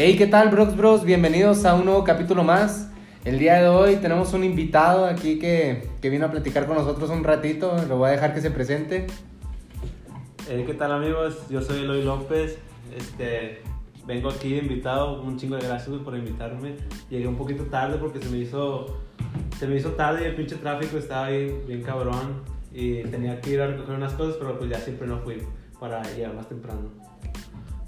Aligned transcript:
Hey, 0.00 0.16
¿qué 0.16 0.28
tal, 0.28 0.50
Brox 0.50 0.76
Bros? 0.76 1.04
Bienvenidos 1.04 1.64
a 1.64 1.74
un 1.74 1.84
nuevo 1.84 2.04
capítulo 2.04 2.44
más. 2.44 2.88
El 3.24 3.40
día 3.40 3.60
de 3.60 3.66
hoy 3.66 3.96
tenemos 3.96 4.32
un 4.32 4.44
invitado 4.44 5.06
aquí 5.06 5.40
que, 5.40 5.88
que 6.00 6.08
vino 6.08 6.26
a 6.26 6.30
platicar 6.30 6.66
con 6.68 6.76
nosotros 6.76 7.10
un 7.10 7.24
ratito. 7.24 7.76
Lo 7.88 7.96
voy 7.96 8.10
a 8.10 8.12
dejar 8.12 8.32
que 8.32 8.40
se 8.40 8.52
presente. 8.52 9.08
Hey, 10.48 10.62
¿Qué 10.64 10.74
tal 10.74 10.92
amigos? 10.92 11.48
Yo 11.50 11.60
soy 11.62 11.80
Eloy 11.80 12.04
López. 12.04 12.60
Este, 12.96 13.60
vengo 14.06 14.30
aquí 14.30 14.56
invitado. 14.56 15.20
Un 15.20 15.36
chingo 15.36 15.56
de 15.56 15.66
gracias 15.66 15.96
por 15.96 16.16
invitarme. 16.16 16.76
Llegué 17.10 17.26
un 17.26 17.36
poquito 17.36 17.64
tarde 17.64 17.98
porque 17.98 18.20
se 18.20 18.30
me 18.30 18.38
hizo, 18.38 19.00
se 19.58 19.66
me 19.66 19.74
hizo 19.74 19.94
tarde 19.94 20.22
y 20.22 20.26
el 20.26 20.36
pinche 20.36 20.54
tráfico 20.54 20.96
estaba 20.96 21.30
bien, 21.30 21.64
bien 21.66 21.82
cabrón. 21.82 22.44
Y 22.72 23.02
tenía 23.02 23.40
que 23.40 23.50
ir 23.50 23.60
a 23.60 23.66
recoger 23.66 23.96
unas 23.96 24.12
cosas, 24.12 24.36
pero 24.38 24.56
pues 24.60 24.70
ya 24.70 24.78
siempre 24.78 25.08
no 25.08 25.18
fui 25.18 25.42
para 25.80 26.04
llegar 26.14 26.34
más 26.34 26.48
temprano. 26.48 27.07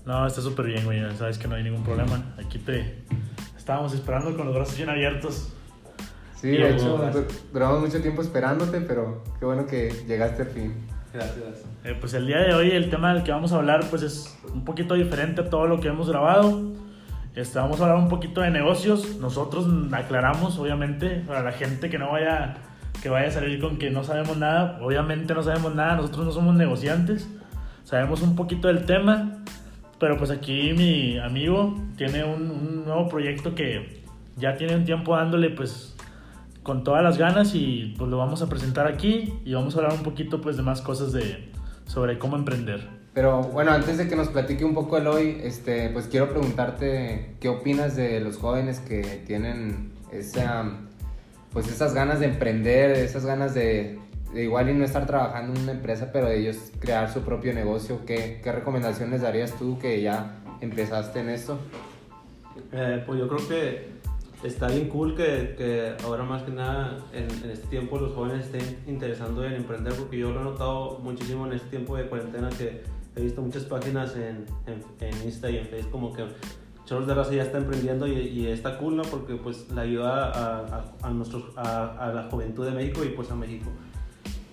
No, 0.06 0.26
está 0.26 0.40
súper 0.40 0.66
bien, 0.66 0.84
güey. 0.84 1.00
Sabes 1.16 1.38
que 1.38 1.46
no 1.48 1.54
hay 1.56 1.62
ningún 1.62 1.84
problema. 1.84 2.22
Aquí 2.44 2.58
te 2.58 3.02
estábamos 3.56 3.92
esperando 3.94 4.36
con 4.36 4.46
los 4.46 4.54
brazos 4.54 4.76
bien 4.76 4.88
abiertos. 4.90 5.52
Sí, 6.34 6.48
Y 6.48 6.56
de 6.56 6.70
hecho, 6.74 6.96
du- 6.96 7.26
duramos 7.52 7.80
mucho 7.80 8.00
tiempo 8.00 8.22
esperándote, 8.22 8.80
pero 8.80 9.22
qué 9.38 9.44
bueno 9.44 9.66
que 9.66 9.90
llegaste 10.08 10.42
al 10.42 10.48
fin. 10.48 10.74
Gracias. 11.12 11.64
Eh, 11.84 11.96
pues 12.00 12.14
el 12.14 12.26
día 12.26 12.38
de 12.38 12.54
hoy 12.54 12.70
el 12.70 12.88
tema 12.88 13.12
del 13.12 13.22
que 13.24 13.32
vamos 13.32 13.52
a 13.52 13.56
hablar 13.56 13.84
pues 13.90 14.02
es 14.02 14.38
un 14.54 14.64
poquito 14.64 14.94
diferente 14.94 15.40
a 15.42 15.50
todo 15.50 15.66
lo 15.66 15.80
que 15.80 15.88
hemos 15.88 16.08
grabado. 16.08 16.70
Este, 17.34 17.58
vamos 17.58 17.80
a 17.80 17.84
hablar 17.84 17.98
un 17.98 18.08
poquito 18.08 18.40
de 18.40 18.50
negocios. 18.50 19.16
Nosotros 19.20 19.66
aclaramos, 19.92 20.58
obviamente, 20.58 21.22
para 21.26 21.42
la 21.42 21.52
gente 21.52 21.90
que 21.90 21.98
no 21.98 22.12
vaya, 22.12 22.56
que 23.02 23.08
vaya 23.08 23.28
a 23.28 23.30
salir 23.32 23.60
con 23.60 23.76
que 23.76 23.90
no 23.90 24.02
sabemos 24.02 24.36
nada. 24.38 24.78
Obviamente 24.80 25.34
no 25.34 25.42
sabemos 25.42 25.74
nada, 25.74 25.96
nosotros 25.96 26.24
no 26.26 26.32
somos 26.32 26.54
negociantes. 26.54 27.28
Sabemos 27.84 28.22
un 28.22 28.34
poquito 28.36 28.68
del 28.68 28.86
tema, 28.86 29.38
pero 30.00 30.16
pues 30.16 30.30
aquí 30.30 30.72
mi 30.72 31.18
amigo 31.18 31.76
tiene 31.96 32.24
un, 32.24 32.84
nuevo 32.86 33.06
proyecto 33.06 33.54
que 33.54 34.02
ya 34.36 34.56
tiene 34.56 34.74
un 34.74 34.84
tiempo 34.84 35.14
dándole 35.14 35.50
pues 35.50 35.94
con 36.62 36.82
todas 36.82 37.04
las 37.04 37.18
ganas 37.18 37.54
y 37.54 37.94
pues 37.98 38.10
lo 38.10 38.16
vamos 38.16 38.40
a 38.42 38.48
presentar 38.48 38.86
aquí 38.86 39.34
y 39.44 39.52
vamos 39.52 39.76
a 39.76 39.78
hablar 39.78 39.92
un 39.92 40.02
poquito 40.02 40.40
pues 40.40 40.56
de 40.56 40.62
más 40.62 40.80
cosas 40.80 41.12
de 41.12 41.50
sobre 41.84 42.18
cómo 42.18 42.36
emprender. 42.36 42.88
Pero 43.12 43.42
bueno, 43.42 43.72
antes 43.72 43.98
de 43.98 44.08
que 44.08 44.16
nos 44.16 44.28
platique 44.28 44.64
un 44.64 44.72
poco 44.72 44.96
Eloy, 44.96 45.40
este, 45.42 45.90
pues 45.90 46.06
quiero 46.06 46.30
preguntarte 46.30 47.36
qué 47.40 47.48
opinas 47.48 47.94
de 47.94 48.20
los 48.20 48.38
jóvenes 48.38 48.80
que 48.80 49.22
tienen 49.26 49.92
esa, 50.12 50.64
pues 51.52 51.68
esas 51.68 51.92
ganas 51.92 52.20
de 52.20 52.26
emprender, 52.26 52.92
esas 52.92 53.26
ganas 53.26 53.52
de 53.52 53.98
igual 54.34 54.70
y 54.70 54.74
no 54.74 54.84
estar 54.84 55.06
trabajando 55.06 55.54
en 55.54 55.62
una 55.64 55.72
empresa, 55.72 56.10
pero 56.12 56.28
ellos 56.28 56.56
crear 56.78 57.12
su 57.12 57.22
propio 57.22 57.52
negocio. 57.52 58.04
¿Qué, 58.06 58.40
qué 58.42 58.52
recomendaciones 58.52 59.22
darías 59.22 59.52
tú 59.58 59.78
que 59.78 60.00
ya 60.00 60.40
empezaste 60.60 61.20
en 61.20 61.30
esto? 61.30 61.58
Eh, 62.72 63.02
pues 63.06 63.18
yo 63.18 63.28
creo 63.28 63.48
que 63.48 63.88
está 64.42 64.68
bien 64.68 64.88
cool 64.88 65.16
que, 65.16 65.54
que 65.56 65.94
ahora 66.04 66.22
más 66.24 66.42
que 66.42 66.52
nada 66.52 66.98
en, 67.12 67.28
en 67.44 67.50
este 67.50 67.66
tiempo 67.68 67.98
los 67.98 68.12
jóvenes 68.14 68.46
estén 68.46 68.78
interesando 68.86 69.44
en 69.44 69.54
emprender 69.54 69.92
porque 69.94 70.18
yo 70.18 70.30
lo 70.30 70.40
he 70.40 70.44
notado 70.44 70.98
muchísimo 71.00 71.46
en 71.46 71.54
este 71.54 71.68
tiempo 71.68 71.96
de 71.96 72.06
cuarentena 72.06 72.48
que 72.50 72.82
he 73.16 73.22
visto 73.22 73.42
muchas 73.42 73.64
páginas 73.64 74.14
en, 74.16 74.46
en, 74.66 74.82
en 75.00 75.22
Insta 75.24 75.50
y 75.50 75.58
en 75.58 75.66
Facebook 75.66 75.90
como 75.90 76.12
que 76.12 76.24
Choros 76.86 77.06
de 77.06 77.14
Raza 77.14 77.32
ya 77.32 77.42
está 77.42 77.58
emprendiendo 77.58 78.06
y, 78.08 78.46
está 78.46 78.76
cool, 78.78 78.96
¿no? 78.96 79.02
Porque 79.02 79.36
pues 79.36 79.70
le 79.70 79.80
ayuda 79.80 80.32
a, 80.32 80.84
a, 81.02 81.10
nuestros, 81.10 81.56
a 81.56 82.10
la 82.12 82.28
juventud 82.28 82.64
de 82.64 82.72
México 82.72 83.04
y 83.04 83.10
pues 83.10 83.30
a 83.30 83.36
México. 83.36 83.70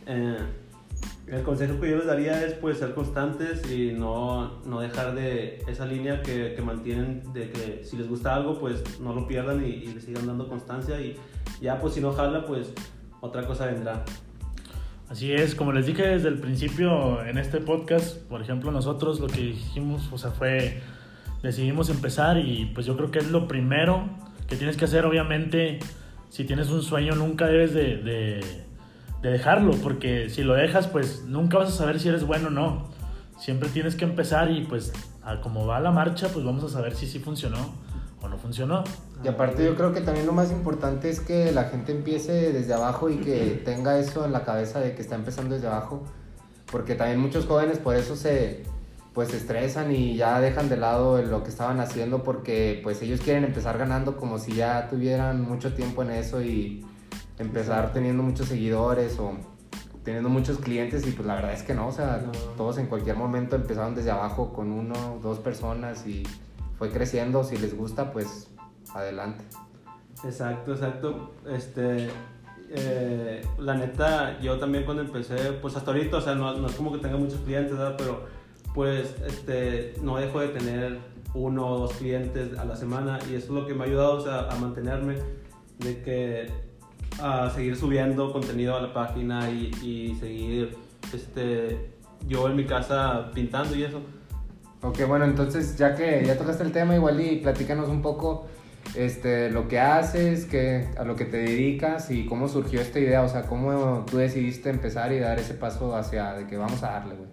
Eh, 0.08 0.38
el 1.28 1.44
consejo 1.44 1.80
que 1.82 1.90
yo 1.90 1.98
les 1.98 2.06
daría 2.06 2.46
es 2.46 2.54
pues 2.54 2.78
ser 2.78 2.94
constantes 2.94 3.70
y 3.70 3.92
no, 3.92 4.62
no 4.66 4.80
dejar 4.80 5.14
de 5.14 5.62
esa 5.68 5.86
línea 5.86 6.22
que, 6.22 6.54
que 6.56 6.62
mantienen 6.62 7.22
de 7.34 7.52
que 7.52 7.82
si 7.84 7.98
les 7.98 8.08
gusta 8.08 8.34
algo 8.34 8.58
pues 8.60 9.00
no 9.02 9.14
lo 9.14 9.28
pierdan 9.28 9.62
y, 9.66 9.68
y 9.70 9.88
le 9.94 10.00
sigan 10.00 10.26
dando 10.26 10.48
constancia 10.48 11.02
y 11.02 11.18
ya 11.60 11.80
pues 11.82 11.96
si 11.96 12.00
no 12.02 12.14
jala 12.14 12.46
pues 12.46 12.72
otra 13.20 13.46
cosa 13.46 13.66
vendrá. 13.66 14.06
Así 15.10 15.34
es, 15.34 15.56
como 15.56 15.72
les 15.74 15.86
dije 15.86 16.06
desde 16.08 16.30
el 16.30 16.40
principio 16.40 17.24
en 17.26 17.38
este 17.38 17.60
podcast, 17.60 18.18
por 18.28 18.42
ejemplo, 18.42 18.72
nosotros 18.72 19.20
lo 19.20 19.28
que 19.28 19.42
dijimos, 19.42 20.10
o 20.12 20.18
sea, 20.18 20.32
fue 20.32 20.82
decidimos 21.44 21.90
empezar 21.90 22.38
y 22.38 22.72
pues 22.74 22.86
yo 22.86 22.96
creo 22.98 23.12
que 23.12 23.20
es 23.20 23.32
lo 23.32 23.48
primero 23.48 24.10
que 24.48 24.56
tienes 24.56 24.76
que 24.78 24.86
hacer, 24.86 25.06
obviamente, 25.06 25.80
si 26.30 26.46
tienes 26.46 26.70
un 26.70 26.82
sueño 26.84 27.16
nunca 27.16 27.48
debes 27.48 27.74
de, 27.74 27.98
de- 27.98 28.67
de 29.22 29.30
dejarlo, 29.32 29.74
porque 29.82 30.30
si 30.30 30.44
lo 30.44 30.54
dejas 30.54 30.88
pues 30.88 31.24
nunca 31.24 31.58
vas 31.58 31.70
a 31.70 31.72
saber 31.72 32.00
si 32.00 32.10
eres 32.10 32.26
bueno 32.26 32.48
o 32.48 32.52
no. 32.52 32.90
Siempre 33.40 33.70
tienes 33.70 33.96
que 33.96 34.06
empezar 34.06 34.52
y 34.52 34.64
pues 34.66 34.94
a 35.24 35.42
como 35.42 35.66
va 35.66 35.80
la 35.80 35.92
marcha 35.92 36.30
pues 36.30 36.46
vamos 36.46 36.64
a 36.64 36.70
saber 36.70 36.96
si 36.96 37.08
sí 37.08 37.20
funcionó 37.20 37.74
o 38.22 38.28
no 38.28 38.38
funcionó. 38.38 38.84
Y 39.24 39.28
aparte 39.28 39.66
yo 39.66 39.76
creo 39.76 39.94
que 39.94 40.02
también 40.02 40.26
lo 40.26 40.34
más 40.34 40.52
importante 40.52 41.10
es 41.10 41.20
que 41.20 41.52
la 41.52 41.66
gente 41.66 41.92
empiece 41.92 42.52
desde 42.54 42.74
abajo 42.74 43.10
y 43.10 43.18
que 43.18 43.62
tenga 43.64 44.00
eso 44.00 44.26
en 44.26 44.32
la 44.32 44.44
cabeza 44.44 44.80
de 44.80 44.96
que 44.96 45.02
está 45.02 45.16
empezando 45.16 45.56
desde 45.56 45.68
abajo, 45.68 46.04
porque 46.72 46.96
también 46.96 47.20
muchos 47.20 47.46
jóvenes 47.46 47.80
por 47.80 47.96
eso 47.96 48.16
se 48.16 48.64
pues 49.14 49.30
se 49.30 49.38
estresan 49.38 49.92
y 49.92 50.16
ya 50.16 50.40
dejan 50.40 50.70
de 50.70 50.78
lado 50.78 51.20
lo 51.24 51.42
que 51.42 51.50
estaban 51.50 51.80
haciendo 51.80 52.22
porque 52.22 52.82
pues 52.84 53.02
ellos 53.02 53.20
quieren 53.20 53.46
empezar 53.46 53.76
ganando 53.80 54.16
como 54.16 54.38
si 54.38 54.54
ya 54.54 54.88
tuvieran 54.90 55.42
mucho 55.42 55.74
tiempo 55.74 56.04
en 56.04 56.12
eso 56.12 56.44
y 56.44 56.86
empezar 57.38 57.94
teniendo 57.94 58.24
muchos 58.24 58.48
seguidores 58.48 59.20
o 59.20 59.34
teniendo 60.04 60.30
muchos 60.30 60.58
clientes 60.60 61.06
y 61.06 61.12
pues 61.12 61.28
la 61.28 61.36
verdad 61.36 61.54
es 61.54 61.64
que 61.64 61.74
no, 61.74 61.88
o 61.88 61.92
sea, 61.92 62.24
No. 62.26 62.32
todos 62.56 62.78
en 62.78 62.88
cualquier 62.88 63.18
momento 63.18 63.56
empezaron 63.56 63.94
desde 63.94 64.12
abajo 64.12 64.54
con 64.54 64.72
uno, 64.72 65.20
dos 65.22 65.40
personas 65.40 66.08
y 66.08 66.24
fue 66.78 66.90
creciendo, 66.92 67.44
si 67.44 67.58
les 67.58 67.76
gusta 67.76 68.12
pues 68.12 68.48
adelante. 68.94 69.44
Exacto, 70.24 70.72
exacto. 70.72 71.34
Este, 71.48 72.10
eh, 72.70 73.46
la 73.60 73.76
neta, 73.76 74.40
yo 74.40 74.58
también 74.58 74.86
cuando 74.86 75.04
empecé, 75.04 75.36
pues 75.62 75.76
hasta 75.76 75.92
ahorita, 75.92 76.18
o 76.18 76.22
sea, 76.22 76.36
no, 76.36 76.56
no 76.56 76.68
es 76.68 76.76
como 76.76 76.92
que 76.94 77.00
tenga 77.00 77.18
muchos 77.18 77.40
clientes, 77.42 77.74
¿verdad? 77.78 77.96
Pero 77.98 78.26
pues 78.74 79.16
este, 79.26 79.94
no 80.02 80.18
dejo 80.18 80.40
de 80.40 80.50
tener 80.50 81.00
uno 81.34 81.68
o 81.68 81.80
dos 81.80 81.94
clientes 81.94 82.58
a 82.58 82.66
la 82.66 82.76
semana 82.76 83.20
y 83.30 83.36
eso 83.36 83.48
es 83.48 83.50
lo 83.50 83.68
que 83.68 83.74
me 83.74 83.84
ha 83.84 83.88
ayudado 83.88 84.14
o 84.18 84.22
sea, 84.22 84.48
a 84.50 84.56
mantenerme, 84.56 85.18
de 85.80 86.02
que 86.02 86.67
a 87.22 87.50
seguir 87.50 87.76
subiendo 87.76 88.32
contenido 88.32 88.78
a 88.78 88.82
la 88.82 88.94
página 88.94 89.50
y, 89.50 89.72
y 89.82 90.16
seguir 90.16 90.76
este, 91.14 91.92
yo 92.28 92.48
en 92.48 92.56
mi 92.56 92.66
casa 92.66 93.32
pintando 93.34 93.76
y 93.76 93.84
eso. 93.84 94.02
Ok, 94.82 95.08
bueno, 95.08 95.26
entonces 95.26 95.78
ya 95.78 95.96
que 95.96 96.24
ya 96.26 96.38
tocaste 96.38 96.64
el 96.64 96.72
tema, 96.72 96.96
igual 96.96 97.20
y 97.20 97.38
platícanos 97.38 97.90
un 97.90 98.02
poco 98.02 98.46
este, 98.96 99.50
lo 99.50 99.68
que 99.68 99.80
haces, 99.80 100.46
que, 100.46 100.88
a 100.98 101.04
lo 101.04 101.16
que 101.16 101.26
te 101.26 101.38
dedicas 101.38 102.12
y 102.12 102.26
cómo 102.26 102.48
surgió 102.48 102.80
esta 102.82 103.00
idea, 103.00 103.24
o 103.24 103.30
sea, 103.30 103.44
cómo 103.44 104.06
tú 104.10 104.18
decidiste 104.18 104.70
empezar 104.70 105.12
y 105.12 105.20
dar 105.20 105.40
ese 105.40 105.56
paso 105.56 105.96
hacia 105.96 106.34
de 106.34 106.48
que 106.48 106.58
vamos 106.58 106.84
a 106.84 106.92
darle, 106.92 107.16
güey. 107.16 107.30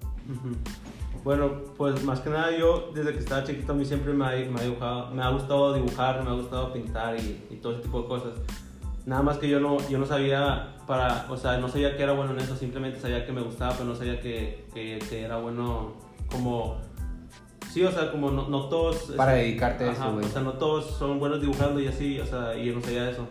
Bueno, 1.22 1.52
pues 1.76 2.02
más 2.04 2.20
que 2.20 2.30
nada 2.30 2.50
yo 2.56 2.90
desde 2.94 3.12
que 3.12 3.18
estaba 3.18 3.44
chiquito 3.44 3.72
a 3.72 3.74
mí 3.74 3.84
siempre 3.84 4.12
me 4.12 4.26
ha, 4.26 4.30
me 4.30 4.60
ha 4.60 4.62
dibujado, 4.62 5.10
me 5.10 5.22
ha 5.22 5.30
gustado 5.30 5.74
dibujar, 5.74 6.22
me 6.22 6.30
ha 6.30 6.34
gustado 6.34 6.72
pintar 6.72 7.16
y, 7.16 7.46
y 7.50 7.56
todo 7.56 7.74
ese 7.74 7.82
tipo 7.82 8.02
de 8.02 8.08
cosas. 8.08 8.32
Nada 9.06 9.22
más 9.22 9.38
que 9.38 9.48
yo 9.48 9.60
no, 9.60 9.76
yo 9.88 9.98
no 9.98 10.06
sabía 10.06 10.76
para, 10.86 11.26
o 11.30 11.36
sea, 11.36 11.58
no 11.58 11.68
sabía 11.68 11.96
que 11.96 12.02
era 12.02 12.12
bueno 12.12 12.32
en 12.32 12.40
eso, 12.40 12.56
simplemente 12.56 13.00
sabía 13.00 13.26
que 13.26 13.32
me 13.32 13.42
gustaba, 13.42 13.72
pero 13.72 13.84
no 13.84 13.94
sabía 13.94 14.20
que, 14.20 14.66
que, 14.72 14.98
que 14.98 15.22
era 15.22 15.36
bueno 15.36 15.92
como, 16.30 16.78
sí, 17.70 17.84
o 17.84 17.90
sea, 17.90 18.10
como 18.10 18.30
no, 18.30 18.48
no 18.48 18.68
todos... 18.68 19.12
Para 19.16 19.36
este, 19.36 19.48
dedicarte 19.48 19.84
a 19.84 19.92
ajá, 19.92 20.04
eso, 20.04 20.12
güey. 20.14 20.24
O 20.24 20.28
sea, 20.28 20.42
no 20.42 20.52
todos 20.54 20.96
son 20.96 21.18
buenos 21.18 21.40
dibujando 21.40 21.80
y 21.80 21.88
así, 21.88 22.18
o 22.20 22.26
sea, 22.26 22.56
y 22.56 22.66
yo 22.66 22.74
no 22.74 22.80
sabía 22.80 23.10
eso. 23.10 23.26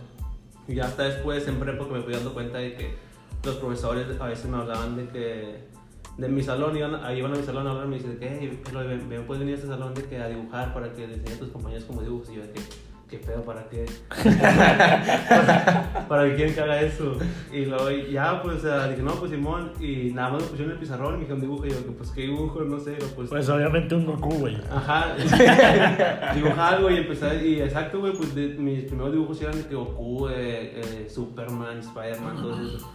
Y 0.68 0.80
hasta 0.80 1.04
después 1.04 1.48
en 1.48 1.60
prepa 1.60 1.86
que 1.86 1.92
me 1.92 2.02
fui 2.02 2.14
dando 2.14 2.34
cuenta 2.34 2.60
de 2.60 2.76
que 2.76 2.96
los 3.44 3.56
profesores 3.56 4.08
a 4.20 4.28
veces 4.28 4.46
me 4.46 4.58
hablaban 4.58 4.96
de 4.96 5.10
que 5.10 5.74
de 6.18 6.30
mi 6.30 6.44
salón, 6.44 6.78
iban, 6.78 6.96
ahí 7.04 7.20
iban 7.20 7.34
a 7.34 7.38
mi 7.38 7.44
salón 7.44 7.68
a 7.68 7.72
hablar, 7.72 7.88
me 7.88 7.96
dicen 7.96 8.20
que, 8.20 8.38
hey, 8.40 8.62
ven, 9.10 9.26
puedes 9.26 9.40
venir 9.40 9.56
a 9.56 9.58
este 9.58 9.68
salón 9.68 9.94
de 9.94 10.04
que 10.04 10.18
a 10.18 10.28
dibujar 10.28 10.74
para 10.74 10.94
que 10.94 11.08
le 11.08 11.16
enseñes 11.16 11.38
a 11.38 11.40
tus 11.40 11.50
compañeros 11.50 11.86
cómo 11.86 12.02
dibujos. 12.02 12.30
Y 12.30 12.36
yo 12.36 12.42
de 12.42 12.52
que, 12.52 12.62
qué 13.14 13.26
pedo, 13.26 13.42
¿para 13.44 13.70
qué? 13.70 13.86
¿Para 16.08 16.26
qué 16.30 16.36
quieren 16.36 16.54
que 16.56 16.62
haga 16.62 16.82
eso? 16.82 17.18
Y 17.52 17.66
luego 17.66 17.90
ya, 17.92 18.42
pues, 18.42 18.58
o 18.58 18.60
sea, 18.62 18.88
dije, 18.88 19.02
no, 19.02 19.12
pues 19.14 19.32
Simón, 19.32 19.72
y 19.80 20.12
nada 20.14 20.32
más 20.32 20.42
me 20.42 20.48
pusieron 20.48 20.72
en 20.72 20.78
el 20.78 20.80
pizarrón 20.80 21.10
y 21.14 21.18
me 21.18 21.20
dijeron 21.22 21.42
dibujo, 21.42 21.66
y 21.66 21.70
yo, 21.70 21.78
pues, 21.98 22.12
¿qué 22.12 22.22
dibujo? 22.22 22.62
No 22.62 22.80
sé, 22.80 22.96
pero, 22.98 23.08
pues, 23.16 23.30
Pues 23.30 23.50
obviamente 23.50 23.96
un 23.96 24.06
Goku, 24.06 24.30
güey. 24.40 24.58
Ajá, 24.72 25.16
dibujar 26.36 26.74
algo 26.76 26.90
y 26.90 26.98
empezar, 26.98 27.36
y 27.44 27.62
exacto, 27.62 28.00
güey, 28.00 28.14
pues 28.14 28.34
de- 28.36 28.56
mis 28.56 28.84
primeros 28.86 29.12
dibujos 29.12 29.42
eran 29.42 29.56
de 29.58 29.68
que 29.68 29.76
Goku, 29.76 30.28
eh, 30.30 30.82
eh, 30.82 31.08
Superman, 31.10 31.80
Spider-Man, 31.80 32.36
todo 32.38 32.62
eso. 32.62 32.92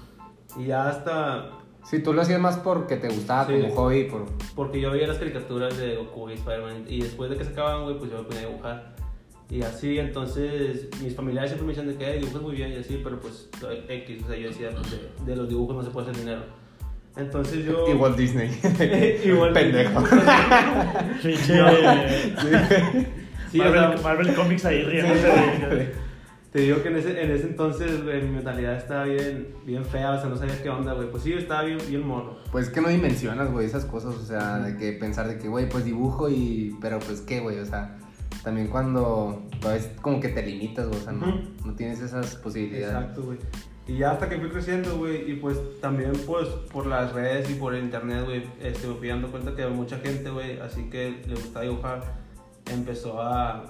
Y 0.58 0.66
ya 0.66 0.88
hasta, 0.88 1.50
Sí, 1.84 2.02
tú 2.02 2.12
lo 2.12 2.20
hacías 2.22 2.40
más 2.40 2.58
porque 2.58 2.96
te 2.96 3.08
gustaba 3.08 3.46
Sí. 3.46 3.52
como 3.62 3.74
hobby, 3.74 4.04
por... 4.04 4.26
porque 4.54 4.80
yo 4.80 4.90
veía 4.90 5.06
las 5.06 5.16
caricaturas 5.18 5.78
de 5.78 5.96
Goku 5.96 6.28
y 6.30 6.34
Spider-Man, 6.34 6.84
y 6.88 7.00
después 7.02 7.30
de 7.30 7.36
que 7.36 7.44
se 7.44 7.50
acababan, 7.52 7.84
güey, 7.84 7.96
pues 7.98 8.10
yo 8.10 8.18
me 8.18 8.24
ponía 8.24 8.42
a 8.42 8.46
dibujar. 8.46 8.97
Y 9.50 9.62
así, 9.62 9.98
entonces, 9.98 10.88
mis 11.02 11.14
familiares 11.16 11.50
siempre 11.50 11.66
me 11.66 11.72
decían 11.74 11.88
de 11.88 11.96
que 11.96 12.10
"Eh, 12.10 12.18
dibujas 12.20 12.42
muy 12.42 12.54
bien 12.54 12.70
y 12.72 12.76
así, 12.76 13.00
pero 13.02 13.18
pues 13.18 13.48
X, 13.88 14.22
o 14.24 14.26
sea, 14.28 14.36
yo 14.36 14.48
decía, 14.48 14.70
pues, 14.74 14.90
de, 14.90 15.10
de 15.24 15.36
los 15.36 15.48
dibujos 15.48 15.74
no 15.76 15.82
se 15.82 15.90
puede 15.90 16.10
hacer 16.10 16.20
dinero. 16.22 16.42
Entonces 17.16 17.64
yo... 17.64 17.88
Igual 17.94 18.14
Disney. 18.14 18.50
Igual 19.24 19.52
Pendejo. 19.54 20.04
Sí, 21.22 21.34
o 23.60 23.64
Marvel, 23.64 23.80
sea- 23.96 24.02
Marvel 24.02 24.34
Comics 24.34 24.64
ahí 24.66 24.82
riéndose 24.84 25.26
de- 25.26 25.94
Te 26.52 26.58
digo 26.60 26.82
que 26.82 26.88
en 26.88 26.96
ese, 26.96 27.22
en 27.22 27.30
ese 27.30 27.46
entonces, 27.46 28.02
güey, 28.04 28.22
mi 28.22 28.30
mentalidad 28.30 28.76
estaba 28.76 29.04
bien, 29.04 29.48
bien 29.64 29.84
fea, 29.84 30.12
o 30.12 30.20
sea, 30.20 30.28
no 30.28 30.36
sabía 30.36 30.62
qué 30.62 30.68
onda, 30.70 30.92
güey. 30.94 31.10
Pues 31.10 31.22
sí, 31.22 31.32
estaba 31.32 31.62
bien, 31.62 31.78
bien 31.88 32.06
morro. 32.06 32.38
Pues 32.52 32.66
es 32.68 32.72
que 32.72 32.80
no 32.80 32.88
dimensionas, 32.88 33.50
güey, 33.50 33.66
esas 33.66 33.84
cosas, 33.86 34.14
o 34.14 34.24
sea, 34.24 34.58
de 34.58 34.76
que 34.76 34.92
pensar 34.92 35.28
de 35.28 35.38
que, 35.38 35.48
güey, 35.48 35.68
pues 35.68 35.84
dibujo 35.84 36.28
y... 36.28 36.76
Pero 36.80 36.98
pues 37.00 37.20
qué, 37.22 37.40
güey, 37.40 37.58
o 37.58 37.66
sea, 37.66 37.98
también 38.42 38.68
cuando... 38.68 39.42
Es 39.74 39.90
como 40.00 40.20
que 40.20 40.28
te 40.28 40.44
limitas, 40.44 40.86
o 40.86 40.94
sea, 40.94 41.12
no, 41.12 41.28
Ujú. 41.28 41.38
no 41.66 41.74
tienes 41.74 42.00
esas 42.00 42.36
posibilidades. 42.36 42.94
Exacto, 42.94 43.22
güey. 43.22 43.38
Y 43.86 43.96
ya 43.98 44.10
hasta 44.12 44.28
que 44.28 44.36
fui 44.38 44.50
creciendo, 44.50 44.98
güey, 44.98 45.30
y 45.30 45.36
pues 45.36 45.58
también 45.80 46.12
pues 46.26 46.46
por 46.70 46.86
las 46.86 47.12
redes 47.12 47.48
y 47.48 47.54
por 47.54 47.74
el 47.74 47.84
internet, 47.84 48.24
güey, 48.26 48.44
este, 48.60 48.86
me 48.86 48.94
fui 48.94 49.08
dando 49.08 49.30
cuenta 49.30 49.56
que 49.56 49.66
mucha 49.66 49.98
gente, 49.98 50.28
güey, 50.28 50.60
así 50.60 50.90
que 50.90 51.22
le 51.26 51.34
gustaba 51.34 51.64
dibujar, 51.64 52.02
empezó 52.70 53.22
a, 53.22 53.64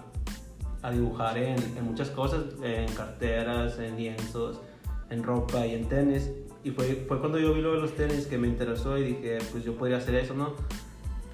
a 0.83 0.91
dibujar 0.91 1.39
en, 1.39 1.57
en 1.77 1.85
muchas 1.85 2.11
cosas, 2.11 2.43
en 2.63 2.93
carteras, 2.95 3.79
en 3.79 3.97
lienzos, 3.97 4.61
en 5.09 5.23
ropa 5.23 5.65
y 5.65 5.75
en 5.75 5.89
tenis. 5.89 6.31
Y 6.65 6.73
fue, 6.73 7.05
fue 7.07 7.21
cuando 7.21 7.39
yo 7.39 7.55
vi 7.55 7.61
lo 7.61 7.75
de 7.75 7.81
los 7.81 7.95
tenis 7.95 8.27
que 8.27 8.39
me 8.39 8.49
interesó 8.49 8.99
y 8.99 9.05
dije, 9.05 9.39
pues 9.53 9.63
yo 9.63 9.77
podría 9.77 9.99
hacer 9.99 10.17
eso, 10.17 10.35
¿no? 10.35 10.55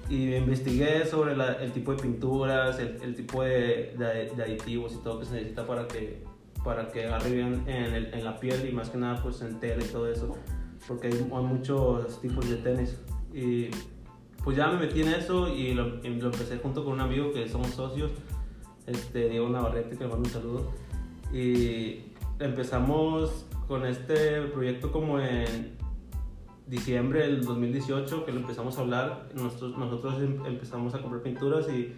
Y 0.09 0.35
investigué 0.35 1.05
sobre 1.05 1.35
la- 1.35 1.53
el 1.53 1.71
tipo 1.71 1.91
de 1.95 2.01
pinturas, 2.01 2.79
el, 2.79 2.97
el 3.01 3.15
tipo 3.15 3.41
de, 3.43 3.95
de- 3.97 4.31
de 4.35 4.43
aditivos 4.43 4.93
y 4.93 5.03
todo 5.03 5.19
que 5.19 5.25
se 5.25 5.33
necesita 5.33 5.65
para 5.65 5.87
que, 5.87 6.21
para 6.63 6.91
que 6.91 7.05
agarre 7.05 7.31
bien 7.31 7.63
en, 7.67 7.93
el- 7.95 8.13
en 8.13 8.23
la 8.23 8.39
piel 8.39 8.67
y 8.69 8.71
más 8.71 8.89
que 8.89 8.97
nada 8.99 9.21
pues 9.23 9.41
en 9.41 9.59
tela 9.59 9.83
y 9.83 9.87
todo 9.87 10.07
eso, 10.11 10.35
porque 10.87 11.07
hay, 11.07 11.13
hay 11.13 11.43
muchos 11.43 12.21
tipos 12.21 12.47
de 12.49 12.57
tenis. 12.57 12.99
Y 13.33 13.69
pues 14.43 14.55
ya 14.57 14.67
me 14.67 14.77
metí 14.85 15.01
en 15.01 15.07
eso 15.09 15.47
y 15.49 15.73
lo, 15.73 15.95
y 16.05 16.09
lo 16.19 16.27
empecé 16.27 16.57
junto 16.57 16.83
con 16.83 16.93
un 16.93 17.01
amigo 17.01 17.33
que 17.33 17.49
somos 17.49 17.69
socios, 17.71 18.11
este, 18.85 19.27
Diego 19.29 19.49
Navarrete, 19.49 19.97
que 19.97 20.03
le 20.03 20.09
mando 20.11 20.27
un 20.27 20.33
saludo. 20.33 20.71
Y 21.33 22.11
empezamos 22.39 23.45
con 23.67 23.85
este 23.87 24.41
proyecto 24.43 24.91
como 24.91 25.19
en 25.19 25.74
diciembre 26.67 27.21
del 27.21 27.43
2018 27.43 28.25
que 28.25 28.31
lo 28.31 28.39
empezamos 28.39 28.77
a 28.77 28.81
hablar, 28.81 29.29
nosotros, 29.35 29.77
nosotros 29.77 30.15
em- 30.21 30.45
empezamos 30.45 30.93
a 30.95 31.01
comprar 31.01 31.21
pinturas 31.21 31.67
y 31.69 31.93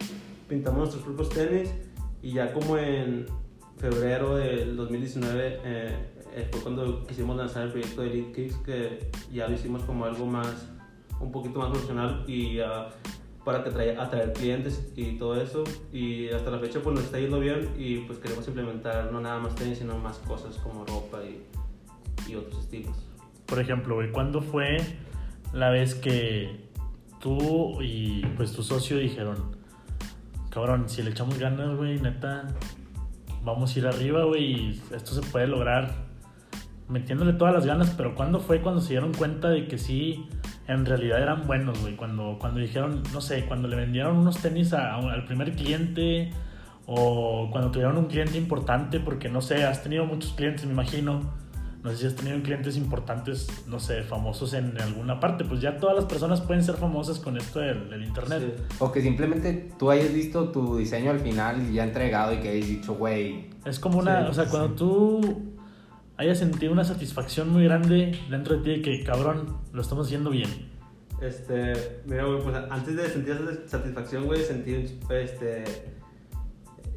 pintamos 0.47 0.79
nuestros 0.79 1.03
propios 1.03 1.29
tenis 1.29 1.69
y 2.21 2.33
ya 2.33 2.53
como 2.53 2.77
en 2.77 3.25
febrero 3.77 4.35
del 4.35 4.75
2019 4.75 5.59
eh, 5.63 6.47
fue 6.51 6.61
cuando 6.61 7.05
quisimos 7.05 7.37
lanzar 7.37 7.63
el 7.63 7.71
proyecto 7.71 8.01
de 8.01 8.09
Elite 8.09 8.31
Kicks 8.31 8.57
que 8.57 9.11
ya 9.31 9.47
lo 9.47 9.55
hicimos 9.55 9.83
como 9.83 10.05
algo 10.05 10.25
más, 10.25 10.67
un 11.19 11.31
poquito 11.31 11.59
más 11.59 11.69
profesional 11.69 12.23
y 12.27 12.55
ya 12.55 12.89
para 13.45 13.63
que 13.63 13.69
traer, 13.69 13.97
atraer 13.99 14.33
clientes 14.33 14.91
y 14.95 15.17
todo 15.17 15.41
eso 15.41 15.63
y 15.93 16.27
hasta 16.29 16.51
la 16.51 16.59
fecha 16.59 16.81
pues 16.81 16.95
nos 16.95 17.05
está 17.05 17.19
yendo 17.19 17.39
bien 17.39 17.69
y 17.77 17.99
pues 17.99 18.19
queremos 18.19 18.45
implementar 18.47 19.11
no 19.11 19.21
nada 19.21 19.39
más 19.39 19.55
tenis 19.55 19.77
sino 19.77 19.97
más 19.97 20.17
cosas 20.19 20.57
como 20.57 20.83
ropa 20.85 21.19
y, 21.23 21.45
y 22.29 22.35
otros 22.35 22.59
estilos. 22.59 23.06
Por 23.47 23.59
ejemplo, 23.59 23.95
güey, 23.95 24.11
¿cuándo 24.11 24.41
fue 24.41 24.77
la 25.53 25.69
vez 25.69 25.95
que 25.95 26.67
tú 27.19 27.81
y 27.81 28.25
pues 28.35 28.53
tu 28.53 28.61
socio 28.61 28.97
dijeron, 28.97 29.55
cabrón, 30.49 30.89
si 30.89 31.01
le 31.01 31.11
echamos 31.11 31.39
ganas, 31.39 31.75
güey, 31.75 31.99
neta, 31.99 32.47
vamos 33.43 33.75
a 33.75 33.79
ir 33.79 33.87
arriba, 33.87 34.25
güey, 34.25 34.43
y 34.43 34.81
esto 34.93 35.13
se 35.13 35.21
puede 35.21 35.47
lograr 35.47 36.07
metiéndole 36.89 37.33
todas 37.33 37.53
las 37.53 37.65
ganas, 37.65 37.91
pero 37.91 38.15
¿cuándo 38.15 38.39
fue 38.39 38.61
cuando 38.61 38.81
se 38.81 38.89
dieron 38.89 39.13
cuenta 39.13 39.49
de 39.49 39.67
que 39.67 39.77
sí, 39.77 40.27
en 40.67 40.85
realidad 40.85 41.21
eran 41.21 41.47
buenos, 41.47 41.79
güey? 41.81 41.95
Cuando, 41.95 42.37
cuando 42.39 42.59
dijeron, 42.59 43.03
no 43.13 43.21
sé, 43.21 43.45
cuando 43.45 43.67
le 43.67 43.75
vendieron 43.75 44.17
unos 44.17 44.37
tenis 44.37 44.73
al 44.73 45.25
primer 45.25 45.53
cliente 45.53 46.31
o 46.85 47.49
cuando 47.51 47.71
tuvieron 47.71 47.97
un 47.97 48.05
cliente 48.05 48.37
importante, 48.37 48.99
porque 48.99 49.29
no 49.29 49.41
sé, 49.41 49.63
has 49.65 49.83
tenido 49.83 50.05
muchos 50.05 50.33
clientes, 50.33 50.65
me 50.65 50.71
imagino. 50.71 51.46
No 51.87 51.93
sé 51.93 51.99
si 51.99 52.05
has 52.07 52.15
tenido 52.15 52.43
clientes 52.43 52.75
importantes, 52.75 53.47
no 53.65 53.79
sé, 53.79 54.03
famosos 54.03 54.53
en 54.53 54.77
alguna 54.81 55.21
parte. 55.21 55.45
Pues 55.45 55.61
ya 55.61 55.77
todas 55.77 55.95
las 55.95 56.03
personas 56.03 56.41
pueden 56.41 56.61
ser 56.61 56.75
famosas 56.75 57.17
con 57.17 57.37
esto 57.37 57.59
del, 57.61 57.89
del 57.89 58.03
internet. 58.03 58.43
Sí. 58.57 58.75
O 58.79 58.91
que 58.91 59.01
simplemente 59.01 59.69
tú 59.79 59.89
hayas 59.89 60.13
visto 60.13 60.49
tu 60.49 60.75
diseño 60.75 61.11
al 61.11 61.21
final 61.21 61.65
y 61.65 61.75
ya 61.75 61.85
entregado 61.85 62.33
y 62.33 62.39
que 62.39 62.49
hayas 62.49 62.67
dicho, 62.67 62.95
güey, 62.95 63.51
Es 63.63 63.79
como 63.79 63.99
una, 63.99 64.25
Sí, 64.25 64.31
o 64.31 64.33
sea, 64.33 64.43
sí. 64.43 64.51
cuando 64.51 64.75
tú 64.75 65.53
hayas 66.17 66.37
sentido 66.39 66.73
una 66.73 66.83
satisfacción 66.83 67.47
muy 67.53 67.63
grande 67.63 68.19
dentro 68.29 68.57
de 68.57 68.63
ti 68.63 68.69
de 68.71 68.81
que, 68.81 69.03
cabrón, 69.05 69.55
lo 69.71 69.81
estamos 69.81 70.07
haciendo 70.07 70.29
bien. 70.29 70.49
Este, 71.21 72.01
mira, 72.05 72.25
güey, 72.25 72.41
pues 72.43 72.53
antes 72.69 72.97
de 72.97 73.07
sentir 73.07 73.31
esa 73.33 73.65
satisfacción, 73.79 74.25
güey, 74.25 74.43
sentí, 74.43 74.73
este, 75.09 75.63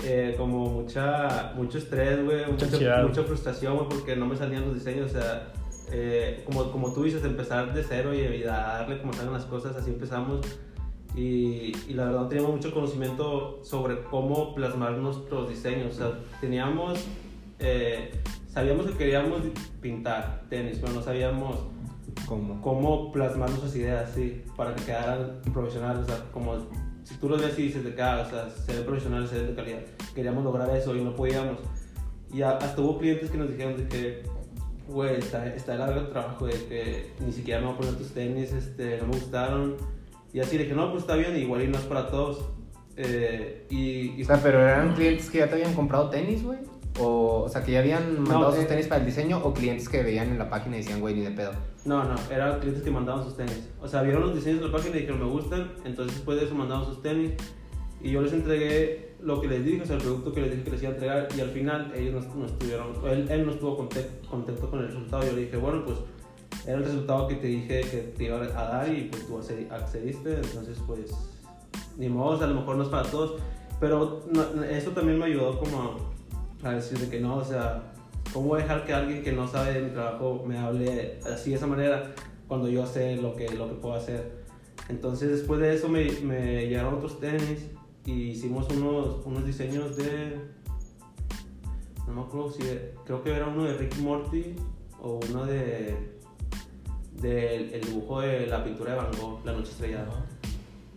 eh, 0.05 0.35
como 0.37 0.67
mucha, 0.67 1.53
mucho 1.55 1.79
estrés, 1.79 2.25
güey, 2.25 2.47
Mucha 2.51 2.67
mucha, 2.67 3.03
mucha 3.03 3.23
frustración, 3.25 3.77
güey, 3.77 3.89
porque 3.89 4.17
no 4.17 4.27
me 4.27 4.37
salían 4.37 4.65
los 4.65 4.75
diseños, 4.75 5.11
o 5.11 5.21
sea, 5.21 5.53
eh, 5.93 6.43
como, 6.47 6.71
como 6.71 6.93
tú 6.93 7.05
dices, 7.05 7.25
empezar 7.25 7.73
de 7.75 7.83
cero 7.83 8.15
y, 8.15 8.19
y 8.19 8.43
darle 8.43 9.01
como 9.01 9.13
salgan 9.13 9.35
las 9.35 9.45
cosas, 9.45 9.77
así 9.77 9.91
empezamos. 9.91 10.41
Y, 11.17 11.73
y 11.89 11.95
la 11.95 12.05
verdad 12.05 12.21
no 12.21 12.29
teníamos 12.29 12.53
mucho 12.53 12.73
conocimiento 12.73 13.61
sobre 13.65 14.03
cómo 14.05 14.55
plasmar 14.55 14.93
nuestros 14.93 15.49
diseños, 15.49 15.95
o 15.95 15.99
sea, 15.99 16.19
teníamos, 16.41 17.05
eh, 17.59 18.13
sabíamos 18.49 18.87
que 18.87 18.97
queríamos 18.97 19.41
pintar 19.81 20.45
tenis, 20.49 20.79
pero 20.81 20.93
no 20.93 21.03
sabíamos 21.03 21.57
¿cómo? 22.27 22.61
cómo 22.63 23.11
plasmar 23.11 23.49
nuestras 23.49 23.75
ideas, 23.75 24.13
sí, 24.15 24.45
para 24.57 24.75
que 24.77 24.85
quedaran 24.85 25.41
profesionales, 25.53 26.05
o 26.05 26.07
sea, 26.07 26.25
como 26.33 26.59
si 27.11 27.17
tú 27.17 27.29
los 27.29 27.43
ves 27.43 27.59
y 27.59 27.63
dices 27.63 27.83
de 27.83 27.93
que, 27.93 28.03
ah, 28.03 28.25
o 28.25 28.31
sea, 28.31 28.49
se 28.49 28.73
ven 28.73 28.85
profesionales, 28.85 29.31
se 29.31 29.39
ven 29.39 29.49
de 29.49 29.55
calidad, 29.55 29.81
queríamos 30.15 30.45
lograr 30.45 30.71
eso 30.77 30.95
y 30.95 31.03
no 31.03 31.17
podíamos. 31.17 31.59
Y 32.33 32.43
hasta 32.43 32.81
hubo 32.81 32.99
clientes 32.99 33.31
que 33.31 33.37
nos 33.37 33.51
dijeron 33.51 33.77
de 33.77 33.89
que, 33.89 34.23
güey, 34.87 35.17
está, 35.17 35.45
está 35.49 35.75
largo 35.75 36.07
trabajo, 36.07 36.47
de 36.47 36.53
que 36.53 37.13
ni 37.19 37.33
siquiera 37.33 37.61
me 37.61 37.67
voy 37.67 37.75
a 37.75 37.79
poner 37.79 37.95
tus 37.97 38.13
tenis, 38.13 38.53
este, 38.53 38.99
no 38.99 39.09
me 39.09 39.15
gustaron. 39.15 39.77
Y 40.33 40.39
así 40.39 40.57
dije, 40.57 40.73
no, 40.73 40.93
pues 40.93 41.03
está 41.03 41.17
bien, 41.17 41.37
igual 41.37 41.63
y 41.63 41.67
no 41.67 41.79
es 41.79 41.85
para 41.85 42.09
todos. 42.09 42.49
Eh, 42.97 43.67
y, 43.71 44.13
y 44.17 44.23
O 44.23 44.27
sea, 44.27 44.41
pero 44.41 44.61
eran 44.61 44.95
clientes 44.95 45.29
que 45.31 45.39
ya 45.39 45.49
te 45.49 45.55
habían 45.55 45.75
comprado 45.75 46.11
tenis, 46.11 46.45
güey. 46.45 46.61
O, 46.99 47.43
o 47.45 47.49
sea, 47.49 47.63
que 47.63 47.73
ya 47.73 47.79
habían 47.81 48.21
mandado 48.23 48.53
sus 48.53 48.65
eh. 48.65 48.67
tenis 48.67 48.87
para 48.89 49.01
el 49.01 49.07
diseño 49.07 49.39
o 49.43 49.55
clientes 49.55 49.89
que 49.89 50.03
veían 50.03 50.29
en 50.29 50.39
la 50.39 50.51
página 50.51 50.77
y 50.77 50.81
decían, 50.81 51.01
güey, 51.01 51.15
ni 51.15 51.21
de 51.23 51.31
pedo. 51.31 51.53
No, 51.85 52.03
no, 52.05 52.15
eran 52.31 52.59
clientes 52.59 52.83
que 52.83 52.91
mandaban 52.91 53.25
sus 53.25 53.37
tenis. 53.37 53.69
O 53.81 53.87
sea, 53.89 54.03
vieron 54.03 54.23
los 54.23 54.35
diseños 54.35 54.61
de 54.61 54.67
la 54.67 54.73
página 54.73 54.97
y 54.97 55.01
dijeron 55.01 55.21
me 55.21 55.27
gustan, 55.31 55.73
entonces 55.85 56.17
después 56.17 56.39
de 56.41 56.47
eso 56.47 56.55
mandaban 56.55 56.85
sus 56.85 57.01
tenis 57.01 57.33
y 58.03 58.11
yo 58.11 58.21
les 58.23 58.33
entregué 58.33 59.15
lo 59.21 59.41
que 59.41 59.49
les 59.49 59.65
dije, 59.65 59.83
o 59.83 59.87
sea, 59.87 59.97
el 59.97 60.03
producto 60.03 60.33
que 60.33 60.41
les 60.41 60.51
dije 60.51 60.65
que 60.65 60.71
les 60.73 60.83
iba 60.83 60.91
a 60.91 60.95
entregar 60.95 61.29
y 61.37 61.41
al 61.41 61.51
final 61.51 61.93
ellos 61.95 62.27
no, 62.27 62.35
no 62.35 62.47
estuvieron, 62.47 62.87
él, 63.07 63.27
él 63.31 63.47
no 63.47 63.53
estuvo 63.53 63.77
conte- 63.77 64.09
contento 64.29 64.69
con 64.71 64.81
el 64.81 64.87
resultado. 64.89 65.23
Yo 65.25 65.33
le 65.33 65.43
dije, 65.43 65.57
bueno, 65.59 65.85
pues 65.85 65.99
era 66.67 66.79
el 66.79 66.85
resultado 66.85 67.29
que 67.29 67.37
te 67.37 67.47
dije 67.47 67.81
que 67.83 67.99
te 68.17 68.25
iba 68.25 68.37
a 68.39 68.65
dar 68.65 68.89
y 68.93 69.03
pues 69.11 69.27
tú 69.27 69.39
accedi- 69.39 69.71
accediste, 69.71 70.35
entonces 70.35 70.79
pues 70.87 71.11
ni 71.97 72.09
modo, 72.09 72.31
o 72.35 72.39
sea, 72.39 72.47
a 72.47 72.51
lo 72.51 72.57
mejor 72.61 72.77
no 72.77 72.83
es 72.83 72.89
para 72.89 73.09
todos, 73.09 73.35
pero 73.79 74.23
no- 74.33 74.65
eso 74.65 74.91
también 74.91 75.19
me 75.19 75.27
ayudó 75.27 75.59
como 75.59 75.83
a 75.83 75.97
decir 76.69 76.99
de 76.99 77.09
que 77.09 77.21
no, 77.21 77.37
o 77.37 77.45
sea, 77.45 77.93
¿cómo 78.33 78.49
voy 78.49 78.61
a 78.61 78.63
dejar 78.63 78.85
que 78.85 78.93
alguien 78.93 79.23
que 79.23 79.33
no 79.33 79.49
sabe 79.49 79.75
de 79.75 79.83
mi 79.83 79.91
trabajo 79.91 80.45
me 80.47 80.59
hable 80.59 81.19
así 81.33 81.51
de 81.51 81.57
esa 81.57 81.67
manera 81.67 82.15
cuando 82.47 82.69
yo 82.69 82.87
sé 82.87 83.17
lo 83.17 83.35
que, 83.35 83.49
lo 83.51 83.69
que 83.69 83.75
puedo 83.75 83.95
hacer? 83.95 84.41
Entonces 84.89 85.31
después 85.31 85.61
de 85.61 85.75
eso 85.75 85.89
me, 85.89 86.11
me 86.23 86.67
llegaron 86.67 86.95
otros 86.95 87.19
tenis 87.21 87.67
y 88.05 88.31
hicimos 88.31 88.69
unos, 88.71 89.25
unos 89.25 89.45
diseños 89.45 89.97
de... 89.97 90.39
No 92.07 92.15
me 92.15 92.21
acuerdo 92.23 92.51
si... 92.51 92.63
Creo 93.05 93.23
que 93.23 93.35
era 93.35 93.47
uno 93.47 93.65
de 93.65 93.75
Rick 93.75 93.97
Morty 93.99 94.57
o 95.01 95.21
uno 95.31 95.47
de... 95.47 95.97
del 97.21 97.73
el 97.73 97.81
dibujo 97.83 98.21
de 98.21 98.47
la 98.47 98.65
pintura 98.65 98.93
de 98.93 98.97
Van 98.97 99.11
Gogh, 99.21 99.45
La 99.45 99.53
Noche 99.53 99.71
Estrellada. 99.71 100.27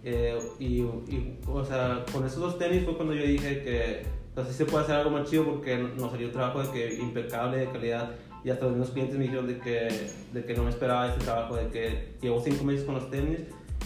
Eh, 0.03 0.38
y, 0.60 0.82
y, 0.82 1.39
o 1.48 1.63
sea, 1.63 2.03
con 2.12 2.25
esos 2.25 2.39
dos 2.39 2.58
tenis 2.58 2.84
fue 2.84 2.96
cuando 2.96 3.13
yo 3.13 3.24
dije 3.24 3.63
que 3.63 4.12
así 4.36 4.54
se 4.54 4.66
puede 4.66 4.84
hacer 4.84 4.96
algo 4.96 5.12
más 5.12 5.30
chido 5.30 5.46
porque 5.46 5.78
nos 5.78 6.12
salió 6.12 6.28
un 6.28 6.34
trabajo 6.34 6.63
de 6.63 6.72
que 6.72 6.96
impecable, 6.96 7.58
de 7.58 7.70
calidad. 7.70 8.12
Y 8.44 8.50
hasta 8.50 8.66
los 8.66 8.74
mismos 8.74 8.92
clientes 8.92 9.18
me 9.18 9.24
dijeron 9.24 9.48
de 9.48 9.60
que, 9.60 10.10
de 10.34 10.46
que 10.46 10.54
no 10.54 10.63
me 10.63 10.70
esperaba 10.70 11.08
este 11.08 11.24
trabajo, 11.24 11.56
de 11.56 11.68
que 11.70 12.18
llevo 12.22 12.42
cinco 12.42 12.66
meses 12.66 12.84
con 12.84 12.96
los 12.96 13.10
tenis 13.10 13.40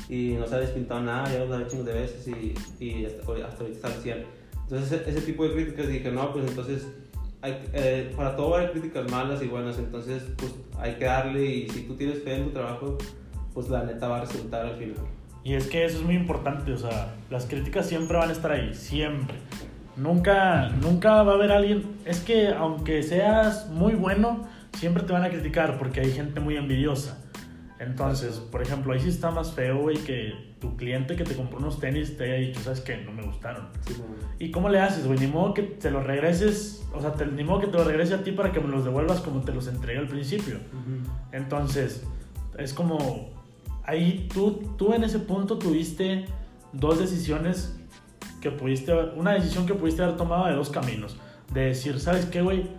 y 0.10 0.36
no 0.39 0.48
se 0.48 0.56
ha 0.56 0.60
despintado 0.60 1.01
nada, 1.01 1.32
ya 1.32 1.39
los 1.39 1.50
lavé 1.50 1.68
chingos 1.68 1.86
de 1.86 1.94
veces 1.94 2.27
y, 2.27 2.56
y 2.84 3.06
hasta, 3.06 3.22
hasta 3.22 3.63
ahorita 3.63 3.66
está 3.66 3.88
al 3.88 3.94
100. 3.94 4.25
Entonces, 4.63 4.92
ese, 4.92 5.10
ese 5.10 5.22
tipo 5.22 5.44
de 5.44 5.54
críticas 5.54 5.88
dije, 5.88 6.12
no, 6.12 6.34
pues 6.34 6.48
entonces, 6.50 6.88
hay, 7.42 7.58
eh, 7.74 8.12
para 8.16 8.36
todo 8.36 8.56
hay 8.58 8.68
críticas 8.68 9.10
malas 9.12 9.42
y 9.44 9.48
buenas, 9.48 9.77
entonces, 9.77 10.24
pues 10.38 10.56
hay 10.80 10.96
que 10.96 11.06
darle 11.06 11.46
y 11.46 11.70
si 11.70 11.84
tú 11.84 11.96
tienes 11.96 12.24
fe 12.24 12.36
en 12.36 12.46
tu 12.46 12.50
trabajo, 12.51 12.98
pues 13.54 13.70
la 13.70 13.84
neta 13.84 14.08
va 14.08 14.18
a 14.18 14.22
resultar 14.22 14.66
al 14.66 14.75
final. 14.75 15.06
Y 15.44 15.54
es 15.54 15.68
que 15.68 15.86
eso 15.86 16.00
es 16.00 16.04
muy 16.04 16.16
importante, 16.16 16.74
o 16.74 16.77
sea, 16.77 17.16
las 17.30 17.46
críticas 17.46 17.88
siempre 17.88 18.18
van 18.18 18.30
a 18.30 18.34
estar 18.34 18.51
ahí, 18.51 18.74
siempre. 18.74 19.38
Nunca, 19.98 20.70
nunca 20.82 21.24
va 21.24 21.32
a 21.32 21.36
haber 21.36 21.51
alguien, 21.51 21.84
es 22.06 22.20
que 22.20 22.50
aunque 22.50 23.01
seas 23.04 23.68
muy 23.70 23.94
bueno, 23.94 24.46
siempre 24.77 25.04
te 25.04 25.12
van 25.13 25.24
a 25.24 25.30
criticar 25.30 25.77
porque 25.77 26.01
hay 26.01 26.12
gente 26.12 26.39
muy 26.39 26.56
envidiosa. 26.56 27.24
Entonces, 27.80 28.36
por 28.51 28.62
ejemplo, 28.62 28.94
ahí 28.94 29.00
sí 29.00 29.10
está 29.10 29.30
más 29.32 29.51
feo, 29.51 29.77
güey, 29.80 29.98
que 29.98 30.34
tu 30.60 30.75
cliente 30.77 31.16
que 31.16 31.24
te 31.24 31.36
compró 31.36 31.60
unos 31.60 31.80
tenis 31.80 32.18
te 32.18 32.24
haya 32.24 32.48
dicho, 32.48 32.60
¿sabes 32.62 32.82
qué? 32.82 32.98
No 32.98 33.12
me 33.12 33.22
gustaron. 33.22 33.68
Sí. 33.88 33.96
¿Y 34.39 34.50
cómo 34.50 34.70
le 34.70 34.80
haces, 34.80 35.06
güey? 35.06 35.20
Ni 35.20 35.27
modo 35.27 35.54
que 35.54 35.62
te 35.62 35.92
los 35.92 36.04
regreses, 36.04 36.84
o 36.94 37.01
sea, 37.01 37.13
te- 37.13 37.27
ni 37.27 37.44
modo 37.44 37.60
que 37.62 37.68
te 37.68 37.74
los 37.77 37.86
regrese 37.86 38.16
a 38.16 38.24
ti 38.24 38.32
para 38.32 38.51
que 38.51 38.60
me 38.60 38.68
los 38.70 38.84
devuelvas 38.84 39.20
como 39.22 39.42
te 39.42 39.51
los 39.54 39.68
entregué 39.68 40.00
al 40.00 40.08
principio. 40.08 40.58
Entonces, 41.32 42.04
es 42.58 42.74
como, 42.74 43.30
ahí 43.84 44.27
tú, 44.34 44.74
tú 44.77 44.94
en 44.94 45.04
ese 45.04 45.20
punto 45.20 45.58
tuviste 45.60 46.25
dos 46.74 46.98
decisiones 47.00 47.76
que 48.51 48.58
pudiste, 48.58 48.94
una 49.16 49.34
decisión 49.34 49.66
que 49.66 49.74
pudiste 49.74 50.04
haber 50.04 50.16
tomado 50.18 50.46
de 50.48 50.54
dos 50.54 50.70
caminos. 50.70 51.18
De 51.54 51.62
decir, 51.66 52.00
¿sabes 52.00 52.25
qué, 52.25 52.42
güey? 52.42 52.70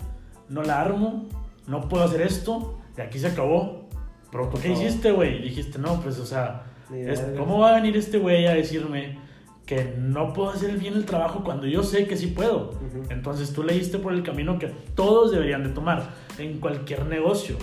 No 0.48 0.62
la 0.62 0.80
armo, 0.80 1.26
no 1.66 1.88
puedo 1.88 2.04
hacer 2.04 2.22
esto, 2.22 2.78
de 2.96 3.02
aquí 3.02 3.18
se 3.18 3.26
acabó. 3.28 3.88
Pero 4.30 4.48
tú 4.48 4.58
qué 4.60 4.68
No. 4.68 4.74
hiciste, 4.74 5.10
güey? 5.12 5.42
Dijiste, 5.42 5.78
no, 5.78 6.00
pues, 6.00 6.18
o 6.18 6.26
sea, 6.26 6.64
es-. 6.94 7.20
¿cómo 7.36 7.58
va 7.60 7.70
a 7.70 7.74
venir 7.80 7.96
este 7.96 8.18
güey 8.18 8.46
a 8.46 8.54
decirme 8.54 9.18
que 9.66 9.94
no 9.98 10.32
puedo 10.32 10.50
hacer 10.50 10.78
bien 10.78 10.94
el 10.94 11.04
trabajo 11.04 11.42
cuando 11.44 11.66
yo 11.66 11.82
sé 11.82 12.06
que 12.06 12.16
sí 12.16 12.28
puedo? 12.28 12.74
Entonces 13.10 13.52
tú 13.52 13.62
leíste 13.62 13.98
por 13.98 14.12
el 14.12 14.22
camino 14.22 14.58
que 14.58 14.68
todos 14.94 15.30
deberían 15.32 15.62
de 15.64 15.70
tomar 15.70 16.10
en 16.38 16.58
cualquier 16.60 17.06
negocio. 17.06 17.56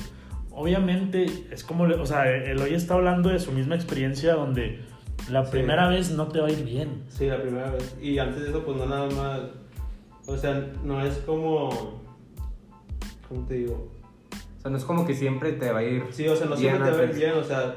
Obviamente 0.51 1.25
es 1.51 1.63
como, 1.63 1.83
o 1.83 2.05
sea, 2.05 2.29
Eloy 2.29 2.73
está 2.73 2.93
hablando 2.93 3.29
de 3.29 3.39
su 3.39 3.51
misma 3.51 3.75
experiencia 3.75 4.33
donde 4.35 4.79
la 5.29 5.45
Sí. 5.45 5.51
primera 5.51 5.87
vez 5.89 6.11
no 6.11 6.27
te 6.27 6.39
va 6.39 6.47
a 6.47 6.51
ir 6.51 6.63
bien. 6.63 7.03
Sí, 7.09 7.27
la 7.27 7.41
primera 7.41 7.71
vez. 7.71 7.95
Y 8.01 8.17
antes 8.19 8.43
de 8.43 8.49
eso, 8.49 8.63
pues 8.63 8.77
no 8.77 8.85
nada 8.85 9.09
más. 9.09 9.41
O 10.27 10.37
sea, 10.37 10.71
no 10.83 11.03
es 11.05 11.17
como. 11.19 12.01
¿Cómo 13.29 13.45
te 13.47 13.55
digo? 13.55 13.89
O 14.57 14.61
sea, 14.61 14.71
no 14.71 14.77
es 14.77 14.83
como 14.83 15.05
que 15.05 15.13
siempre 15.15 15.53
te 15.53 15.71
va 15.71 15.79
a 15.79 15.83
ir. 15.83 16.03
Sí, 16.11 16.27
o 16.27 16.35
sea, 16.35 16.47
no 16.47 16.55
siempre 16.57 16.85
te 16.85 16.91
va 16.91 16.99
a 17.01 17.03
ir 17.05 17.13
bien, 17.15 17.31
o 17.33 17.43
sea. 17.43 17.75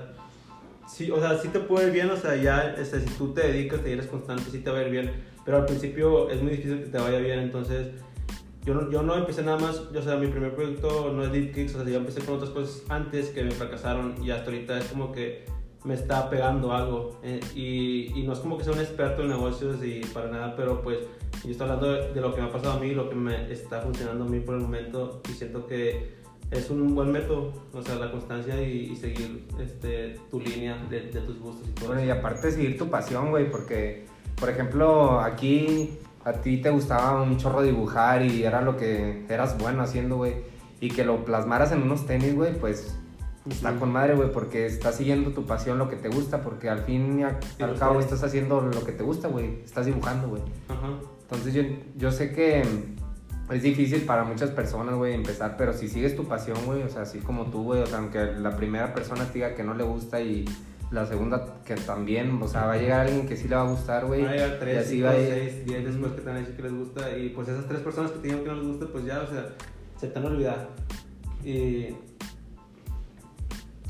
Sí, 0.87 1.11
o 1.11 1.21
sea, 1.21 1.37
sí 1.39 1.49
te 1.49 1.61
puede 1.61 1.89
ir 1.89 1.93
bien, 1.93 2.11
o 2.11 2.17
sea, 2.17 2.35
ya, 2.37 2.75
este, 2.79 3.01
si 3.01 3.11
tú 3.15 3.35
te 3.35 3.47
dedicas, 3.47 3.83
te 3.83 3.93
eres 3.93 4.07
constante, 4.07 4.45
sí 4.51 4.61
te 4.61 4.71
va 4.71 4.79
a 4.79 4.83
ir 4.85 4.91
bien. 4.91 5.11
Pero 5.45 5.59
al 5.59 5.67
principio 5.67 6.31
es 6.31 6.41
muy 6.43 6.53
difícil 6.53 6.81
que 6.83 6.87
te 6.91 6.99
vaya 6.99 7.19
bien, 7.19 7.41
entonces. 7.41 7.89
Yo 8.65 8.75
no, 8.75 8.91
yo 8.91 9.03
no 9.03 9.15
empecé 9.17 9.43
nada 9.43 9.59
más, 9.59 9.77
o 9.79 10.03
sea, 10.03 10.17
mi 10.17 10.27
primer 10.27 10.55
proyecto 10.55 11.11
no 11.15 11.23
es 11.25 11.33
Deep 11.33 11.55
Kicks, 11.55 11.75
o 11.75 11.83
sea, 11.83 11.91
yo 11.91 11.99
empecé 11.99 12.21
con 12.21 12.35
otras 12.35 12.51
cosas 12.51 12.83
antes 12.91 13.31
que 13.31 13.43
me 13.43 13.51
fracasaron 13.53 14.23
y 14.23 14.31
hasta 14.31 14.51
ahorita 14.51 14.79
es 14.79 14.85
como 14.87 15.11
que 15.13 15.47
me 15.85 15.95
está 15.95 16.29
pegando 16.29 16.73
algo. 16.73 17.21
eh, 17.23 17.41
y, 17.55 18.23
no 18.23 18.33
es 18.33 18.41
como 18.41 18.59
que 18.59 18.65
sea 18.65 18.73
un 18.73 18.81
experto 18.81 19.23
en 19.23 19.31
negocios 19.31 19.83
y 19.83 20.01
para 20.13 20.29
nada, 20.31 20.55
pero 20.57 20.83
pues 20.83 20.99
yo 21.45 21.51
estoy 21.51 21.69
hablando 21.69 21.93
de, 22.13 22.21
lo 22.21 22.35
que 22.35 22.43
me 22.43 22.49
ha 22.49 22.53
pasado 22.53 22.75
a 22.75 22.81
mí, 22.81 22.91
lo 22.91 23.09
que 23.09 23.15
me 23.15 23.51
está 23.51 23.81
funcionando 23.81 24.25
a 24.25 24.29
mí 24.29 24.41
por 24.41 24.57
el 24.57 24.61
momento 24.61 25.23
y 25.29 25.33
siento 25.33 25.67
que 25.67 26.19
es 26.51 26.71
un 26.71 26.95
buen 26.95 27.13
método, 27.13 27.53
o 27.73 27.83
sea, 27.83 27.97
la 27.97 28.11
constancia 28.11 28.61
y, 28.63 28.91
y 28.93 28.97
seguir 28.97 29.47
este, 29.61 30.19
tu 30.31 30.41
línea 30.41 30.77
de, 30.89 31.01
tus 31.01 31.39
gustos 31.39 31.69
y 31.69 31.73
todo. 31.73 31.89
Bueno, 31.89 32.05
y 32.05 32.11
aparte 32.11 32.51
seguir 32.51 32.79
tu 32.79 32.89
pasión, 32.89 33.31
güey, 33.31 33.51
porque, 33.51 34.07
por 34.39 34.49
ejemplo, 34.49 35.21
aquí 35.21 35.99
a 36.25 36.33
ti 36.33 36.59
te 36.59 36.71
gustaba 36.71 37.23
un 37.23 37.37
chorro 37.37 37.63
dibujar 37.63 38.23
y 38.25 38.45
era 38.45 38.63
lo 38.63 38.77
que 38.77 39.25
eras 39.29 39.59
bueno 39.59 39.83
haciendo, 39.83 40.17
güey. 40.17 40.35
Y 40.81 40.89
que 40.89 41.05
lo 41.05 41.25
plasmaras 41.25 41.73
en 41.73 41.83
unos 41.83 42.07
tenis, 42.07 42.35
güey, 42.35 42.55
pues 42.59 42.97
está 43.49 43.75
con 43.77 43.93
madre, 43.93 44.15
güey, 44.15 44.31
porque 44.33 44.67
estás 44.67 44.97
siguiendo 44.97 45.33
tu 45.33 45.47
pasión, 45.47 45.79
lo 45.79 45.89
que 45.89 45.97
te 45.97 46.09
gusta, 46.09 46.43
porque 46.43 46.69
al 46.69 46.81
fin 46.81 47.21
y 47.21 47.25
Sí, 47.57 47.63
al 47.63 47.71
los 47.71 47.79
cabo 47.79 48.01
estás 48.01 48.23
haciendo 48.23 48.61
lo 48.61 48.85
que 48.85 48.93
te 48.93 49.03
gusta, 49.03 49.29
güey. 49.29 49.63
Estás 49.65 49.87
dibujando, 49.87 50.29
güey. 50.29 50.43
Ajá. 50.69 50.99
Entonces 51.23 51.55
yo, 51.55 51.63
yo 51.97 52.11
sé 52.11 52.33
que 52.33 52.63
es 53.51 53.63
difícil 53.63 54.03
para 54.03 54.25
muchas 54.25 54.51
personas, 54.51 54.95
güey, 54.95 55.15
empezar, 55.15 55.57
pero 55.57 55.73
si 55.73 55.89
sigues 55.89 56.17
tu 56.17 56.27
pasión, 56.27 56.59
güey, 56.67 56.83
o 56.83 56.89
sea, 56.89 57.03
así 57.03 57.19
como 57.19 57.47
tú, 57.47 57.65
güey, 57.65 57.83
o 57.83 57.87
sea, 57.87 57.99
aunque 57.99 58.25
la 58.25 58.57
primera 58.57 58.95
persona 58.95 59.25
te 59.27 59.35
diga 59.35 59.55
que 59.55 59.63
no 59.63 59.75
le 59.75 59.85
gusta 59.85 60.21
y 60.21 60.45
la 60.91 61.07
segunda 61.07 61.61
que 61.65 61.75
también, 61.75 62.41
o 62.43 62.49
sea, 62.49 62.65
va 62.65 62.73
a 62.73 62.79
llegar 62.79 63.01
alguien 63.01 63.27
que 63.27 63.37
sí 63.37 63.49
le 63.49 63.57
va 63.57 63.63
a 63.63 63.71
gustar, 63.71 64.07
güey. 64.07 64.23
Van 64.23 64.31
a 64.31 64.35
llegar 64.35 64.57
y 64.57 64.61
3, 64.61 64.79
así 64.79 64.91
5, 64.97 65.07
va 65.07 65.11
a 65.13 65.19
ir. 65.19 65.29
6, 65.29 65.67
10 65.67 65.85
después 65.85 66.13
que 66.13 66.21
te 66.23 66.31
a 66.31 66.35
decir 66.35 66.57
que 66.57 66.63
les 66.63 66.73
gusta 66.73 67.17
y 67.17 67.29
pues 67.31 67.49
esas 67.49 67.67
tres 67.67 67.81
personas 67.81 68.11
que 68.11 68.19
te 68.19 68.29
digan 68.29 68.43
que 68.43 68.49
no 68.49 68.55
les 68.55 68.67
gusta, 68.67 68.87
pues 68.91 69.05
ya, 69.05 69.21
o 69.21 69.27
sea, 69.27 69.49
se 69.99 70.09
te 70.09 70.19
han 70.19 70.27
olvidado. 70.27 70.69
Y 71.45 71.89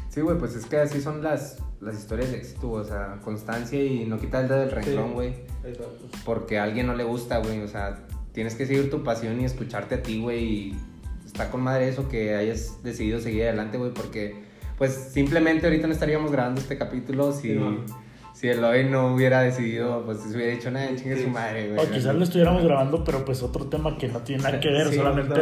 Sí, 0.09 0.21
güey, 0.23 0.39
pues 0.39 0.55
es 0.57 0.65
que 0.67 0.79
así 0.79 1.01
son 1.01 1.23
las, 1.23 1.59
las 1.81 1.95
historias 1.97 2.31
de 2.33 2.39
éxito, 2.39 2.71
o 2.71 2.83
sea, 2.85 3.19
constancia 3.23 3.83
y 3.83 4.05
no 4.07 4.19
quitar 4.19 4.43
el 4.43 4.49
dedo 4.49 4.61
del 4.61 4.71
renglón, 4.71 5.09
Sí. 5.09 5.13
güey. 5.15 5.35
Exacto. 5.65 6.07
porque 6.25 6.59
a 6.59 6.63
alguien 6.65 6.87
no 6.87 6.95
le 6.95 7.05
gusta, 7.05 7.39
güey. 7.39 7.61
O 7.61 7.69
sea, 7.69 7.99
tienes 8.33 8.55
que 8.55 8.65
seguir 8.67 8.89
tu 8.91 9.03
pasión 9.05 9.41
y 9.41 9.45
escucharte 9.45 9.97
a 9.97 10.03
ti, 10.03 10.21
güey. 10.21 10.45
Y 10.45 10.77
está 11.27 11.51
con 11.51 11.61
madre 11.63 11.89
eso 11.89 12.09
que 12.09 12.35
hayas 12.37 12.83
decidido 12.83 13.21
seguir 13.21 13.43
adelante, 13.45 13.77
güey, 13.77 13.93
porque 13.93 14.43
pues 14.79 14.93
simplemente 14.95 15.67
ahorita 15.67 15.87
no 15.89 15.93
estaríamos 15.93 16.31
grabando 16.33 16.61
este 16.61 16.79
capítulo 16.79 17.33
si, 17.33 17.49
Sí, 17.49 17.55
no. 17.55 17.85
si 18.33 18.49
Eloy 18.49 18.85
no 18.89 19.13
hubiera 19.15 19.43
decidido, 19.43 20.05
pues 20.07 20.21
se 20.21 20.35
hubiera 20.35 20.53
dicho 20.53 20.71
nada, 20.71 20.87
chingue 20.97 21.17
Sí. 21.17 21.25
su 21.25 21.31
madre, 21.31 21.73
güey. 21.75 21.87
O 21.87 21.91
quizás 21.91 22.15
lo 22.15 22.23
estuviéramos 22.25 22.63
grabando, 22.65 23.05
pero 23.05 23.25
pues 23.25 23.43
otro 23.43 23.67
tema 23.67 23.99
que 23.99 24.09
no 24.09 24.21
tiene 24.21 24.43
nada 24.45 24.59
que 24.61 24.69
ver, 24.73 24.89
Sí, 24.89 24.97
solamente... 24.97 25.35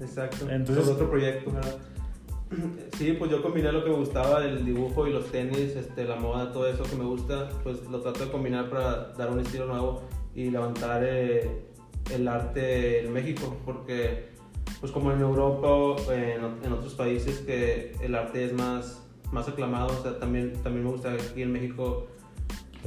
Exacto. 0.00 0.36
Entonces- 0.42 0.50
Entonces, 0.50 0.88
otro 0.88 1.08
proyecto, 1.10 1.52
¿verdad? 1.52 1.76
Sí, 2.98 3.12
pues 3.18 3.30
yo 3.30 3.42
combiné 3.42 3.72
lo 3.72 3.84
que 3.84 3.90
me 3.90 3.96
gustaba 3.96 4.40
del 4.40 4.64
dibujo 4.64 5.06
y 5.06 5.12
los 5.12 5.26
tenis, 5.30 5.76
este, 5.76 6.04
la 6.04 6.16
moda, 6.16 6.52
todo 6.52 6.68
eso 6.68 6.82
que 6.82 6.96
me 6.96 7.04
gusta, 7.04 7.48
pues 7.62 7.82
lo 7.88 8.00
trato 8.00 8.26
de 8.26 8.30
combinar 8.30 8.68
para 8.68 9.12
dar 9.12 9.30
un 9.30 9.40
estilo 9.40 9.66
nuevo 9.66 10.02
y 10.34 10.50
levantar 10.50 11.02
eh, 11.04 11.64
el 12.12 12.28
arte 12.28 13.04
en 13.04 13.12
México, 13.12 13.56
porque 13.64 14.28
pues 14.80 14.92
como 14.92 15.12
en 15.12 15.20
Europa 15.20 16.02
en, 16.12 16.64
en 16.64 16.72
otros 16.72 16.94
países 16.94 17.38
que 17.40 17.96
el 18.02 18.14
arte 18.14 18.44
es 18.44 18.52
más, 18.52 19.06
más 19.32 19.48
aclamado, 19.48 19.92
también, 20.18 20.52
también 20.62 20.84
me 20.84 20.90
gusta 20.90 21.12
aquí 21.12 21.42
en 21.42 21.52
México 21.52 22.08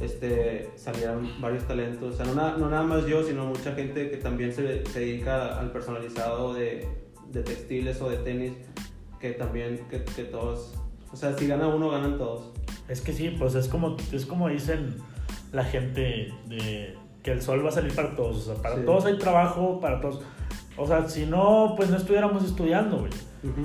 este, 0.00 0.70
salieran 0.76 1.40
varios 1.40 1.64
talentos, 1.66 2.18
no, 2.18 2.56
no 2.58 2.68
nada 2.68 2.82
más 2.82 3.06
yo, 3.06 3.22
sino 3.22 3.46
mucha 3.46 3.74
gente 3.74 4.10
que 4.10 4.16
también 4.16 4.52
se, 4.52 4.62
dedica 4.62 5.58
al 5.58 5.70
personalizado 5.70 6.52
de 6.54 6.86
textiles 7.32 8.00
o 8.00 8.10
de 8.10 8.16
tenis, 8.18 8.52
que 9.24 9.30
también, 9.32 9.80
que, 9.88 10.04
que 10.04 10.24
todos, 10.24 10.74
o 11.10 11.16
sea, 11.16 11.32
si 11.38 11.46
gana 11.46 11.66
uno, 11.66 11.88
ganan 11.88 12.18
todos. 12.18 12.50
Es 12.88 13.00
que 13.00 13.14
sí, 13.14 13.34
pues 13.38 13.54
es 13.54 13.68
como, 13.68 13.96
es 14.12 14.26
como 14.26 14.50
dicen 14.50 14.96
la 15.50 15.64
gente 15.64 16.30
de 16.46 16.94
que 17.22 17.32
el 17.32 17.40
sol 17.40 17.64
va 17.64 17.70
a 17.70 17.72
salir 17.72 17.94
para 17.94 18.14
todos. 18.14 18.36
O 18.36 18.52
sea, 18.54 18.62
para 18.62 18.76
Sí. 18.76 18.82
todos 18.84 19.06
hay 19.06 19.16
trabajo, 19.16 19.80
para 19.80 19.98
todos. 19.98 20.20
O 20.76 20.86
sea, 20.86 21.08
si 21.08 21.24
no, 21.24 21.72
pues 21.74 21.88
no 21.88 21.96
estuviéramos 21.96 22.44
estudiando, 22.44 22.98
güey. 22.98 23.12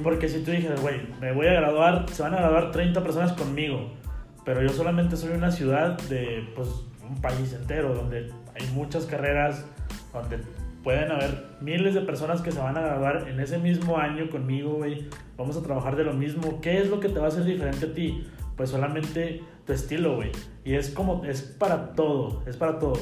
Porque 0.01 0.29
si 0.29 0.43
tú 0.45 0.51
dijeras, 0.51 0.79
güey, 0.81 1.01
me 1.19 1.33
voy 1.33 1.47
a 1.47 1.53
graduar, 1.53 2.05
se 2.09 2.23
van 2.23 2.35
a 2.35 2.37
graduar 2.37 2.71
30 2.71 3.03
personas 3.03 3.33
conmigo, 3.33 3.91
pero 4.45 4.61
yo 4.61 4.69
solamente 4.69 5.17
soy 5.17 5.31
una 5.31 5.51
ciudad 5.51 5.97
de, 6.03 6.47
pues, 6.55 6.69
un 7.05 7.19
país 7.19 7.51
entero, 7.51 7.93
donde 7.93 8.31
hay 8.57 8.65
muchas 8.73 9.05
carreras, 9.05 9.65
donde 10.13 10.39
pueden 10.83 11.11
haber 11.11 11.45
miles 11.61 11.93
de 11.93 12.01
personas 12.01 12.41
que 12.41 12.51
se 12.51 12.59
van 12.59 12.77
a 12.77 12.81
graduar 12.81 13.27
en 13.27 13.39
ese 13.39 13.57
mismo 13.57 13.97
año 13.97 14.29
conmigo, 14.29 14.75
güey. 14.75 15.07
Vamos 15.37 15.57
a 15.57 15.63
trabajar 15.63 15.95
de 15.95 16.03
lo 16.03 16.13
mismo. 16.13 16.61
¿Qué 16.61 16.79
es 16.79 16.89
lo 16.89 16.99
que 16.99 17.09
te 17.09 17.19
va 17.19 17.25
a 17.25 17.27
hacer 17.29 17.43
diferente 17.43 17.85
a 17.87 17.93
ti? 17.93 18.25
Pues 18.55 18.69
solamente 18.69 19.41
tu 19.65 19.73
estilo, 19.73 20.15
güey. 20.15 20.31
Y 20.65 20.73
es 20.75 20.89
como, 20.89 21.23
es 21.25 21.41
para 21.41 21.93
todo, 21.93 22.43
es 22.47 22.57
para 22.57 22.79
todo. 22.79 22.93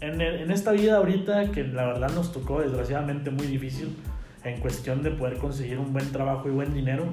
En, 0.00 0.20
el- 0.20 0.40
en 0.42 0.50
esta 0.50 0.72
vida 0.72 0.96
ahorita, 0.96 1.50
que 1.52 1.64
la 1.64 1.84
verdad 1.86 2.10
nos 2.14 2.32
tocó 2.32 2.60
desgraciadamente 2.60 3.30
muy 3.30 3.46
difícil, 3.46 3.96
en 4.44 4.60
cuestión 4.60 5.02
de 5.02 5.10
poder 5.12 5.36
conseguir 5.38 5.78
un 5.78 5.92
buen 5.92 6.10
trabajo 6.12 6.48
y 6.48 6.52
buen 6.52 6.74
dinero, 6.74 7.04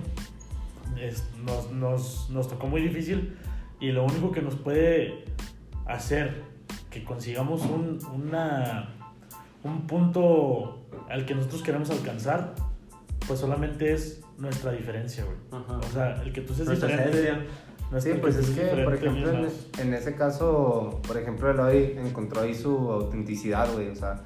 es- 1.00 1.24
nos, 1.46 1.72
nos, 1.72 2.30
nos 2.30 2.48
tocó 2.50 2.68
muy 2.68 2.82
difícil 2.82 3.36
y 3.80 3.92
lo 3.92 4.04
único 4.04 4.32
que 4.32 4.42
nos 4.42 4.56
puede 4.56 5.24
hacer 5.86 6.42
que 6.90 7.04
consigamos 7.04 7.62
un, 7.66 8.00
una, 8.14 8.96
un 9.64 9.88
punto 9.88 10.86
al 11.10 11.26
que 11.26 11.36
nosotros 11.36 11.62
queremos 11.64 11.90
alcanzar, 11.90 12.54
pues 13.28 13.40
solamente 13.40 13.94
es 13.94 14.22
nuestra 14.38 14.72
diferencia, 14.72 15.24
güey. 15.26 15.38
Ajá. 15.64 15.78
O 15.78 15.92
sea, 15.94 16.22
el 16.24 16.32
que 16.34 16.42
tú 16.42 16.54
seas 16.54 16.68
Nuestra 16.68 16.88
diferente. 16.90 17.48
Sí, 18.00 18.12
pues 18.22 18.36
es 18.36 18.52
que, 18.52 18.62
por 18.84 18.94
ejemplo, 18.94 19.32
en, 19.32 19.48
en 19.80 19.94
ese 19.96 20.14
caso, 20.16 21.02
por 21.08 21.18
ejemplo, 21.18 21.50
Eloy 21.50 21.98
encontró 21.98 22.42
ahí 22.42 22.54
su 22.54 22.70
autenticidad, 22.92 23.68
güey, 23.74 23.90
o 23.90 23.96
sea, 23.96 24.22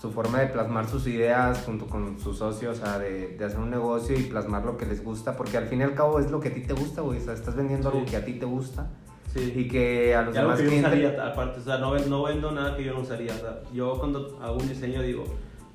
su 0.00 0.12
forma 0.12 0.38
de 0.38 0.46
plasmar 0.46 0.86
sus 0.88 1.04
ideas 1.08 1.64
junto 1.66 1.86
con 1.88 2.20
sus 2.20 2.38
socios, 2.38 2.78
o 2.78 2.84
sea, 2.84 3.00
de, 3.00 3.36
de 3.36 3.44
hacer 3.44 3.58
un 3.58 3.70
negocio 3.70 4.16
y 4.16 4.22
plasmar 4.22 4.64
lo 4.64 4.76
que 4.76 4.86
les 4.86 5.02
gusta, 5.02 5.36
porque 5.36 5.56
al 5.56 5.66
fin 5.66 5.80
y 5.80 5.82
al 5.82 5.94
cabo 5.94 6.20
es 6.20 6.30
lo 6.30 6.38
que 6.38 6.48
a 6.50 6.54
ti 6.54 6.60
te 6.60 6.74
gusta, 6.74 7.00
güey, 7.00 7.18
o 7.18 7.20
sea, 7.20 7.34
estás 7.34 7.56
vendiendo 7.56 7.88
algo 7.88 8.02
Sí. 8.04 8.06
que 8.12 8.16
a 8.18 8.24
ti 8.24 8.34
te 8.34 8.46
gusta 8.46 8.88
Sí. 9.32 9.52
y 9.54 9.68
que 9.68 10.14
a 10.14 10.22
los 10.22 10.34
Y 10.34 10.38
algo 10.38 10.50
demás 10.52 10.58
que 10.60 10.64
yo 10.76 10.82
no 10.82 10.88
clientes... 10.90 11.10
usaría 11.10 11.26
aparte, 11.32 11.60
o 11.60 11.62
sea, 11.62 11.78
no, 11.78 11.90
ven- 11.92 12.08
no 12.10 12.22
vendo 12.22 12.50
nada 12.50 12.76
que 12.76 12.84
yo 12.84 12.94
no 12.94 13.00
usaría. 13.00 13.32
O 13.34 13.38
sea, 13.38 13.60
yo 13.72 13.94
cuando 13.98 14.38
hago 14.42 14.56
un 14.56 14.68
diseño 14.68 15.02
digo, 15.02 15.24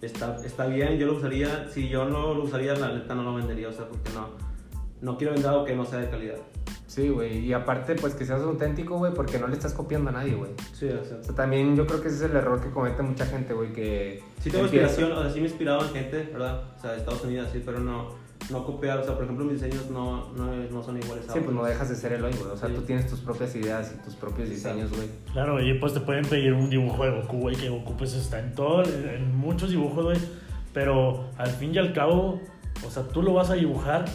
está, 0.01 0.35
está 0.43 0.65
bien, 0.67 0.97
yo 0.97 1.07
lo 1.07 1.13
usaría, 1.15 1.67
si 1.69 1.87
yo 1.87 2.05
no 2.05 2.33
lo 2.33 2.43
usaría, 2.43 2.73
la 2.75 2.91
neta 2.93 3.13
no 3.15 3.23
lo 3.23 3.35
vendería, 3.35 3.69
o 3.69 3.71
sea, 3.73 3.87
porque 3.87 4.09
no, 4.13 4.29
no 5.01 5.17
quiero 5.17 5.33
vender 5.33 5.49
algo 5.51 5.65
que 5.65 5.75
no 5.75 5.85
sea 5.85 5.99
de 5.99 6.09
calidad. 6.09 6.37
Sí, 6.87 7.09
güey, 7.09 7.39
y 7.39 7.53
aparte, 7.53 7.95
pues 7.95 8.13
que 8.13 8.23
seas 8.23 8.41
auténtico, 8.41 8.97
güey, 8.97 9.13
porque 9.15 9.39
no 9.39 9.47
le 9.47 9.53
estás 9.53 9.73
copiando 9.73 10.09
a 10.11 10.13
nadie, 10.13 10.35
güey. 10.35 10.51
Sí, 10.73 10.85
o 10.87 11.03
sea, 11.03 11.17
O 11.17 11.23
sea, 11.23 11.33
también 11.33 11.75
yo 11.75 11.87
creo 11.87 12.01
que 12.01 12.07
ese 12.09 12.17
es 12.17 12.31
el 12.31 12.37
error 12.37 12.61
que 12.61 12.69
comete 12.69 13.01
mucha 13.01 13.25
gente, 13.25 13.53
güey, 13.53 13.71
que... 13.73 14.21
sí 14.41 14.51
tengo 14.51 14.65
empieza- 14.65 14.85
inspiración, 14.87 15.17
o 15.17 15.21
sea, 15.23 15.31
sí 15.31 15.39
me 15.39 15.45
he 15.45 15.49
inspirado 15.49 15.81
en 15.85 15.89
gente, 15.91 16.29
¿verdad? 16.31 16.63
O 16.77 16.81
sea, 16.81 16.91
de 16.91 16.97
Estados 16.97 17.23
Unidos, 17.23 17.49
sí, 17.51 17.63
pero 17.65 17.79
no, 17.79 18.09
no 18.51 18.65
copiar, 18.65 18.99
o 18.99 19.03
sea, 19.03 19.15
por 19.15 19.23
ejemplo, 19.23 19.45
mis 19.45 19.61
diseños 19.61 19.89
no, 19.89 20.31
no, 20.33 20.53
no 20.55 20.83
son 20.83 20.97
iguales 20.97 21.29
a 21.29 21.33
Sí, 21.33 21.39
pues 21.43 21.55
no 21.55 21.63
dejas 21.63 21.89
de 21.89 21.95
ser 21.95 22.13
el 22.13 22.23
hoy, 22.23 22.33
güey. 22.33 22.51
O 22.51 22.57
sea, 22.57 22.69
Sí. 22.69 22.75
tú 22.75 22.81
tienes 22.81 23.07
tus 23.09 23.19
propias 23.19 23.55
ideas 23.55 23.93
y 23.97 24.03
tus 24.03 24.15
propios 24.15 24.49
diseños, 24.49 24.91
güey. 24.95 25.07
Claro, 25.31 25.61
y 25.63 25.73
pues 25.79 25.93
te 25.93 25.99
pueden 26.01 26.25
pedir 26.25 26.53
un 26.53 26.69
dibujo 26.69 27.03
de 27.05 27.11
Goku, 27.21 27.37
güey, 27.39 27.55
que 27.55 27.69
Goku 27.69 27.95
pues 27.97 28.13
está 28.13 28.39
en 28.39 28.53
todo, 28.55 28.83
en 28.83 29.35
muchos 29.35 29.69
dibujos, 29.69 30.03
güey. 30.05 30.17
Pero 30.73 31.29
al 31.37 31.49
fin 31.51 31.73
y 31.73 31.77
al 31.77 31.93
cabo, 31.93 32.41
o 32.85 32.89
sea, 32.89 33.03
tú 33.03 33.21
lo 33.21 33.33
vas 33.33 33.49
a 33.49 33.53
dibujar 33.53 34.05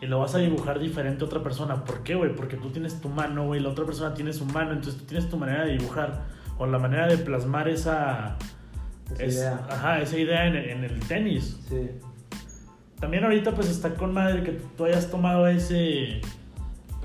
y 0.00 0.06
lo 0.06 0.18
vas 0.18 0.34
a 0.34 0.38
dibujar 0.38 0.78
diferente 0.80 1.22
a 1.24 1.26
otra 1.26 1.42
persona. 1.42 1.84
¿Por 1.84 2.02
qué, 2.02 2.14
güey? 2.16 2.34
Porque 2.34 2.56
tú 2.56 2.70
tienes 2.70 3.00
tu 3.00 3.08
mano, 3.08 3.46
güey, 3.46 3.60
la 3.60 3.70
otra 3.70 3.84
persona 3.86 4.12
tiene 4.12 4.32
su 4.32 4.44
mano, 4.44 4.72
entonces 4.72 5.00
tú 5.00 5.06
tienes 5.06 5.30
tu 5.30 5.36
manera 5.38 5.64
de 5.64 5.78
dibujar 5.78 6.24
o 6.58 6.66
la 6.66 6.78
manera 6.78 7.06
de 7.06 7.16
plasmar 7.18 7.68
esa, 7.68 8.36
Esa 9.14 9.22
es- 9.24 9.34
idea. 9.36 9.66
Ajá, 9.70 10.00
esa 10.02 10.18
idea 10.18 10.46
en, 10.46 10.56
en 10.56 10.84
el 10.84 10.98
tenis. 11.06 11.58
Sí. 11.68 11.90
También 13.00 13.24
ahorita 13.24 13.54
pues 13.54 13.68
está 13.68 13.94
con 13.94 14.14
madre 14.14 14.42
que 14.42 14.52
tú 14.76 14.84
hayas 14.84 15.10
tomado 15.10 15.46
ese 15.46 16.20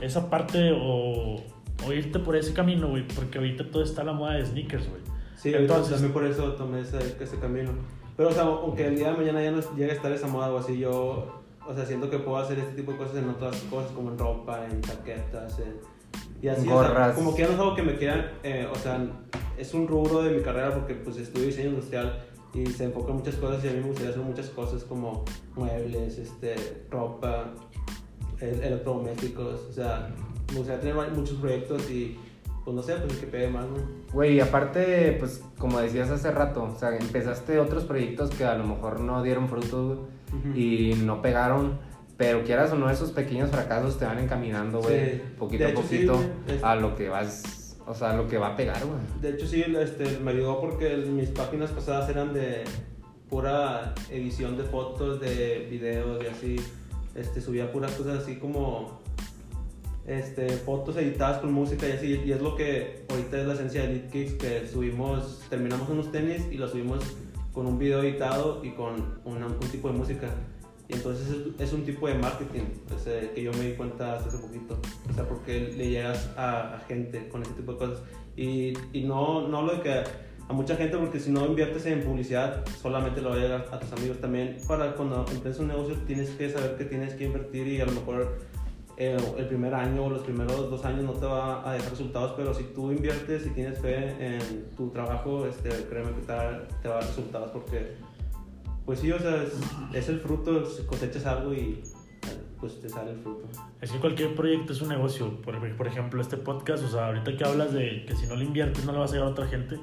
esa 0.01 0.29
parte 0.29 0.71
o, 0.71 1.43
o 1.85 1.93
irte 1.93 2.19
por 2.19 2.35
ese 2.35 2.53
camino, 2.53 2.89
güey, 2.89 3.07
porque 3.07 3.37
ahorita 3.37 3.69
todo 3.69 3.83
está 3.83 4.01
a 4.01 4.05
la 4.05 4.13
moda 4.13 4.33
de 4.33 4.45
sneakers, 4.45 4.89
güey. 4.89 5.01
Sí, 5.35 5.53
entonces 5.53 5.93
también 5.93 6.13
por 6.13 6.25
eso 6.25 6.53
tomé 6.53 6.81
ese, 6.81 6.97
ese 7.19 7.37
camino. 7.39 7.71
Pero, 8.17 8.29
o 8.29 8.31
sea, 8.31 8.43
aunque 8.43 8.87
el 8.87 8.97
día 8.97 9.11
de 9.11 9.17
mañana 9.17 9.41
ya 9.41 9.51
no 9.51 9.61
llegue 9.75 9.91
a 9.91 9.95
estar 9.95 10.11
esa 10.11 10.27
moda 10.27 10.51
o 10.51 10.57
así, 10.57 10.77
yo, 10.77 11.41
o 11.65 11.73
sea, 11.73 11.85
siento 11.85 12.09
que 12.09 12.19
puedo 12.19 12.37
hacer 12.37 12.59
este 12.59 12.73
tipo 12.73 12.91
de 12.91 12.97
cosas 12.97 13.17
en 13.17 13.29
otras 13.29 13.55
cosas, 13.69 13.91
como 13.91 14.11
en 14.11 14.17
ropa, 14.17 14.65
en 14.69 14.81
chaquetas, 14.81 15.59
en, 15.59 15.77
y 16.41 16.49
así. 16.49 16.67
o 16.67 16.83
sea, 16.83 17.13
como 17.13 17.33
que 17.33 17.43
ya 17.43 17.47
no 17.47 17.53
es 17.53 17.59
algo 17.59 17.75
que 17.75 17.83
me 17.83 17.95
quieran, 17.95 18.31
eh, 18.43 18.67
o 18.69 18.75
sea, 18.75 19.01
es 19.57 19.73
un 19.73 19.87
rubro 19.87 20.21
de 20.23 20.31
mi 20.31 20.41
carrera 20.41 20.73
porque, 20.73 20.95
pues, 20.95 21.15
estudio 21.17 21.47
diseño 21.47 21.69
industrial 21.69 22.19
y 22.53 22.65
se 22.67 22.85
enfoca 22.85 23.11
en 23.11 23.17
muchas 23.17 23.35
cosas 23.35 23.63
y 23.63 23.67
a 23.67 23.71
mí 23.71 23.77
me 23.79 23.87
gustaría 23.87 24.09
hacer 24.11 24.23
muchas 24.23 24.49
cosas 24.49 24.83
como 24.83 25.23
muebles, 25.55 26.17
este, 26.17 26.55
ropa, 26.89 27.53
el- 28.39 28.61
electrodomésticos, 28.63 29.61
o 29.69 29.73
sea, 29.73 30.09
me 30.51 30.57
gustaría 30.57 30.81
tener 30.81 31.11
muchos 31.11 31.37
proyectos 31.37 31.89
y, 31.91 32.17
pues, 32.63 32.75
no 32.75 32.81
sé, 32.81 32.95
pues, 32.95 33.13
el 33.13 33.19
que 33.19 33.27
pegue 33.27 33.49
más. 33.49 33.65
Güey, 34.13 34.35
y 34.35 34.39
aparte, 34.39 35.15
pues, 35.19 35.43
como 35.57 35.79
decías 35.79 36.09
hace 36.09 36.31
rato, 36.31 36.63
o 36.63 36.79
sea, 36.79 36.95
empezaste 36.97 37.59
otros 37.59 37.83
proyectos 37.85 38.31
que 38.31 38.45
a 38.45 38.55
lo 38.55 38.65
mejor 38.65 38.99
no 39.01 39.21
dieron 39.21 39.47
frutos, 39.47 39.97
güey, 39.97 40.49
Ujú. 40.51 40.57
y 40.59 40.93
no 41.05 41.21
pegaron, 41.21 41.77
pero 42.17 42.43
quieras 42.43 42.71
o 42.71 42.75
no, 42.75 42.89
esos 42.89 43.11
pequeños 43.11 43.49
fracasos 43.51 43.97
te 43.97 44.05
van 44.05 44.19
encaminando, 44.19 44.81
güey, 44.81 45.11
Sí. 45.17 45.21
poquito 45.37 45.65
a 45.65 45.69
hecho, 45.69 45.81
sí, 45.83 45.95
poquito, 46.07 46.13
güey, 46.15 46.57
es- 46.57 46.63
a 46.63 46.75
lo 46.75 46.95
que 46.95 47.09
vas, 47.09 47.43
o 47.89 47.93
sea, 47.95 48.13
lo 48.15 48.27
que 48.27 48.37
va 48.37 48.49
a 48.49 48.55
pegar, 48.55 48.77
güey. 48.85 48.99
De 49.21 49.31
hecho, 49.31 49.47
sí, 49.47 49.63
este, 49.67 50.19
me 50.19 50.31
ayudó 50.31 50.61
porque 50.61 50.95
mis 50.97 51.29
páginas 51.29 51.71
pasadas 51.71 52.07
eran 52.09 52.33
de 52.33 52.63
pura 53.29 53.93
edición 54.09 54.55
de 54.57 54.63
fotos, 54.63 55.19
de 55.19 55.67
videos 55.69 56.23
y 56.23 56.27
así. 56.27 56.55
Este, 57.15 57.41
subía 57.41 57.71
puras 57.71 57.91
cosas 57.93 58.19
así 58.23 58.35
como 58.37 58.99
este, 60.05 60.49
fotos 60.49 60.95
editadas 60.97 61.39
con 61.39 61.51
música 61.51 61.87
y 61.87 61.91
así. 61.93 62.21
Y 62.25 62.31
es 62.31 62.41
lo 62.41 62.55
que 62.55 63.05
ahorita 63.09 63.41
es 63.41 63.47
la 63.47 63.53
esencia 63.55 63.81
de 63.83 63.89
Elite 63.91 64.09
Kicks, 64.09 64.33
que 64.33 64.67
subimos, 64.67 65.41
terminamos 65.49 65.89
unos 65.89 66.11
tenis 66.11 66.43
y 66.51 66.55
los 66.57 66.71
subimos 66.71 67.03
con 67.53 67.65
un 67.65 67.77
video 67.79 68.01
editado 68.03 68.63
y 68.63 68.71
con 68.71 69.19
una- 69.25 69.47
un 69.47 69.59
tipo 69.71 69.89
de 69.91 69.97
música. 69.97 70.29
Y 70.89 70.93
entonces 70.93 71.27
es, 71.59 71.73
un 71.73 71.85
tipo 71.85 72.07
de 72.07 72.15
marketing 72.15 72.63
pues, 72.87 73.05
eh, 73.07 73.31
que 73.33 73.43
yo 73.43 73.53
me 73.53 73.69
di 73.69 73.73
cuenta 73.73 74.15
hace 74.15 74.37
poquito. 74.37 74.79
O 75.09 75.13
sea, 75.13 75.27
porque 75.27 75.71
le 75.77 75.89
llegas 75.89 76.29
a, 76.35 76.81
gente 76.87 77.29
con 77.29 77.43
ese 77.43 77.53
tipo 77.53 77.73
de 77.73 77.77
cosas. 77.77 78.01
Y, 78.35 78.73
y 78.91 79.03
no, 79.03 79.47
no 79.47 79.59
hablo 79.59 79.75
de 79.75 79.81
que 79.81 80.03
a 80.49 80.53
mucha 80.53 80.75
gente, 80.75 80.97
porque 80.97 81.19
si 81.19 81.29
no 81.29 81.45
inviertes 81.45 81.85
en 81.85 82.01
publicidad, 82.01 82.65
solamente 82.81 83.21
lo 83.21 83.29
va 83.29 83.35
a 83.35 83.39
llegar 83.39 83.65
a 83.71 83.79
tus 83.79 83.93
amigos 83.93 84.19
también. 84.19 84.57
Para 84.67 84.95
cuando 84.95 85.23
empieces 85.31 85.59
un 85.59 85.67
negocio, 85.67 85.95
tienes 86.07 86.31
que 86.31 86.49
saber 86.49 86.75
que 86.75 86.85
tienes 86.85 87.13
que 87.13 87.25
invertir 87.25 87.67
y 87.67 87.81
a 87.81 87.85
lo 87.85 87.91
mejor 87.91 88.39
eh, 88.97 89.15
el 89.37 89.45
primer 89.45 89.75
año 89.75 90.05
o 90.05 90.09
los 90.09 90.23
primeros 90.23 90.71
dos 90.71 90.83
años 90.85 91.03
no 91.03 91.13
te 91.13 91.27
va 91.27 91.69
a 91.69 91.73
dejar 91.73 91.91
resultados, 91.91 92.33
pero 92.35 92.55
si 92.55 92.63
tú 92.63 92.91
inviertes 92.91 93.45
y 93.45 93.51
tienes 93.51 93.79
fe 93.79 94.15
en 94.19 94.75
tu 94.75 94.89
trabajo, 94.89 95.45
este, 95.45 95.69
créeme 95.87 96.13
que 96.13 96.21
te 96.21 96.33
va 96.33 96.41
a 96.41 96.99
dar 96.99 97.03
resultados 97.03 97.51
porque, 97.51 97.95
pues 98.89 99.01
sí, 99.01 99.11
o 99.11 99.19
sea, 99.19 99.43
es, 99.43 99.53
es 99.93 100.09
el 100.09 100.19
fruto, 100.19 100.63
cosechas 100.87 101.23
algo 101.27 101.53
y 101.53 101.79
pues 102.59 102.81
te 102.81 102.89
sale 102.89 103.11
el 103.11 103.19
fruto. 103.19 103.47
Es 103.79 103.91
que 103.91 103.99
cualquier 103.99 104.33
proyecto 104.33 104.73
es 104.73 104.81
un 104.81 104.89
negocio. 104.89 105.39
Por, 105.41 105.75
por 105.77 105.85
ejemplo, 105.85 106.19
este 106.19 106.37
podcast, 106.37 106.83
o 106.83 106.89
sea, 106.89 107.05
ahorita 107.05 107.37
que 107.37 107.43
hablas 107.43 107.71
de 107.71 108.03
que 108.07 108.15
si 108.15 108.25
no 108.25 108.35
le 108.35 108.45
inviertes 108.45 108.85
no 108.85 108.91
le 108.91 108.97
vas 108.97 109.11
a 109.11 109.13
llegar 109.13 109.27
a 109.27 109.31
otra 109.31 109.45
gente. 109.45 109.79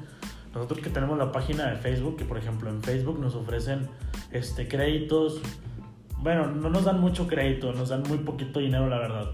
Nosotros 0.53 0.81
que 0.81 0.91
tenemos 0.91 1.17
la 1.19 1.31
página 1.31 1.71
de 1.71 1.77
Facebook, 1.77 2.17
que 2.17 2.25
por 2.25 2.37
ejemplo 2.37 2.69
en 2.69 2.83
Facebook 2.83 3.21
nos 3.21 3.37
ofrecen 3.37 3.89
este, 4.33 4.67
créditos. 4.67 5.41
Bueno, 6.19 6.49
no 6.49 6.69
nos 6.69 6.85
dan 6.85 7.01
mucho 7.01 7.29
crédito, 7.29 7.73
nos 7.75 7.91
dan 7.91 8.03
muy 8.09 8.19
poquito 8.19 8.59
dinero, 8.59 8.89
la 8.89 8.99
verdad. 8.99 9.31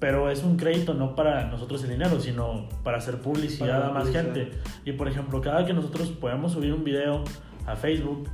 Pero 0.00 0.28
es 0.28 0.42
un 0.42 0.56
crédito 0.56 0.92
no 0.92 1.14
para 1.14 1.46
nosotros 1.46 1.84
el 1.84 1.90
dinero, 1.90 2.18
sino 2.18 2.68
para 2.82 2.96
hacer 2.96 3.20
publicidad 3.20 3.78
Para 3.78 3.86
a 3.86 3.92
más 3.92 4.08
publicidad. 4.08 4.34
gente. 4.34 4.58
Y 4.84 4.90
por 4.90 5.06
ejemplo, 5.06 5.40
cada 5.40 5.64
que 5.64 5.72
nosotros 5.72 6.08
podemos 6.08 6.50
subir 6.50 6.72
un 6.72 6.82
video 6.82 7.22
a 7.64 7.76
Facebook, 7.76 8.28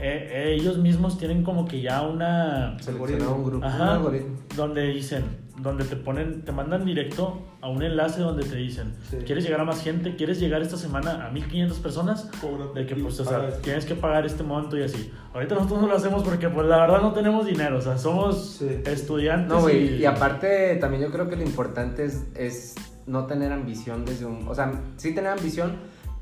eh, 0.00 0.54
ellos 0.58 0.78
mismos 0.78 1.18
tienen 1.18 1.42
como 1.42 1.66
que 1.66 1.80
ya 1.80 2.02
una 2.02 2.76
Seleccionar 2.80 3.28
un 3.28 3.44
grupo, 3.44 3.64
Ajá. 3.66 3.82
un 3.84 3.88
algoritmo. 3.90 4.36
donde 4.56 4.82
dicen, 4.88 5.24
donde 5.60 5.84
te 5.84 5.96
ponen, 5.96 6.42
te 6.42 6.52
mandan 6.52 6.84
directo 6.84 7.40
a 7.62 7.68
un 7.70 7.82
enlace 7.82 8.20
donde 8.20 8.44
te 8.44 8.56
dicen, 8.56 8.92
Sí. 9.10 9.16
¿quieres 9.24 9.42
llegar 9.44 9.60
a 9.60 9.64
más 9.64 9.82
gente? 9.82 10.14
¿Quieres 10.14 10.38
llegar 10.38 10.60
esta 10.60 10.76
semana 10.76 11.26
a 11.26 11.30
1500 11.30 11.78
personas? 11.78 12.28
De 12.74 12.84
que 12.86 12.94
pues, 12.94 13.18
o 13.20 13.24
sea, 13.24 13.48
tienes 13.62 13.86
que 13.86 13.94
pagar 13.94 14.26
este 14.26 14.42
monto 14.42 14.76
y 14.76 14.82
así. 14.82 15.10
Ahorita 15.32 15.54
nosotros 15.54 15.80
no 15.80 15.86
lo 15.88 15.96
hacemos 15.96 16.22
porque 16.22 16.48
pues 16.50 16.66
la 16.66 16.76
verdad 16.78 17.00
no 17.00 17.12
tenemos 17.14 17.46
dinero, 17.46 17.78
o 17.78 17.80
sea, 17.80 17.96
somos 17.96 18.56
Sí. 18.58 18.68
estudiantes. 18.84 19.48
No, 19.48 19.60
güey, 19.62 19.94
y, 19.96 20.02
y 20.02 20.04
aparte 20.04 20.76
también 20.76 21.02
yo 21.02 21.10
creo 21.10 21.28
que 21.30 21.36
lo 21.36 21.42
importante 21.42 22.04
es, 22.04 22.26
es 22.36 22.74
no 23.06 23.24
tener 23.26 23.50
ambición 23.52 24.04
desde 24.04 24.26
un... 24.26 24.46
O 24.46 24.54
sea, 24.54 24.72
sí 24.96 25.14
tener 25.14 25.30
ambición, 25.30 25.72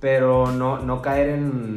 pero 0.01 0.53
no, 0.53 0.79
no 0.81 1.03
caer 1.03 1.31
en, 1.31 1.75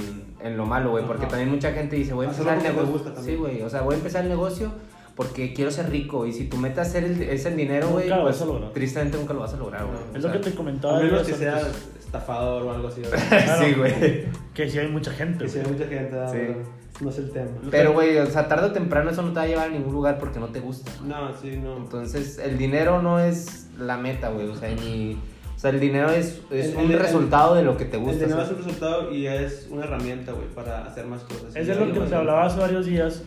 en 0.48 0.58
lo 0.58 0.66
malo, 0.66 0.92
güey, 0.92 1.06
porque 1.06 1.26
también 1.26 1.50
mucha 1.50 1.72
gente 1.72 1.96
dice, 1.96 2.14
voy 2.14 2.26
a 2.26 2.30
empezar 2.30 2.58
el 2.58 2.64
negocio. 2.64 3.14
Sí, 3.24 3.36
güey, 3.36 3.62
o 3.62 3.70
sea, 3.70 3.82
voy 3.82 3.96
a 3.96 3.98
empezar 3.98 4.24
el 4.24 4.30
negocio 4.30 4.72
porque 5.16 5.52
quiero 5.54 5.72
ser 5.72 5.90
rico 5.90 6.26
y 6.28 6.32
si 6.34 6.46
tu 6.46 6.58
meta 6.58 6.84
es, 6.84 6.90
hacer 6.90 7.04
el, 7.04 7.22
es 7.24 7.46
el 7.46 7.58
dinero, 7.58 7.90
güey, 7.90 8.06
Nunca 8.06 8.18
lo 8.18 8.24
pues 8.24 8.36
vas 8.36 8.42
a 8.42 8.46
lograr. 8.46 8.72
tristemente 8.72 9.18
nunca 9.18 9.34
lo 9.34 9.40
vas 9.40 9.54
a 9.54 9.58
lograr, 9.58 9.86
güey. 9.86 9.98
Es 10.14 10.22
lo 10.24 10.30
sea, 10.30 10.32
que 10.34 10.50
te 10.50 10.56
comentaba. 10.56 11.00
A 11.00 11.02
menos 11.02 11.28
que 11.28 11.34
seas 11.34 11.66
estafador 12.00 12.64
o 12.64 12.72
algo 12.72 12.88
así. 12.88 13.02
¿verdad? 13.02 13.60
sí, 13.64 13.74
güey. 13.74 14.26
Que 14.54 14.70
sí 14.70 14.78
hay 14.78 14.88
mucha 14.88 15.12
gente. 15.12 15.46
Que 15.46 15.50
si 15.50 15.60
güey. 15.60 15.66
hay 15.66 15.74
mucha 15.74 15.88
gente. 15.88 16.18
Sí. 16.32 16.72
No 17.04 17.10
es 17.10 17.18
el 17.18 17.32
tema. 17.32 17.50
Pero, 17.70 17.94
güey, 17.94 18.18
o 18.18 18.26
sea, 18.28 18.48
tarde 18.48 18.68
o 18.68 18.72
temprano 18.72 19.10
eso 19.10 19.22
no 19.22 19.30
te 19.30 19.36
va 19.36 19.42
a 19.42 19.48
llevar 19.48 19.68
a 19.68 19.72
ningún 19.72 19.94
lugar 19.94 20.18
porque 20.20 20.40
no 20.40 20.48
te 20.48 20.60
gusta. 20.60 20.92
No, 21.04 21.32
sí, 21.40 21.58
no. 21.58 21.78
Entonces, 21.78 22.40
el 22.40 22.58
dinero 22.58 23.02
no 23.02 23.20
es 23.20 23.68
la 23.80 23.98
meta, 23.98 24.30
güey. 24.30 24.48
O 24.48 24.56
sea, 24.56 24.70
ni. 24.70 25.18
O 25.58 25.60
sea, 25.60 25.72
el 25.72 25.80
dinero 25.80 26.10
es, 26.12 26.40
es 26.52 26.68
El- 26.76 26.86
un 26.86 26.92
el- 26.92 27.00
resultado 27.00 27.56
de 27.56 27.64
lo 27.64 27.76
que 27.78 27.86
te 27.86 27.98
El 27.98 28.04
gusta. 28.04 28.20
dinero 28.26 28.42
es 28.42 28.46
hacer. 28.46 28.58
un 28.58 28.64
resultado 28.64 29.12
y 29.12 29.26
es 29.28 29.68
una 29.72 29.86
herramienta, 29.86 30.32
güey, 30.32 30.48
para 30.50 30.86
hacer 30.86 31.06
más 31.08 31.24
cosas. 31.24 31.56
Es 31.56 31.66
de 31.68 31.74
lo 31.76 31.92
que 31.92 32.00
te 32.00 32.16
hablaba 32.16 32.46
hace 32.46 32.60
varios 32.60 32.86
días 32.86 33.24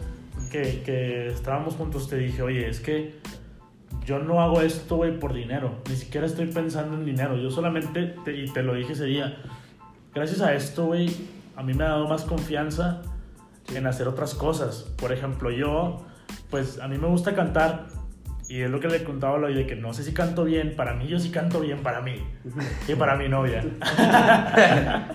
que, 0.53 0.83
que 0.85 1.27
estábamos 1.27 1.75
juntos. 1.75 2.09
Te 2.09 2.17
dije, 2.17 2.41
oye, 2.43 2.69
es 2.69 2.79
que 2.81 3.17
yo 4.07 4.21
no 4.21 4.41
hago 4.41 4.61
esto, 4.63 4.95
güey, 4.97 5.19
por 5.19 5.33
dinero. 5.35 5.75
Ni 5.89 5.97
siquiera 5.97 6.25
estoy 6.27 6.47
pensando 6.47 6.97
en 6.97 7.05
dinero. 7.05 7.37
Yo 7.37 7.51
solamente, 7.51 8.15
te- 8.25 8.37
y 8.37 8.45
te 8.53 8.63
lo 8.63 8.75
dije 8.75 8.93
ese 8.93 9.07
día, 9.07 9.37
gracias 10.15 10.41
a 10.41 10.55
esto, 10.55 10.87
güey, 10.87 11.11
a 11.57 11.65
mí 11.65 11.75
me 11.75 11.83
ha 11.85 11.89
dado 11.89 12.07
más 12.09 12.23
confianza 12.23 13.03
en 13.75 13.87
hacer 13.89 14.07
otras 14.07 14.35
cosas. 14.35 14.87
Por 14.97 15.13
ejemplo, 15.13 15.51
yo, 15.51 16.05
pues 16.49 16.79
a 16.81 16.87
mí 16.87 16.97
me 16.97 17.09
gusta 17.09 17.35
cantar. 17.35 17.87
Y 18.51 18.63
es 18.63 18.71
lo 18.71 18.81
que 18.81 18.89
le 18.89 19.05
contaba 19.05 19.39
a 19.39 19.49
de 19.49 19.65
que 19.65 19.77
no 19.77 19.95
sé 19.95 20.03
si 20.03 20.13
canto 20.13 20.43
bien. 20.43 20.75
Para 20.75 20.93
mí, 20.95 21.07
yo 21.07 21.21
sí 21.21 21.31
canto 21.31 21.61
bien 21.61 21.79
para 21.85 22.01
mí. 22.01 22.17
Y 22.89 22.95
para 22.97 23.15
mi 23.15 23.29
novia. 23.29 23.63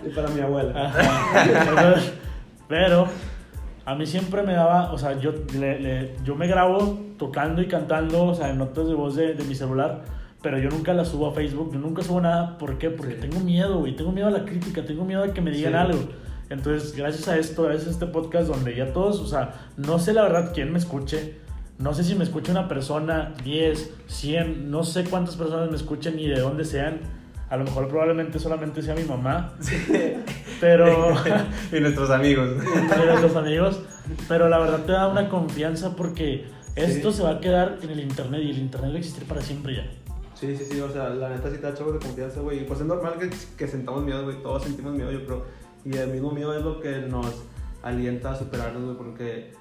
Y 0.05 0.09
para 0.15 0.29
mi 0.29 0.39
abuela. 0.39 0.93
Entonces, 1.45 2.13
pero 2.69 3.07
a 3.85 3.93
mí 3.93 4.05
siempre 4.05 4.41
me 4.43 4.53
daba, 4.53 4.93
o 4.93 4.97
sea, 4.97 5.19
yo, 5.19 5.33
le- 5.53 5.79
le- 5.81 6.15
yo 6.23 6.35
me 6.35 6.47
grabo 6.47 6.97
tocando 7.17 7.61
y 7.61 7.67
cantando, 7.67 8.23
o 8.23 8.33
sea, 8.33 8.49
en 8.51 8.57
notas 8.57 8.87
de 8.87 8.93
voz 8.93 9.15
de, 9.15 9.33
de 9.33 9.43
mi 9.43 9.53
celular, 9.53 10.03
pero 10.41 10.57
yo 10.57 10.69
nunca 10.69 10.93
las 10.93 11.09
subo 11.09 11.27
a 11.27 11.33
Facebook, 11.33 11.73
yo 11.73 11.79
nunca 11.79 12.03
subo 12.03 12.21
nada. 12.21 12.57
¿Por 12.57 12.77
qué? 12.77 12.89
Porque 12.89 13.15
Sí. 13.15 13.21
tengo 13.21 13.41
miedo, 13.41 13.79
güey, 13.79 13.97
tengo 13.97 14.13
miedo 14.13 14.27
a 14.27 14.31
la 14.31 14.45
crítica, 14.45 14.85
tengo 14.85 15.03
miedo 15.03 15.23
a 15.23 15.33
que 15.33 15.41
me 15.41 15.51
digan 15.51 15.73
Sí. 15.73 15.77
algo. 15.77 15.99
Entonces, 16.49 16.95
gracias 16.95 17.27
a 17.27 17.37
esto, 17.37 17.63
gracias 17.63 17.87
a 17.87 17.91
este 17.91 18.05
podcast 18.05 18.47
donde 18.47 18.75
ya 18.75 18.93
todos, 18.93 19.19
o 19.19 19.27
sea, 19.27 19.51
no 19.75 19.99
sé 19.99 20.13
la 20.13 20.21
verdad 20.23 20.51
quién 20.53 20.71
me 20.71 20.77
escuche. 20.79 21.43
No 21.77 21.93
sé 21.93 22.03
si 22.03 22.15
me 22.15 22.23
escucha 22.23 22.51
una 22.51 22.67
persona, 22.69 23.33
10, 23.43 23.93
100, 24.07 24.71
no 24.71 24.83
sé 24.83 25.03
cuántas 25.03 25.35
personas 25.35 25.69
me 25.69 25.75
escuchen 25.75 26.15
ni 26.15 26.27
de 26.27 26.39
dónde 26.39 26.63
sean. 26.63 27.01
A 27.49 27.57
lo 27.57 27.65
mejor 27.65 27.89
probablemente 27.89 28.39
solamente 28.39 28.81
sea 28.81 28.95
mi 28.95 29.03
mamá. 29.03 29.53
Pero 30.61 31.13
y 31.71 31.79
nuestros 31.79 32.09
amigos. 32.09 32.49
de 32.57 33.05
nuestros 33.05 33.35
amigos. 33.35 33.81
Pero 34.27 34.47
la 34.47 34.57
verdad 34.59 34.85
te 34.85 34.93
da 34.93 35.07
una 35.09 35.29
confianza 35.29 35.95
porque 35.95 36.45
esto 36.75 37.11
se 37.11 37.23
va 37.23 37.31
a 37.31 37.39
quedar 37.39 37.77
en 37.81 37.89
el 37.89 37.99
internet 37.99 38.41
y 38.43 38.51
el 38.51 38.57
internet 38.57 38.91
va 38.91 38.95
a 38.95 38.99
existir 38.99 39.27
para 39.27 39.41
siempre 39.41 39.75
ya. 39.75 39.91
Sí, 40.33 40.55
sí, 40.57 40.65
sí, 40.65 40.79
o 40.79 40.91
sea, 40.91 41.09
la 41.09 41.29
neta 41.29 41.49
sí 41.49 41.57
te 41.57 41.63
da 41.63 41.73
chavos 41.73 41.93
de 41.93 41.99
confianza, 41.99 42.39
güey. 42.41 42.59
Y 42.59 42.63
pues 42.63 42.79
es 42.79 42.85
normal 42.85 43.15
que, 43.19 43.29
que 43.57 43.67
sentamos 43.67 44.03
miedo, 44.03 44.23
güey. 44.23 44.41
Todos 44.41 44.63
sentimos 44.63 44.93
miedo, 44.93 45.11
yo 45.11 45.25
creo. 45.25 45.45
Y 45.85 45.95
el 45.97 46.09
mismo 46.09 46.31
miedo 46.31 46.55
es 46.57 46.63
lo 46.63 46.79
que 46.79 46.99
nos 47.01 47.43
alienta 47.83 48.31
a 48.31 48.35
superarnos, 48.35 48.83
güey, 48.83 48.97
porque 48.97 49.53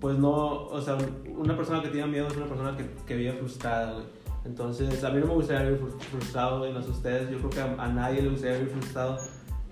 pues 0.00 0.18
no, 0.18 0.64
o 0.64 0.80
sea, 0.80 0.96
una 1.36 1.56
persona 1.56 1.82
que 1.82 1.88
tiene 1.88 2.06
miedo 2.06 2.26
es 2.28 2.36
una 2.36 2.46
persona 2.46 2.76
que, 2.76 2.86
que 3.06 3.16
vive 3.16 3.32
frustrada, 3.34 3.92
güey. 3.92 4.04
Entonces, 4.44 5.04
a 5.04 5.10
mí 5.10 5.20
no 5.20 5.26
me 5.26 5.34
gustaría 5.34 5.68
vivir 5.68 5.82
frus- 5.82 6.00
frustrado, 6.00 6.60
güey, 6.60 6.72
no 6.72 6.82
sé 6.82 6.90
ustedes, 6.90 7.30
yo 7.30 7.36
creo 7.38 7.50
que 7.50 7.60
a, 7.60 7.84
a 7.84 7.88
nadie 7.88 8.22
le 8.22 8.30
gustaría 8.30 8.58
vivir 8.58 8.72
frustrado. 8.72 9.18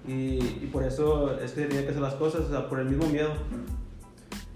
Y, 0.06 0.38
y 0.62 0.70
por 0.72 0.84
eso 0.84 1.38
es 1.40 1.52
que 1.52 1.62
tenía 1.66 1.82
que 1.84 1.88
hacer 1.90 2.02
las 2.02 2.14
cosas, 2.14 2.42
o 2.42 2.50
sea, 2.50 2.68
por 2.68 2.78
el 2.80 2.88
mismo 2.88 3.06
miedo. 3.08 3.30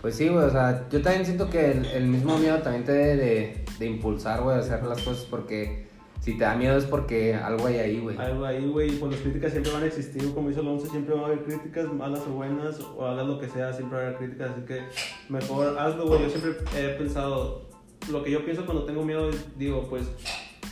Pues 0.01 0.17
sí, 0.17 0.29
güey, 0.29 0.45
o 0.45 0.51
sea, 0.51 0.87
yo 0.91 1.01
también 1.01 1.25
siento 1.25 1.49
que 1.49 1.71
el, 1.73 1.87
el 1.87 2.07
mismo 2.07 2.37
miedo 2.39 2.59
también 2.59 2.85
te 2.85 2.93
debe 2.93 3.17
de, 3.17 3.65
de 3.79 3.87
impulsar, 3.87 4.43
güey, 4.43 4.57
a 4.57 4.61
hacer 4.61 4.83
las 4.85 5.01
cosas 5.03 5.25
porque 5.31 5.87
si 6.23 6.39
te 6.39 6.45
da 6.45 6.55
miedo 6.55 6.77
es 6.77 6.85
porque 6.85 7.35
algo 7.35 7.67
hay 7.67 7.79
ahí, 7.79 7.99
güey. 7.99 8.17
Algo 8.17 8.45
ahí, 8.45 8.65
güey, 8.65 8.95
y 8.95 8.97
pues 8.97 9.13
las 9.13 9.21
críticas 9.23 9.51
siempre 9.51 9.73
van 9.73 9.83
a 9.83 9.87
existir, 9.87 10.33
como 10.33 10.51
hizo 10.51 10.61
Alonso, 10.61 10.87
siempre 10.87 11.17
va 11.17 11.23
a 11.23 11.27
haber 11.27 11.43
críticas, 11.43 11.93
malas 11.93 12.21
o 12.29 12.31
buenas, 12.31 12.79
o 12.79 13.05
hagas 13.05 13.27
lo 13.27 13.41
que 13.41 13.49
sea, 13.49 13.73
siempre 13.73 13.99
va 13.99 14.05
a 14.05 14.07
haber 14.07 14.19
críticas, 14.19 14.53
así 14.53 14.63
que 14.63 14.83
mejor 15.29 15.77
hazlo, 15.77 16.07
güey. 16.07 16.23
Yo 16.23 16.31
siempre 16.31 16.53
he 16.77 16.91
pensado, 16.91 17.69
lo 18.09 18.23
que 18.23 18.31
yo 18.31 18.45
pienso 18.45 18.65
cuando 18.65 18.85
tengo 18.85 19.05
miedo, 19.05 19.31
es, 19.31 19.59
digo, 19.59 19.89
pues 19.91 20.07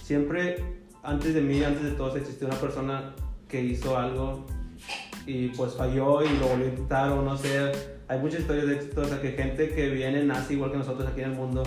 siempre 0.05 0.63
antes 1.03 1.35
de 1.35 1.41
mí, 1.41 1.65
antes 1.65 1.83
de 1.83 1.91
todos, 1.93 2.15
existió 2.15 2.47
una 2.47 2.57
persona 2.57 3.17
que 3.49 3.61
hizo 3.61 3.99
algo 3.99 4.47
y 5.27 5.49
pues 5.49 5.75
falló 5.75 6.23
y 6.23 6.29
lo 6.39 6.47
volvió 6.47 6.67
a 6.67 6.69
intentar, 6.69 7.11
o 7.11 7.23
no 7.23 7.37
sé. 7.37 7.73
Hay 8.07 8.21
muchas 8.21 8.41
historias 8.41 8.69
de 8.69 8.75
éxito, 8.77 9.01
o 9.01 9.05
sea, 9.05 9.21
que 9.21 9.33
gente 9.33 9.71
que 9.71 9.91
viene, 9.91 10.23
nace 10.25 10.55
igual 10.55 10.71
que 10.71 10.79
nosotros 10.79 11.09
aquí 11.09 11.23
en 11.23 11.31
el 11.31 11.37
mundo, 11.37 11.65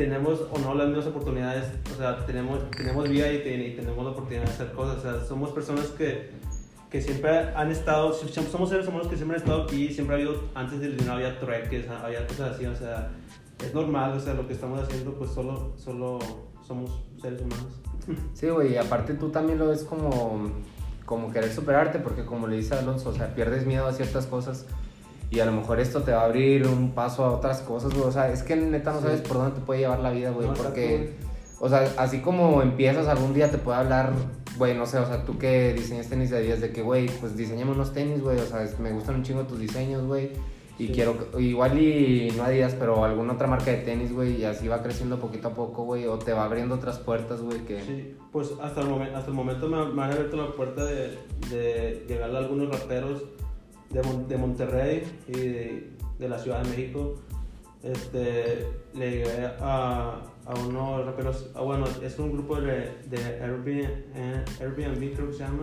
tenemos 0.00 0.40
o 0.50 0.58
no 0.58 0.74
las 0.74 0.86
mismas 0.88 1.06
oportunidades, 1.08 1.66
o 1.94 1.98
sea, 1.98 2.24
tenemos, 2.24 2.58
tenemos 2.70 3.06
vida 3.06 3.30
y, 3.30 3.42
te- 3.42 3.68
y 3.68 3.76
tenemos 3.76 4.02
la 4.02 4.12
oportunidad 4.12 4.44
de 4.44 4.50
hacer 4.50 4.72
cosas, 4.72 4.96
o 4.96 5.02
sea, 5.02 5.24
somos 5.26 5.50
personas 5.50 5.88
que, 5.88 6.30
que 6.88 7.02
siempre 7.02 7.30
han 7.54 7.70
estado, 7.70 8.14
somos 8.14 8.70
seres 8.70 8.88
humanos 8.88 9.08
que 9.08 9.16
siempre 9.16 9.36
han 9.36 9.42
estado 9.42 9.64
aquí, 9.64 9.92
siempre 9.92 10.16
ha 10.16 10.18
habido, 10.18 10.42
antes 10.54 10.80
del 10.80 10.96
dinero 10.96 11.14
había 11.16 11.38
trueques, 11.38 11.86
había 11.90 12.26
cosas 12.26 12.54
así, 12.56 12.64
o 12.64 12.74
sea, 12.74 13.10
es 13.62 13.74
normal, 13.74 14.12
o 14.16 14.20
sea, 14.20 14.32
lo 14.32 14.46
que 14.48 14.54
estamos 14.54 14.80
haciendo, 14.80 15.12
pues 15.12 15.32
solo, 15.32 15.74
solo 15.76 16.18
somos 16.66 17.02
seres 17.20 17.42
humanos. 17.42 17.80
Sí, 18.32 18.48
güey, 18.48 18.72
y 18.72 18.76
aparte 18.78 19.12
tú 19.14 19.28
también 19.28 19.58
lo 19.58 19.68
ves 19.68 19.84
como, 19.84 20.50
como 21.04 21.30
querer 21.30 21.52
superarte, 21.52 21.98
porque 21.98 22.24
como 22.24 22.46
le 22.46 22.56
dice 22.56 22.74
Alonso, 22.74 23.10
o 23.10 23.14
sea, 23.14 23.34
pierdes 23.34 23.66
miedo 23.66 23.86
a 23.86 23.92
ciertas 23.92 24.26
cosas 24.26 24.64
y 25.30 25.40
a 25.40 25.44
lo 25.46 25.52
mejor 25.52 25.78
esto 25.80 26.02
te 26.02 26.12
va 26.12 26.22
a 26.22 26.24
abrir 26.24 26.66
un 26.66 26.90
paso 26.92 27.24
a 27.24 27.30
otras 27.32 27.60
cosas, 27.60 27.92
güey. 27.94 28.04
O 28.06 28.12
sea, 28.12 28.30
es 28.32 28.42
que 28.42 28.56
neta 28.56 28.92
no 28.92 29.00
sabes 29.00 29.20
por 29.20 29.36
dónde 29.38 29.60
te 29.60 29.64
puede 29.64 29.80
llevar 29.80 30.00
la 30.00 30.10
vida, 30.10 30.30
güey, 30.30 30.48
No, 30.48 30.54
porque, 30.54 31.14
o 31.60 31.68
sea, 31.68 31.88
así 31.98 32.20
como 32.20 32.62
empiezas 32.62 33.06
algún 33.06 33.32
día 33.34 33.50
te 33.50 33.58
puede 33.58 33.78
hablar, 33.78 34.12
güey, 34.58 34.74
no 34.76 34.86
sé, 34.86 34.98
o 34.98 35.06
sea, 35.06 35.24
tú 35.24 35.38
que 35.38 35.72
diseñas 35.72 36.08
tenis 36.08 36.30
de 36.30 36.38
Adidas, 36.38 36.60
de 36.60 36.72
que, 36.72 36.82
güey, 36.82 37.06
pues 37.20 37.36
diseñame 37.36 37.70
unos 37.72 37.92
tenis, 37.92 38.20
güey, 38.22 38.38
o 38.38 38.44
sea, 38.46 38.62
es- 38.64 38.78
me 38.80 38.90
gustan 38.92 39.14
un 39.16 39.22
chingo 39.22 39.42
tus 39.44 39.58
diseños, 39.60 40.04
güey. 40.06 40.30
Y 40.78 40.86
Sí. 40.86 40.92
quiero, 40.94 41.14
igual 41.38 41.78
y 41.78 42.32
no 42.38 42.42
Adidas, 42.44 42.74
pero 42.78 43.04
alguna 43.04 43.34
otra 43.34 43.46
marca 43.46 43.70
de 43.70 43.76
tenis, 43.78 44.14
güey, 44.14 44.40
y 44.40 44.44
así 44.46 44.66
va 44.66 44.82
creciendo 44.82 45.18
poquito 45.20 45.48
a 45.48 45.54
poco, 45.54 45.84
güey, 45.84 46.06
o 46.06 46.18
te 46.18 46.32
va 46.32 46.44
abriendo 46.44 46.74
otras 46.76 46.98
puertas, 46.98 47.42
güey, 47.42 47.58
que... 47.66 47.82
Sí, 47.82 48.16
pues 48.32 48.52
hasta 48.62 48.80
el, 48.80 48.88
momen- 48.88 49.14
hasta 49.14 49.28
el 49.28 49.34
momento 49.34 49.68
me, 49.68 49.76
me 49.92 50.02
han 50.02 50.10
abierto 50.12 50.38
la 50.38 50.50
puerta 50.52 50.84
de, 50.86 51.18
de 51.50 52.06
llegar 52.08 52.34
a 52.34 52.38
algunos 52.38 52.70
raperos 52.70 53.22
de, 53.90 54.02
Mon- 54.02 54.28
de 54.28 54.36
Monterrey 54.36 55.02
y 55.28 55.32
de, 55.32 55.90
de 56.18 56.28
la 56.28 56.38
Ciudad 56.38 56.62
de 56.62 56.70
México. 56.70 57.20
Este, 57.82 58.66
le 58.94 59.10
llegué 59.10 59.48
a, 59.60 60.20
a 60.46 60.54
unos 60.66 61.06
raperos, 61.06 61.50
ah, 61.54 61.62
bueno, 61.62 61.86
es 62.04 62.18
un 62.18 62.32
grupo 62.32 62.60
de, 62.60 62.90
de 63.06 63.18
Airbnb, 63.42 63.68
eh, 64.14 64.44
Airbnb 64.60 65.14
creo 65.14 65.28
que 65.28 65.32
se 65.32 65.38
llama. 65.44 65.62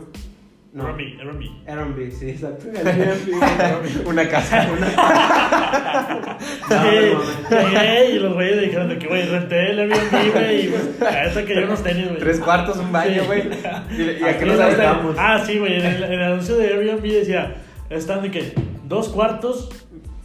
No, 0.73 0.89
R&B, 0.89 1.21
R&B. 1.21 1.45
Airbnb, 1.71 2.11
sí, 2.11 2.29
exacto. 2.31 2.65
Airbnb. 2.75 4.07
Una 4.07 4.27
casa. 4.27 4.67
Sí, 6.37 7.13
no, 7.49 8.13
y 8.15 8.19
los 8.19 8.33
güeyes 8.33 8.61
dijeron 8.61 8.89
de 8.89 8.99
que, 8.99 9.07
güey, 9.07 9.23
renté 9.27 9.71
el 9.71 9.79
Airbnb, 9.79 10.31
güey, 10.33 10.65
y 10.65 10.69
pues, 10.69 11.01
a 11.01 11.23
esa 11.25 11.45
que 11.45 11.55
yo 11.55 11.63
unos 11.63 11.81
tenis, 11.83 12.07
güey. 12.09 12.19
Tres 12.19 12.39
cuartos, 12.39 12.77
un 12.77 12.91
baño, 12.91 13.21
Sí. 13.21 13.27
güey. 13.27 13.43
Y, 13.91 14.21
y 14.21 14.23
a 14.23 14.37
qué 14.37 14.45
nos 14.45 14.59
aventamos. 14.59 15.15
Ah, 15.17 15.43
sí, 15.45 15.57
güey, 15.57 15.79
en 15.79 15.85
el, 15.85 16.03
en 16.03 16.11
el 16.13 16.23
anuncio 16.23 16.57
de 16.57 16.67
Airbnb 16.67 17.01
decía, 17.01 17.55
están 17.89 18.21
de 18.21 18.31
que 18.31 18.53
dos 18.87 19.09
cuartos, 19.09 19.69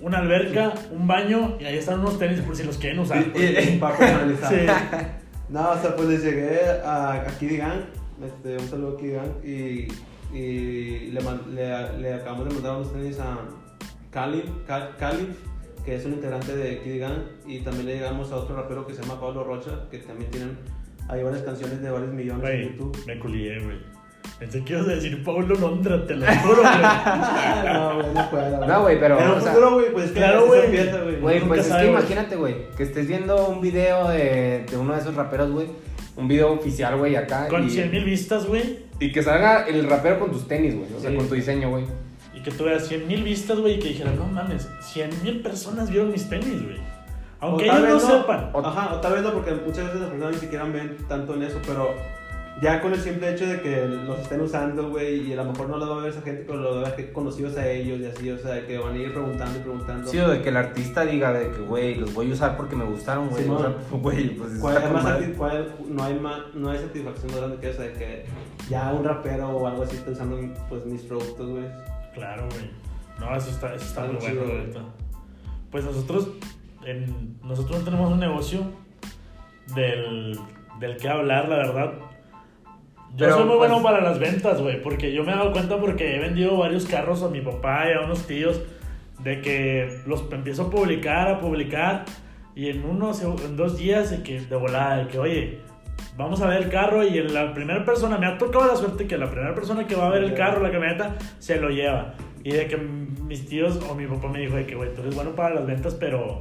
una 0.00 0.18
alberca, 0.18 0.74
un 0.90 1.06
baño, 1.06 1.56
y 1.60 1.64
ahí 1.64 1.76
están 1.78 2.00
unos 2.00 2.18
tenis 2.18 2.40
por 2.40 2.56
si 2.56 2.64
los 2.64 2.76
quieren 2.78 2.98
usar. 3.00 3.24
Y- 3.34 3.40
y- 3.74 3.78
para 3.78 3.96
personalizar. 3.98 4.52
Sí. 4.52 4.66
No, 5.48 5.70
o 5.70 5.78
sea, 5.78 5.94
pues 5.96 6.08
les 6.08 6.22
llegué 6.24 6.60
a, 6.84 7.12
a 7.12 7.26
Kid 7.38 7.58
Gang, 7.58 7.80
este, 8.24 8.56
un 8.56 8.68
saludo 8.68 8.96
a 8.96 9.00
Kid 9.00 9.14
Gang, 9.14 9.44
y, 9.44 9.88
y 10.36 11.10
le, 11.10 11.20
man- 11.20 11.42
le, 11.54 11.98
le 11.98 12.14
acabamos 12.14 12.48
de 12.48 12.54
mandar 12.54 12.76
unos 12.76 12.92
tenis 12.92 13.18
a 13.20 13.38
Calif, 14.10 14.44
Cal- 14.66 14.96
Calif, 14.98 15.28
que 15.84 15.96
es 15.96 16.04
un 16.06 16.14
integrante 16.14 16.56
de 16.56 16.80
Kid 16.82 17.00
Gang, 17.00 17.18
y 17.46 17.60
también 17.60 17.86
le 17.86 17.94
llegamos 17.96 18.32
a 18.32 18.36
otro 18.36 18.56
rapero 18.56 18.86
que 18.86 18.94
se 18.94 19.02
llama 19.02 19.20
Pablo 19.20 19.44
Rocha, 19.44 19.88
que 19.90 19.98
también 19.98 20.30
tienen, 20.30 20.56
hay 21.08 21.22
varias 21.22 21.42
canciones 21.42 21.82
de 21.82 21.90
varios 21.90 22.12
millones 22.12 22.44
en 22.48 22.60
Güey, 22.62 22.72
YouTube. 22.72 22.96
me 23.06 23.18
culié, 23.18 23.58
güey. 23.62 23.76
Pensé 24.38 24.64
que 24.64 24.72
ibas 24.72 24.86
a 24.88 24.90
decir 24.92 25.22
Paulo 25.22 25.54
Londra, 25.54 26.04
te 26.06 26.14
lo 26.16 26.26
juro, 26.26 26.62
güey. 26.62 26.72
no, 27.64 27.94
güey, 28.30 28.50
no. 28.50 28.66
No, 28.66 28.82
güey, 28.82 28.98
pero, 29.00 29.18
un 29.18 29.24
o 29.30 29.40
sea, 29.40 29.54
güey, 29.54 29.92
pues 29.92 30.10
claro, 30.12 30.46
güey. 30.46 31.20
güey. 31.20 31.40
Pues 31.46 31.60
es 31.60 31.66
sabe, 31.68 31.82
que 31.84 31.88
güey. 31.90 32.00
imagínate, 32.00 32.36
güey, 32.36 32.56
que 32.76 32.82
estés 32.82 33.06
viendo 33.06 33.46
un 33.48 33.60
video 33.60 34.08
de, 34.08 34.66
de 34.68 34.76
uno 34.76 34.94
de 34.94 35.00
esos 35.00 35.14
raperos, 35.14 35.50
güey. 35.52 35.68
Un 36.16 36.28
video 36.28 36.52
oficial, 36.52 36.96
güey, 36.98 37.16
acá. 37.16 37.48
Con 37.48 37.66
y, 37.66 37.70
100 37.70 37.90
mil 37.90 38.04
vistas, 38.04 38.46
güey. 38.46 38.80
y 39.00 39.12
que 39.12 39.22
salga 39.22 39.64
el 39.66 39.88
rapero 39.88 40.18
con 40.20 40.30
tus 40.32 40.46
tenis, 40.46 40.74
güey. 40.76 40.92
O 40.96 41.00
sea, 41.00 41.10
Sí. 41.10 41.16
con 41.16 41.28
tu 41.28 41.34
diseño, 41.34 41.70
güey. 41.70 41.84
Y 42.34 42.42
que 42.42 42.50
tuviera 42.50 42.78
100 42.80 43.06
mil 43.06 43.22
vistas, 43.22 43.58
güey, 43.58 43.74
y 43.74 43.78
que 43.78 43.88
dijeran, 43.88 44.16
no 44.16 44.26
mames, 44.26 44.68
100 44.92 45.10
mil 45.22 45.40
personas 45.40 45.88
vieron 45.90 46.10
mis 46.10 46.28
tenis, 46.28 46.62
güey. 46.62 46.76
Aunque 47.40 47.64
ellos 47.64 47.80
no 48.04 48.18
sepan. 48.20 48.50
O- 48.52 48.60
Ajá, 48.66 48.94
o 48.94 49.00
tal 49.00 49.14
vez 49.14 49.22
no, 49.22 49.32
porque 49.32 49.52
muchas 49.52 49.84
veces 49.86 50.00
las 50.00 50.10
personas 50.10 50.34
ni 50.34 50.40
siquiera 50.40 50.64
ven 50.64 50.96
tanto 51.08 51.34
en 51.34 51.42
eso, 51.44 51.58
pero 51.66 51.90
ya 52.62 52.80
con 52.80 52.92
el 52.92 53.00
simple 53.00 53.34
hecho 53.34 53.44
de 53.44 53.60
que 53.60 53.88
los 53.88 54.20
estén 54.20 54.40
usando, 54.40 54.88
güey, 54.88 55.28
y 55.28 55.32
a 55.32 55.36
lo 55.36 55.46
mejor 55.46 55.68
no 55.68 55.78
lo 55.78 55.90
va 55.90 55.96
a 55.96 56.04
ver 56.04 56.12
esa 56.12 56.22
gente, 56.22 56.44
pero 56.46 56.60
lo 56.60 56.80
va 56.80 56.86
a 56.88 56.94
ver 56.94 57.12
conocidos 57.12 57.56
a 57.56 57.68
ellos 57.68 57.98
y 57.98 58.06
así, 58.06 58.30
o 58.30 58.38
sea, 58.38 58.64
que 58.64 58.78
van 58.78 58.94
a 58.94 58.98
ir 58.98 59.12
preguntando 59.12 59.58
y 59.58 59.62
preguntando. 59.62 60.08
Sí, 60.08 60.16
o 60.20 60.28
de 60.28 60.42
que 60.42 60.50
el 60.50 60.56
artista 60.56 61.04
diga 61.04 61.32
de 61.32 61.50
que, 61.50 61.60
güey, 61.60 61.96
los 61.96 62.14
voy 62.14 62.30
a 62.30 62.34
usar 62.34 62.56
porque 62.56 62.76
me 62.76 62.84
gustaron, 62.84 63.30
güey. 63.30 63.42
Sí, 63.42 63.50
no. 63.50 63.74
güey, 63.98 64.36
pues 64.36 64.60
¿Cuál 64.60 64.76
está 64.76 64.90
más 64.90 65.18
cuál- 65.36 65.74
no, 65.88 66.04
hay 66.04 66.14
más, 66.20 66.54
no 66.54 66.70
hay 66.70 66.78
satisfacción 66.78 67.32
más 67.32 67.40
grande 67.40 67.56
que 67.58 67.70
eso 67.70 67.82
de 67.82 67.92
que 67.94 68.24
ya 68.70 68.92
un 68.92 69.04
rapero 69.04 69.48
o 69.48 69.66
algo 69.66 69.82
así 69.82 69.96
está 69.96 70.12
usando 70.12 70.38
pues, 70.68 70.86
mis 70.86 71.02
productos, 71.02 71.50
güey. 71.50 71.64
Claro, 72.14 72.46
güey. 72.48 72.70
No, 73.18 73.36
eso 73.36 73.50
está, 73.50 73.74
eso 73.74 73.84
está 73.84 74.06
Está 74.06 74.12
muy 74.12 74.20
chido, 74.20 74.44
bueno, 74.44 74.70
güey. 74.72 74.84
Pues 75.72 75.84
nosotros, 75.84 76.28
en, 76.84 77.40
nosotros 77.42 77.80
no 77.80 77.84
tenemos 77.84 78.12
un 78.12 78.20
negocio 78.20 78.60
del, 79.74 80.38
del 80.78 80.96
que 80.96 81.08
hablar, 81.08 81.48
la 81.48 81.56
verdad. 81.56 81.92
Yo 83.14 83.26
Pero, 83.26 83.36
soy 83.36 83.44
muy 83.44 83.58
pues- 83.58 83.70
bueno 83.70 83.82
para 83.82 84.00
las 84.00 84.18
ventas, 84.18 84.60
güey, 84.60 84.80
porque 84.80 85.12
yo 85.12 85.22
me 85.22 85.32
he 85.32 85.34
dado 85.36 85.52
cuenta 85.52 85.78
porque 85.78 86.16
he 86.16 86.18
vendido 86.18 86.56
varios 86.56 86.86
carros 86.86 87.22
a 87.22 87.28
mi 87.28 87.42
papá 87.42 87.84
y 87.88 87.92
a 87.92 88.00
unos 88.06 88.26
tíos 88.26 88.62
de 89.22 89.40
que 89.42 90.00
los 90.06 90.24
empiezo 90.32 90.62
a 90.62 90.70
publicar, 90.70 91.28
a 91.28 91.38
publicar 91.38 92.04
y 92.54 92.68
en 92.70 92.84
unos, 92.84 93.22
en 93.22 93.56
dos 93.56 93.76
días 93.76 94.10
de 94.10 94.22
que 94.22 94.40
de 94.40 94.56
volada, 94.56 94.96
de 94.96 95.08
que 95.08 95.18
oye, 95.18 95.58
vamos 96.16 96.40
a 96.40 96.46
ver 96.46 96.62
el 96.62 96.70
carro 96.70 97.04
y 97.04 97.18
en 97.18 97.32
la 97.34 97.52
primera 97.52 97.84
persona, 97.84 98.16
me 98.16 98.26
ha 98.26 98.38
tocado 98.38 98.66
la 98.66 98.76
suerte 98.76 99.06
que 99.06 99.18
la 99.18 99.30
primera 99.30 99.54
persona 99.54 99.86
que 99.86 99.94
va 99.94 100.06
a 100.06 100.10
ver 100.10 100.24
el 100.24 100.34
carro, 100.34 100.62
la 100.62 100.70
camioneta, 100.70 101.16
se 101.38 101.60
lo 101.60 101.68
lleva. 101.68 102.14
Y 102.44 102.52
de 102.52 102.66
que 102.66 102.76
mis 102.76 103.46
tíos 103.46 103.78
o 103.88 103.94
mi 103.94 104.06
papá 104.06 104.28
me 104.28 104.40
dijo 104.40 104.56
de 104.56 104.66
que, 104.66 104.74
güey, 104.74 104.92
tú 104.94 105.02
eres 105.02 105.14
bueno 105.14 105.32
para 105.32 105.54
las 105.54 105.66
ventas, 105.66 105.94
pero, 105.94 106.40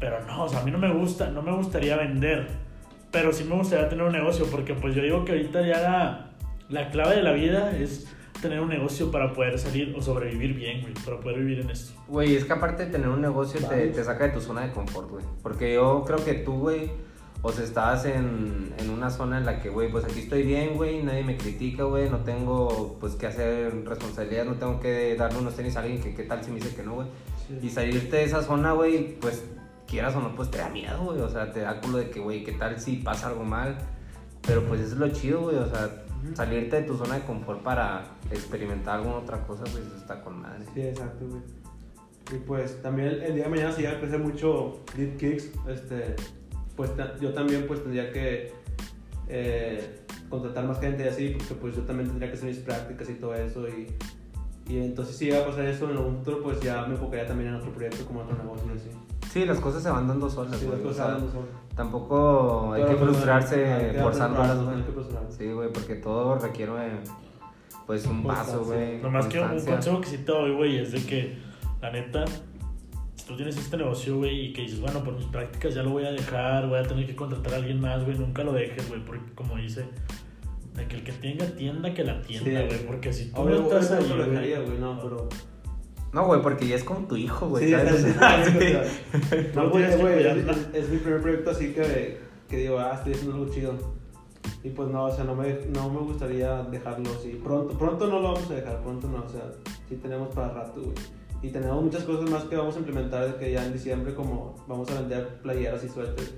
pero 0.00 0.24
no, 0.26 0.44
o 0.44 0.48
sea, 0.48 0.60
a 0.60 0.64
mí 0.64 0.70
no 0.70 0.78
me 0.78 0.90
gusta, 0.92 1.30
no 1.30 1.42
me 1.42 1.52
gustaría 1.52 1.96
vender, 1.96 2.48
pero 3.12 3.32
sí 3.32 3.44
me 3.44 3.54
gustaría 3.54 3.88
tener 3.88 4.04
un 4.04 4.12
negocio, 4.12 4.46
porque 4.50 4.74
pues 4.74 4.94
yo 4.94 5.02
digo 5.02 5.24
que 5.24 5.32
ahorita 5.32 5.64
ya 5.64 5.80
la, 5.80 6.30
la 6.70 6.90
clave 6.90 7.16
de 7.16 7.22
la 7.22 7.32
vida 7.32 7.76
es 7.76 8.08
tener 8.40 8.60
un 8.60 8.70
negocio 8.70 9.12
para 9.12 9.32
poder 9.32 9.58
salir 9.58 9.94
o 9.96 10.02
sobrevivir 10.02 10.54
bien, 10.54 10.80
güey, 10.80 10.94
para 11.04 11.20
poder 11.20 11.38
vivir 11.38 11.60
en 11.60 11.70
esto. 11.70 11.92
Güey, 12.08 12.34
es 12.34 12.44
que 12.44 12.52
aparte 12.52 12.86
de 12.86 12.90
tener 12.90 13.08
un 13.08 13.20
negocio 13.20 13.60
te, 13.60 13.66
Vale. 13.66 13.88
te 13.88 14.02
saca 14.02 14.24
de 14.24 14.30
tu 14.30 14.40
zona 14.40 14.62
de 14.62 14.72
confort, 14.72 15.10
güey. 15.10 15.24
Porque 15.42 15.74
yo 15.74 16.02
creo 16.04 16.24
que 16.24 16.34
tú, 16.34 16.54
güey, 16.54 16.90
o 17.42 17.52
sea, 17.52 17.64
estabas 17.64 18.04
en, 18.06 18.72
en 18.78 18.90
una 18.90 19.10
zona 19.10 19.38
en 19.38 19.46
la 19.46 19.60
que, 19.60 19.68
güey, 19.68 19.90
pues 19.90 20.04
aquí 20.04 20.20
estoy 20.20 20.42
bien, 20.42 20.74
güey, 20.74 21.02
nadie 21.02 21.22
me 21.22 21.36
critica, 21.36 21.84
güey, 21.84 22.08
no 22.08 22.18
tengo, 22.18 22.96
pues, 22.98 23.14
que 23.14 23.26
hacer 23.26 23.84
responsabilidad, 23.84 24.44
no 24.44 24.54
tengo 24.54 24.80
que 24.80 25.14
darle 25.16 25.38
unos 25.38 25.54
tenis 25.54 25.76
a 25.76 25.80
alguien 25.80 26.00
que 26.00 26.14
qué 26.14 26.22
tal 26.24 26.42
si 26.42 26.50
me 26.50 26.60
dice 26.60 26.74
que 26.74 26.82
no, 26.82 26.94
güey. 26.94 27.08
Y 27.62 27.68
salirte 27.68 28.16
de 28.16 28.24
esa 28.24 28.42
zona, 28.42 28.72
güey, 28.72 29.18
pues, 29.20 29.44
quieras 29.92 30.16
o 30.16 30.20
no, 30.20 30.34
pues 30.34 30.50
te 30.50 30.56
da 30.56 30.70
miedo, 30.70 31.04
güey, 31.04 31.20
o 31.20 31.28
sea, 31.28 31.52
te 31.52 31.60
da 31.60 31.78
culo 31.78 31.98
de 31.98 32.08
que, 32.08 32.18
güey, 32.18 32.42
qué 32.44 32.52
tal 32.52 32.80
si 32.80 32.96
pasa 32.96 33.28
algo 33.28 33.44
mal. 33.44 33.76
Pero 34.40 34.64
pues 34.64 34.80
eso 34.80 34.94
es 34.94 34.98
lo 34.98 35.08
chido, 35.10 35.42
güey, 35.42 35.56
o 35.56 35.68
sea, 35.68 36.02
salirte 36.34 36.76
de 36.76 36.82
tu 36.82 36.96
zona 36.96 37.16
de 37.16 37.20
confort 37.26 37.62
para 37.62 38.02
experimentar 38.30 38.96
alguna 38.96 39.16
otra 39.16 39.46
cosa, 39.46 39.64
pues 39.64 39.84
eso 39.86 39.96
está 39.96 40.22
con 40.22 40.40
madre. 40.40 40.64
Sí, 40.72 40.80
exacto, 40.80 41.26
güey. 41.28 41.42
Y 42.32 42.38
pues 42.46 42.80
también 42.80 43.08
el, 43.08 43.34
día 43.34 43.44
de 43.44 43.50
mañana 43.50 43.72
si 43.72 43.82
llega 43.82 43.92
a 43.92 44.00
crecer 44.00 44.18
mucho 44.18 44.80
Lead 44.96 45.16
Kicks, 45.18 45.50
este, 45.68 46.16
pues 46.74 46.90
yo 47.20 47.34
también 47.34 47.66
pues 47.66 47.82
tendría 47.82 48.10
que 48.10 48.50
eh, 49.28 50.00
contratar 50.30 50.64
más 50.64 50.80
gente 50.80 51.04
y 51.04 51.08
así, 51.08 51.34
porque 51.36 51.54
pues 51.54 51.76
yo 51.76 51.82
también 51.82 52.08
tendría 52.08 52.30
que 52.30 52.38
hacer 52.38 52.48
mis 52.48 52.58
prácticas 52.58 53.10
y 53.10 53.14
todo 53.14 53.34
eso 53.34 53.68
y, 53.68 53.88
y 54.72 54.78
entonces 54.78 55.16
si 55.16 55.26
llega 55.26 55.42
a 55.42 55.46
pasar 55.46 55.66
eso 55.66 55.90
en 55.90 55.98
algún 55.98 56.16
futuro 56.18 56.42
pues 56.42 56.60
ya 56.62 56.86
me 56.86 56.94
enfocaría 56.94 57.26
también 57.26 57.50
en 57.50 57.56
otro 57.56 57.70
proyecto 57.72 58.06
como 58.06 58.20
otro 58.20 58.34
negocio 58.38 58.72
y 58.72 58.78
así. 58.78 58.88
Sí, 59.32 59.46
las 59.46 59.60
cosas 59.60 59.82
se 59.82 59.88
van 59.88 60.06
dando 60.06 60.28
solas, 60.28 60.58
Sí, 60.58 60.66
las 60.66 60.78
o 60.78 60.82
cosas 60.82 60.96
sea, 60.96 61.04
hablando 61.06 61.30
solo. 61.32 61.46
Tampoco 61.74 62.72
hay 62.74 62.84
que 62.84 62.94
pues, 62.94 63.00
frustrarse 63.00 63.94
forzándolas, 64.02 64.62
güey. 64.62 64.76
Sí, 65.30 65.50
güey, 65.52 65.72
porque 65.72 65.94
todo 65.94 66.38
requiere, 66.38 66.72
pues, 67.86 68.04
un 68.06 68.24
paso, 68.24 68.62
güey. 68.62 69.00
Nomás 69.00 69.26
que 69.26 69.40
un 69.40 69.64
consejo 69.64 70.00
que 70.02 70.06
sí 70.08 70.18
te 70.18 70.32
doy, 70.32 70.52
güey, 70.52 70.78
es 70.78 70.92
de 70.92 71.02
que, 71.02 71.38
la 71.80 71.90
neta, 71.90 72.26
si 72.26 73.24
tú 73.26 73.34
tienes 73.34 73.56
este 73.56 73.78
negocio, 73.78 74.18
güey, 74.18 74.48
y 74.48 74.52
que 74.52 74.62
dices, 74.62 74.80
bueno, 74.80 75.02
por 75.02 75.14
mis 75.14 75.24
prácticas 75.24 75.74
ya 75.74 75.82
lo 75.82 75.90
voy 75.92 76.04
a 76.04 76.12
dejar, 76.12 76.68
voy 76.68 76.78
a 76.78 76.82
tener 76.82 77.06
que 77.06 77.16
contratar 77.16 77.54
a 77.54 77.56
alguien 77.56 77.80
más, 77.80 78.04
güey, 78.04 78.18
nunca 78.18 78.44
lo 78.44 78.52
dejes, 78.52 78.86
güey, 78.90 79.02
porque 79.02 79.32
como 79.34 79.56
dice, 79.56 79.86
de 80.76 80.86
que 80.88 80.96
el 80.96 81.04
que 81.04 81.12
tenga 81.12 81.46
tienda, 81.46 81.94
que 81.94 82.04
la 82.04 82.20
tienda, 82.20 82.60
Sí. 82.60 82.66
güey, 82.66 82.86
porque 82.86 83.10
si 83.14 83.30
tú 83.30 83.40
Obvio, 83.40 83.60
no 83.60 83.78
estás 83.78 83.92
ahí, 83.92 84.06
no 84.10 84.16
lo 84.16 84.24
güey, 84.24 84.30
dejaría, 84.30 84.60
güey, 84.60 84.78
no, 84.78 85.00
pero... 85.00 85.28
No, 86.12 86.26
güey, 86.26 86.42
porque 86.42 86.66
ya 86.68 86.76
es 86.76 86.84
como 86.84 87.06
tu 87.06 87.16
hijo, 87.16 87.48
güey. 87.48 87.66
Sí, 87.66 87.70
¿sabes? 87.72 87.92
es, 87.94 88.04
es, 88.04 88.06
es, 88.06 88.48
sí. 89.30 89.36
es, 89.36 89.54
No 89.54 89.70
güey, 89.70 89.84
güey, 89.98 90.14
es, 90.26 90.34
cuidarla. 90.34 90.52
es- 90.52 90.68
es 90.84 90.88
mi 90.90 90.98
primer 90.98 91.22
proyecto 91.22 91.50
así 91.50 91.72
que, 91.72 92.18
que 92.48 92.56
digo, 92.58 92.78
ah, 92.78 92.94
estoy 92.96 93.14
haciendo 93.14 93.36
algo 93.36 93.52
chido. 93.52 93.74
Y 94.64 94.70
pues 94.70 94.88
no, 94.90 95.04
o 95.04 95.10
sea, 95.14 95.24
no 95.24 95.34
me, 95.34 95.54
no 95.74 95.88
me 95.90 96.00
gustaría 96.00 96.62
dejarlo 96.64 97.10
así. 97.18 97.40
Pronto, 97.42 97.76
pronto 97.78 98.06
no 98.08 98.20
lo 98.20 98.32
vamos 98.34 98.50
a 98.50 98.54
dejar, 98.54 98.80
pronto 98.82 99.08
no, 99.08 99.24
o 99.24 99.28
sea, 99.28 99.50
sí 99.88 99.96
tenemos 99.96 100.28
para 100.34 100.52
rato, 100.52 100.80
güey. 100.82 100.94
Y 101.42 101.48
tenemos 101.48 101.82
muchas 101.82 102.04
cosas 102.04 102.28
más 102.30 102.44
que 102.44 102.56
vamos 102.56 102.76
a 102.76 102.78
implementar 102.78 103.26
de 103.26 103.34
que 103.36 103.50
ya 103.52 103.64
en 103.64 103.72
diciembre 103.72 104.14
como 104.14 104.54
vamos 104.68 104.88
a 104.90 105.00
vender 105.00 105.40
playeras 105.42 105.82
y 105.82 105.88
suéteres. 105.88 106.34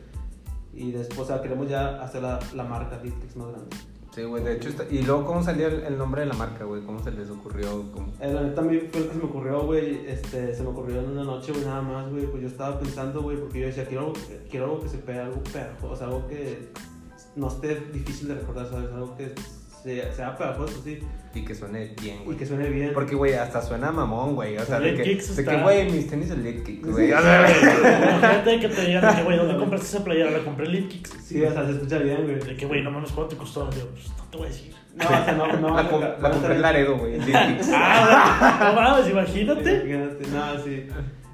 Y 0.72 0.92
después, 0.92 1.20
o 1.20 1.24
sea, 1.26 1.42
queremos 1.42 1.68
ya 1.68 2.02
hacer 2.02 2.22
la, 2.22 2.38
la 2.54 2.64
marca 2.64 2.98
Ditflix 2.98 3.36
más 3.36 3.48
grande. 3.48 3.76
Sí, 4.14 4.22
güey, 4.22 4.44
de 4.44 4.54
hecho, 4.54 4.68
está... 4.68 4.84
¿y 4.88 5.02
luego 5.02 5.24
cómo 5.24 5.42
salió 5.42 5.66
el, 5.66 5.82
el 5.82 5.98
nombre 5.98 6.20
de 6.20 6.28
la 6.28 6.34
marca, 6.34 6.64
güey? 6.64 6.82
¿Cómo 6.82 7.02
se 7.02 7.10
les 7.10 7.28
ocurrió? 7.30 7.90
¿Cómo? 7.92 8.12
Eh, 8.20 8.32
la 8.32 8.42
neta 8.42 8.60
a 8.60 8.64
mí 8.64 8.78
fue 8.78 9.00
el 9.00 9.08
que 9.08 9.12
se 9.12 9.18
me 9.18 9.24
ocurrió, 9.24 9.66
güey, 9.66 10.06
este, 10.06 10.54
se 10.54 10.62
me 10.62 10.68
ocurrió 10.68 11.00
en 11.00 11.10
una 11.10 11.24
noche, 11.24 11.50
güey, 11.50 11.64
nada 11.64 11.82
más, 11.82 12.08
güey, 12.10 12.26
pues 12.26 12.42
yo 12.42 12.48
estaba 12.48 12.78
pensando, 12.78 13.22
güey, 13.22 13.36
porque 13.38 13.58
yo 13.58 13.66
decía, 13.66 13.84
quiero 13.86 14.02
algo, 14.02 14.14
quiero 14.48 14.66
algo 14.66 14.80
que 14.80 14.88
se 14.88 14.98
pegue, 14.98 15.18
algo 15.18 15.42
pegajoso, 15.42 15.90
o 15.90 15.96
sea, 15.96 16.06
algo 16.06 16.28
que 16.28 16.68
no 17.34 17.48
esté 17.48 17.74
difícil 17.92 18.28
de 18.28 18.34
recordar, 18.36 18.68
¿sabes? 18.70 18.92
Algo 18.92 19.16
que 19.16 19.34
sea, 19.84 20.12
sea 20.12 20.36
pegajoso, 20.36 20.80
sí, 20.82 20.98
Y 21.34 21.44
que 21.44 21.54
suene 21.54 21.94
bien, 22.00 22.22
y 22.22 22.24
güey. 22.24 22.36
que 22.38 22.46
suene 22.46 22.70
bien. 22.70 22.92
Porque, 22.94 23.14
güey, 23.14 23.34
hasta 23.34 23.60
suena 23.60 23.92
mamón, 23.92 24.34
güey. 24.34 24.56
O 24.56 24.64
sea, 24.64 24.80
de 24.80 24.94
que, 24.94 25.02
Kicks 25.02 25.36
de 25.36 25.44
que, 25.44 25.56
güey, 25.58 25.90
mis 25.90 26.08
tenis 26.08 26.28
son 26.28 26.42
Lit 26.42 26.64
Kicks, 26.64 26.88
güey. 26.90 27.08
Imagínate 27.12 28.60
que 28.60 28.68
te 28.68 28.86
digan, 28.86 29.14
que, 29.16 29.22
güey, 29.22 29.36
¿dónde 29.36 29.56
compraste 29.58 29.86
esa 29.86 30.02
playera? 30.04 30.30
La 30.30 30.38
compré 30.44 30.66
en 30.66 30.72
Lead 30.72 30.88
Kicks. 30.88 31.10
Sí, 31.22 31.42
o 31.44 31.52
sea, 31.52 31.66
se 31.66 31.72
escucha 31.72 31.98
bien, 31.98 32.22
güey. 32.24 32.40
De 32.40 32.56
que, 32.56 32.66
güey, 32.66 32.82
no 32.82 32.90
mames, 32.90 33.12
¿cuánto 33.12 33.34
te 33.34 33.36
costó? 33.36 33.70
Yo, 33.72 33.86
pues, 33.90 34.08
no 34.16 34.24
te 34.30 34.36
voy 34.38 34.46
a 34.46 34.48
decir. 34.50 34.74
No, 34.94 35.04
o 35.04 35.08
sea, 35.08 35.32
no, 35.36 35.52
no. 35.60 35.76
la, 35.76 35.88
com- 35.90 36.00
van 36.00 36.12
a 36.12 36.18
la 36.22 36.30
compré 36.30 36.54
en 36.54 36.62
Laredo, 36.62 36.96
güey. 36.98 37.18
Ah, 37.72 38.72
no 38.74 38.80
mames, 38.80 39.10
imagínate. 39.10 39.74
Imagínate, 39.74 40.26
nada, 40.32 40.62
sí. 40.64 40.86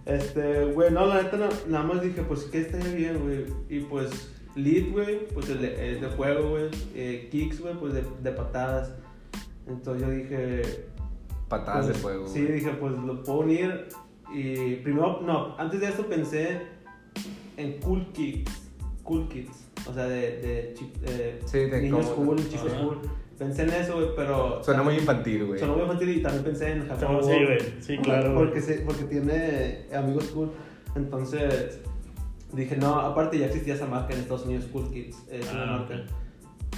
Este, 0.07 0.65
güey, 0.65 0.91
no, 0.91 1.07
la 1.07 1.23
neta, 1.23 1.37
no, 1.37 1.49
nada 1.69 1.85
más 1.85 2.03
dije, 2.03 2.23
pues, 2.23 2.45
¿qué 2.45 2.63
estaría 2.63 2.93
bien, 2.93 3.19
güey? 3.21 3.45
Y 3.69 3.81
pues, 3.85 4.11
lead, 4.55 4.91
güey, 4.93 5.27
pues 5.29 5.49
el 5.51 5.61
de, 5.63 5.91
el 5.93 6.01
de 6.01 6.07
juego, 6.09 6.51
güey. 6.51 6.65
Eh, 6.95 7.29
kicks, 7.31 7.61
güey, 7.61 7.75
pues 7.75 7.95
de, 7.95 8.05
de 8.23 8.31
patadas. 8.33 8.93
Entonces 9.67 10.07
yo 10.07 10.13
dije. 10.13 10.63
Patadas 11.49 11.87
pues, 11.87 11.97
de 11.97 12.03
fuego. 12.03 12.27
Sí, 12.29 12.41
güey. 12.43 12.53
dije, 12.55 12.71
pues 12.71 12.93
lo 12.93 13.23
puedo 13.23 13.41
unir. 13.41 13.89
Y 14.33 14.77
primero, 14.77 15.21
no, 15.23 15.57
antes 15.59 15.81
de 15.81 15.89
eso 15.89 16.07
pensé 16.07 16.61
en 17.57 17.81
cool 17.81 18.07
kicks. 18.13 18.69
Cool 19.03 19.29
kids. 19.29 19.67
O 19.89 19.93
sea, 19.95 20.05
de, 20.07 20.75
de, 21.01 21.41
Sí, 21.47 21.59
de 21.59 21.83
niños 21.83 22.07
cómo- 22.11 22.27
cool, 22.33 22.49
chicos 22.49 22.73
cool. 22.75 22.99
Pensé 23.39 23.63
en 23.63 23.71
eso, 23.71 23.95
güey, 23.95 24.09
pero. 24.15 24.63
Suena 24.63 24.83
muy 24.83 24.95
infantil, 24.97 25.47
güey. 25.47 25.59
Sonó 25.59 25.73
muy 25.73 25.83
infantil 25.83 26.11
y 26.11 26.23
también 26.23 26.45
pensé 26.45 26.73
en 26.73 26.87
Jacobo. 26.87 27.23
Sí, 27.23 27.33
güey, 27.45 27.59
sí, 27.81 27.97
claro. 27.99 28.35
Porque, 28.35 28.61
se- 28.61 28.81
porque 28.81 29.05
tiene 29.05 29.87
amigos 29.97 30.27
cool. 30.27 30.51
Entonces 30.95 31.81
dije, 32.53 32.77
no, 32.77 33.01
aparte 33.01 33.39
ya 33.39 33.47
existía 33.47 33.75
esa 33.75 33.87
marca 33.87 34.13
en 34.15 34.21
Estados 34.21 34.45
Unidos, 34.47 34.67
Cool 34.73 34.91
Kids. 34.91 35.17
Es 35.31 35.51
una 35.53 35.63
Ah, 35.63 35.79
marca. 35.79 35.95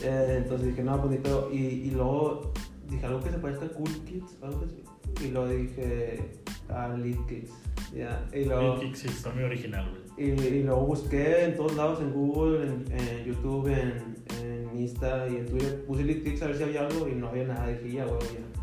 Eh, 0.02 0.36
entonces 0.42 0.68
dije, 0.68 0.82
no, 0.82 0.98
bonito. 0.98 1.50
Y, 1.52 1.58
y 1.58 1.90
luego 1.90 2.52
dije 2.88 3.06
algo 3.06 3.20
que 3.22 3.30
se 3.30 3.38
parezca 3.38 3.66
a 3.66 3.68
Cool 3.70 4.04
Kids, 4.04 4.36
algo 4.42 4.64
así. 4.64 4.82
Y 5.24 5.30
luego 5.30 5.48
dije, 5.48 6.30
a 6.68 6.88
Lead 6.88 7.18
Kids. 7.26 7.50
Ya. 7.94 8.26
Y 8.32 8.44
luego. 8.46 8.76
Lead 8.76 8.80
Kicks 8.80 8.98
sí, 9.00 9.08
está 9.08 9.30
muy 9.30 9.42
original, 9.44 9.86
güey. 9.90 10.02
Y, 10.30 10.32
y 10.32 10.62
luego 10.62 10.86
busqué 10.86 11.44
en 11.44 11.56
todos 11.56 11.76
lados, 11.76 12.00
en 12.00 12.12
Google, 12.12 12.62
en, 12.66 12.84
en 12.90 13.24
YouTube, 13.24 13.66
en, 13.68 14.16
en 14.42 14.78
Insta 14.78 15.28
y 15.28 15.36
en 15.36 15.46
Twitter. 15.46 15.84
Puse 15.86 16.04
Lead 16.04 16.22
Kicks 16.22 16.42
a 16.42 16.46
ver 16.46 16.56
si 16.56 16.62
había 16.62 16.86
algo 16.86 17.06
y 17.08 17.14
no 17.14 17.28
había 17.28 17.44
nada. 17.44 17.66
Dije, 17.68 17.92
ya, 17.96 18.04
güey, 18.06 18.18
ya. 18.20 18.61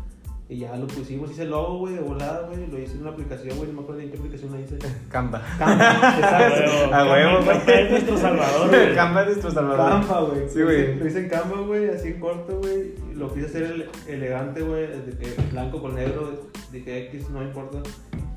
Y 0.50 0.58
ya 0.58 0.74
lo 0.76 0.86
pusimos, 0.88 1.30
hice 1.30 1.44
el 1.44 1.50
logo, 1.50 1.78
güey, 1.78 1.94
de 1.94 2.00
volada, 2.00 2.48
güey. 2.48 2.66
Lo 2.66 2.76
hice 2.76 2.94
en 2.96 3.02
una 3.02 3.10
aplicación, 3.10 3.56
güey, 3.56 3.68
no 3.70 3.74
me 3.76 3.82
acuerdo 3.82 4.00
ni 4.00 4.06
en 4.06 4.10
qué 4.10 4.18
aplicación 4.18 4.50
la 4.52 4.60
hice. 4.60 4.78
Canva. 5.08 5.40
Canva, 5.56 5.84
exacto. 6.18 6.92
A 6.94 7.04
huevo, 7.04 7.44
güey. 7.44 7.46
Canva 7.56 7.72
es 7.80 7.90
nuestro 7.92 8.16
salvador, 8.18 8.68
güey. 8.68 8.94
Canva 8.96 9.20
es 9.20 9.26
nuestro 9.28 9.50
salvador. 9.52 9.90
Canva, 10.00 10.20
güey. 10.22 10.48
Sí, 10.48 10.62
güey. 10.62 10.96
Lo 10.96 11.06
hice 11.06 11.20
en 11.20 11.28
Canva, 11.28 11.60
güey, 11.60 11.88
así 11.90 12.08
en 12.08 12.18
corto, 12.20 12.58
güey. 12.58 12.94
Lo 13.14 13.32
quise 13.32 13.46
hacer 13.46 13.62
ele- 13.62 13.88
elegante, 14.08 14.60
güey, 14.62 14.88
de 14.88 15.16
que 15.16 15.40
blanco 15.52 15.80
con 15.80 15.94
negro. 15.94 16.50
Dije 16.72 17.06
X, 17.06 17.30
no 17.30 17.42
importa. 17.44 17.78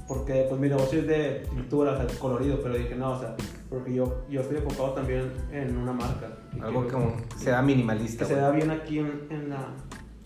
Porque, 0.08 0.46
pues, 0.48 0.62
mi 0.62 0.70
negocio 0.70 1.00
es 1.00 1.08
de 1.08 1.44
pintura, 1.50 1.94
o 1.94 1.98
sea, 1.98 2.06
colorido. 2.20 2.60
Pero 2.62 2.76
dije, 2.78 2.94
no, 2.94 3.14
o 3.14 3.20
sea, 3.20 3.36
porque 3.72 3.92
yo, 3.92 4.24
yo 4.30 4.42
estoy 4.42 4.58
enfocado 4.58 4.92
también 4.92 5.32
en 5.52 5.76
una 5.78 5.94
marca. 5.94 6.28
Algo 6.62 6.82
quiero 6.84 7.00
como 7.00 7.16
sea 7.38 7.60
minimalista, 7.64 8.20
Que 8.20 8.26
se 8.26 8.34
güey. 8.34 8.46
da 8.46 8.52
bien 8.52 8.70
aquí 8.70 9.00
en, 9.00 9.22
en 9.32 9.50
la, 9.50 9.66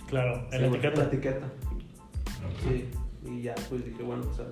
Claro, 0.10 0.36
en 0.36 0.52
sí, 0.52 0.58
la 0.60 0.68
güey, 0.68 0.80
etiqueta. 0.80 0.94
en 0.94 1.00
la 1.00 1.06
etiqueta. 1.14 1.48
Sí, 2.64 2.90
y 3.26 3.42
ya, 3.42 3.56
pues 3.70 3.86
dije, 3.86 4.04
bueno, 4.04 4.24
pues. 4.24 4.48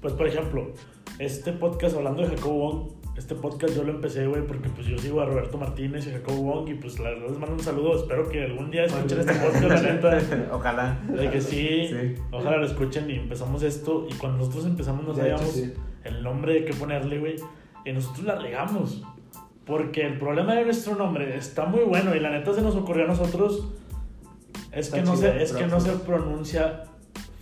Pues, 0.00 0.14
por 0.14 0.26
ejemplo, 0.26 0.72
este 1.18 1.52
podcast, 1.52 1.96
hablando 1.96 2.22
de 2.22 2.36
Jacobo 2.36 2.58
Wong, 2.58 2.88
este 3.16 3.34
podcast 3.34 3.74
yo 3.74 3.82
lo 3.82 3.92
empecé, 3.92 4.26
güey, 4.26 4.46
porque 4.46 4.68
pues 4.68 4.86
yo 4.86 4.98
sigo 4.98 5.22
a 5.22 5.24
Roberto 5.24 5.56
Martínez 5.56 6.06
y 6.06 6.10
a 6.10 6.18
Jacobo 6.18 6.42
Wong 6.42 6.68
y 6.68 6.74
pues 6.74 6.98
la 6.98 7.10
verdad 7.10 7.28
les 7.30 7.38
mando 7.38 7.54
un 7.54 7.62
saludo. 7.62 7.96
Espero 7.96 8.28
que 8.28 8.44
algún 8.44 8.70
día 8.70 8.84
escuchen 8.84 9.20
este 9.20 9.32
podcast, 9.34 9.62
la 9.62 9.80
neta. 9.80 10.48
Ojalá. 10.52 11.00
De 11.08 11.30
que 11.30 11.40
sí, 11.40 11.88
Sí. 11.88 12.14
ojalá 12.30 12.58
lo 12.58 12.66
escuchen 12.66 13.10
y 13.10 13.14
empezamos 13.14 13.62
esto. 13.62 14.06
Y 14.10 14.14
cuando 14.14 14.38
nosotros 14.38 14.66
empezamos, 14.66 15.06
no 15.06 15.14
sabíamos 15.14 15.50
sí. 15.50 15.72
el 16.04 16.22
nombre 16.22 16.64
que 16.66 16.74
ponerle, 16.74 17.18
güey. 17.18 17.36
Y 17.86 17.92
nosotros 17.92 18.26
la 18.26 18.36
regamos. 18.36 19.02
Porque 19.64 20.06
el 20.06 20.18
problema 20.18 20.54
de 20.54 20.64
nuestro 20.64 20.94
nombre 20.94 21.36
está 21.36 21.64
muy 21.64 21.84
bueno 21.84 22.14
y 22.14 22.20
la 22.20 22.30
neta 22.30 22.52
se 22.52 22.60
nos 22.60 22.76
ocurrió 22.76 23.04
a 23.04 23.08
nosotros. 23.08 23.66
Es 24.72 24.90
que, 24.90 25.00
no 25.00 25.16
chido, 25.16 25.32
se, 25.32 25.42
es 25.42 25.52
que 25.52 25.66
no 25.66 25.80
se 25.80 25.92
pronuncia 25.92 26.84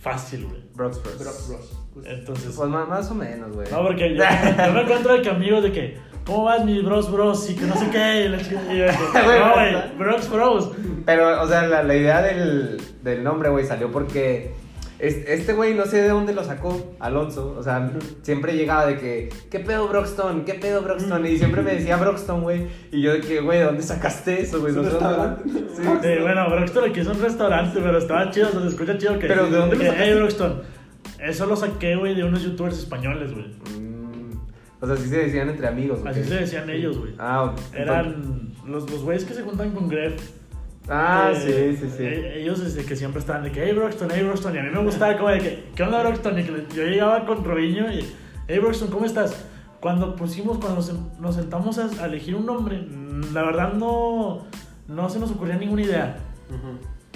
fácil, 0.05 0.45
güey. 0.45 0.61
Brox 0.75 1.01
Bros. 1.01 1.17
Bro, 1.19 1.31
bros. 1.57 1.77
Pues, 1.93 2.05
Entonces, 2.07 2.53
Pues 2.55 2.69
más, 2.69 2.87
más 2.87 3.09
o 3.11 3.15
menos, 3.15 3.51
güey. 3.55 3.67
no, 3.71 3.81
porque 3.83 4.15
yo, 4.15 4.23
yo 4.23 4.73
me 4.73 4.81
encuentro 4.83 5.13
de 5.13 5.21
que 5.23 5.29
amigos 5.29 5.63
de 5.63 5.71
que, 5.71 5.97
¿cómo 6.25 6.43
vas, 6.43 6.63
mis 6.63 6.83
bros, 6.85 7.11
bros? 7.11 7.49
Y 7.49 7.55
que 7.55 7.65
no 7.65 7.75
sé 7.75 7.89
qué. 7.89 8.25
Y 8.25 8.29
la 8.29 8.37
chica- 8.37 8.61
y 8.73 8.77
yo 8.77 8.85
no, 9.13 9.53
güey, 9.55 9.97
bros, 9.97 10.29
bros. 10.29 10.71
Pero, 11.05 11.41
o 11.41 11.47
sea, 11.47 11.63
la, 11.67 11.81
la 11.83 11.95
idea 11.95 12.21
del, 12.21 12.79
del 13.01 13.23
nombre, 13.23 13.49
güey, 13.49 13.65
salió 13.65 13.91
porque 13.91 14.53
este 14.99 15.53
güey 15.53 15.73
no 15.73 15.85
sé 15.85 16.01
de 16.01 16.09
dónde 16.09 16.33
lo 16.33 16.43
sacó, 16.43 16.95
Alonso. 16.99 17.55
O 17.57 17.63
sea, 17.63 17.91
siempre 18.21 18.55
llegaba 18.55 18.85
de 18.85 18.97
que, 18.97 19.29
¿qué 19.49 19.59
pedo 19.59 19.87
Broxton? 19.87 20.45
¿Qué 20.45 20.53
pedo 20.53 20.81
Broxton? 20.81 21.25
Y 21.25 21.37
siempre 21.37 21.61
me 21.61 21.75
decía 21.75 21.97
Broxton, 21.97 22.41
güey. 22.41 22.67
Y 22.91 23.01
yo 23.01 23.13
de 23.13 23.21
que, 23.21 23.41
güey, 23.41 23.59
¿de 23.59 23.65
dónde 23.65 23.83
sacaste 23.83 24.41
eso, 24.41 24.61
güey? 24.61 24.73
No 24.73 24.83
restaurante. 24.83 25.43
Sí. 25.49 25.83
Sí, 26.01 26.09
bueno, 26.21 26.49
Broxton 26.49 26.89
aquí 26.89 27.01
es 27.01 27.07
un 27.07 27.21
restaurante, 27.21 27.79
pero 27.81 27.97
estaba 27.97 28.31
chido, 28.31 28.47
o 28.47 28.51
sea, 28.51 28.61
se 28.61 28.67
escucha 28.67 28.97
chido 28.97 29.19
que. 29.19 29.27
Pero, 29.27 29.49
¿de 29.49 29.57
dónde 29.57 29.75
lo 29.75 29.83
sacaste? 29.83 30.03
Hey, 30.03 30.15
Broxton. 30.15 30.61
Eso 31.19 31.45
lo 31.45 31.55
saqué, 31.55 31.95
güey, 31.95 32.15
de 32.15 32.23
unos 32.23 32.43
youtubers 32.43 32.77
españoles, 32.77 33.33
güey. 33.33 33.47
Mm, 33.79 34.39
o 34.79 34.85
sea, 34.85 34.95
así 34.95 35.09
se 35.09 35.17
decían 35.17 35.49
entre 35.49 35.67
amigos, 35.67 36.01
¿o 36.03 36.07
Así 36.07 36.23
se 36.23 36.35
decían 36.35 36.69
ellos, 36.69 36.97
güey. 36.97 37.13
Ah, 37.17 37.43
ok. 37.43 37.59
Eran 37.73 38.53
los, 38.65 38.89
los 38.89 39.03
güeyes 39.03 39.25
que 39.25 39.33
se 39.33 39.41
juntan 39.41 39.71
con 39.71 39.89
Gref. 39.89 40.21
Ah, 40.89 41.31
Eh, 41.33 41.75
sí, 41.79 41.87
sí, 41.87 41.93
sí. 41.97 42.03
eh, 42.03 42.41
Ellos 42.41 42.63
desde 42.63 42.85
que 42.85 42.95
siempre 42.95 43.19
estaban 43.19 43.43
de 43.43 43.51
que, 43.51 43.63
hey 43.63 43.73
Broxton, 43.73 44.09
hey 44.13 44.23
Broxton. 44.23 44.55
Y 44.55 44.59
a 44.59 44.63
mí 44.63 44.69
me 44.71 44.83
gustaba 44.83 45.15
como 45.17 45.29
de 45.29 45.39
que, 45.39 45.63
¿qué 45.75 45.83
onda 45.83 46.01
Broxton? 46.03 46.39
Y 46.39 46.43
que 46.43 46.65
yo 46.75 46.83
llegaba 46.83 47.25
con 47.25 47.43
Robinho 47.43 47.91
y, 47.91 48.05
hey 48.47 48.59
Broxton, 48.59 48.89
¿cómo 48.89 49.05
estás? 49.05 49.45
Cuando 49.79 50.15
pusimos, 50.15 50.57
cuando 50.59 50.75
nos, 50.77 50.93
nos 51.19 51.35
sentamos 51.35 51.77
a, 51.79 52.03
a 52.03 52.05
elegir 52.07 52.35
un 52.35 52.45
nombre, 52.45 52.77
mm, 52.77 53.33
la 53.33 53.43
verdad 53.43 53.73
no, 53.73 54.45
no 54.87 55.09
se 55.09 55.19
nos 55.19 55.31
ocurría 55.31 55.55
ninguna 55.57 55.81
idea. 55.83 56.17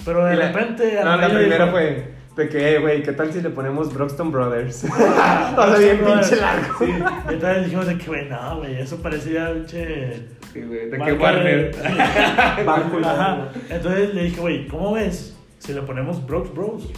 Pero 0.04 0.24
de 0.24 0.34
Y 0.34 0.38
la- 0.38 0.52
repente. 0.52 0.98
No, 1.04 1.16
la 1.16 1.28
primera 1.28 1.64
dijo, 1.66 1.70
fue 1.76 2.14
de 2.36 2.48
que, 2.48 2.74
eh, 2.74 2.78
güey, 2.78 3.02
¿qué 3.02 3.12
tal 3.12 3.32
si 3.32 3.40
le 3.40 3.50
ponemos 3.50 3.92
Broxton 3.92 4.30
Brothers? 4.30 4.84
o 4.84 4.88
sea, 4.88 5.76
bien 5.78 5.98
pinche 6.04 6.36
largo. 6.36 6.78
Sí, 6.78 6.84
y 6.84 7.32
entonces 7.34 7.64
dijimos 7.64 7.86
de 7.86 7.98
que, 7.98 8.06
güey, 8.06 8.28
no, 8.28 8.58
güey, 8.58 8.80
eso 8.80 8.96
parecía 9.02 9.52
pinche. 9.52 10.28
Sí, 10.52 10.62
güey, 10.62 10.90
de 10.90 10.98
que 10.98 11.12
Warner. 11.12 11.70
Entonces 13.70 14.14
le 14.14 14.24
dije, 14.24 14.40
güey, 14.40 14.66
¿cómo 14.66 14.94
ves 14.94 15.36
si 15.58 15.72
le 15.72 15.82
ponemos 15.82 16.26
Brox 16.26 16.52
Bros? 16.52 16.90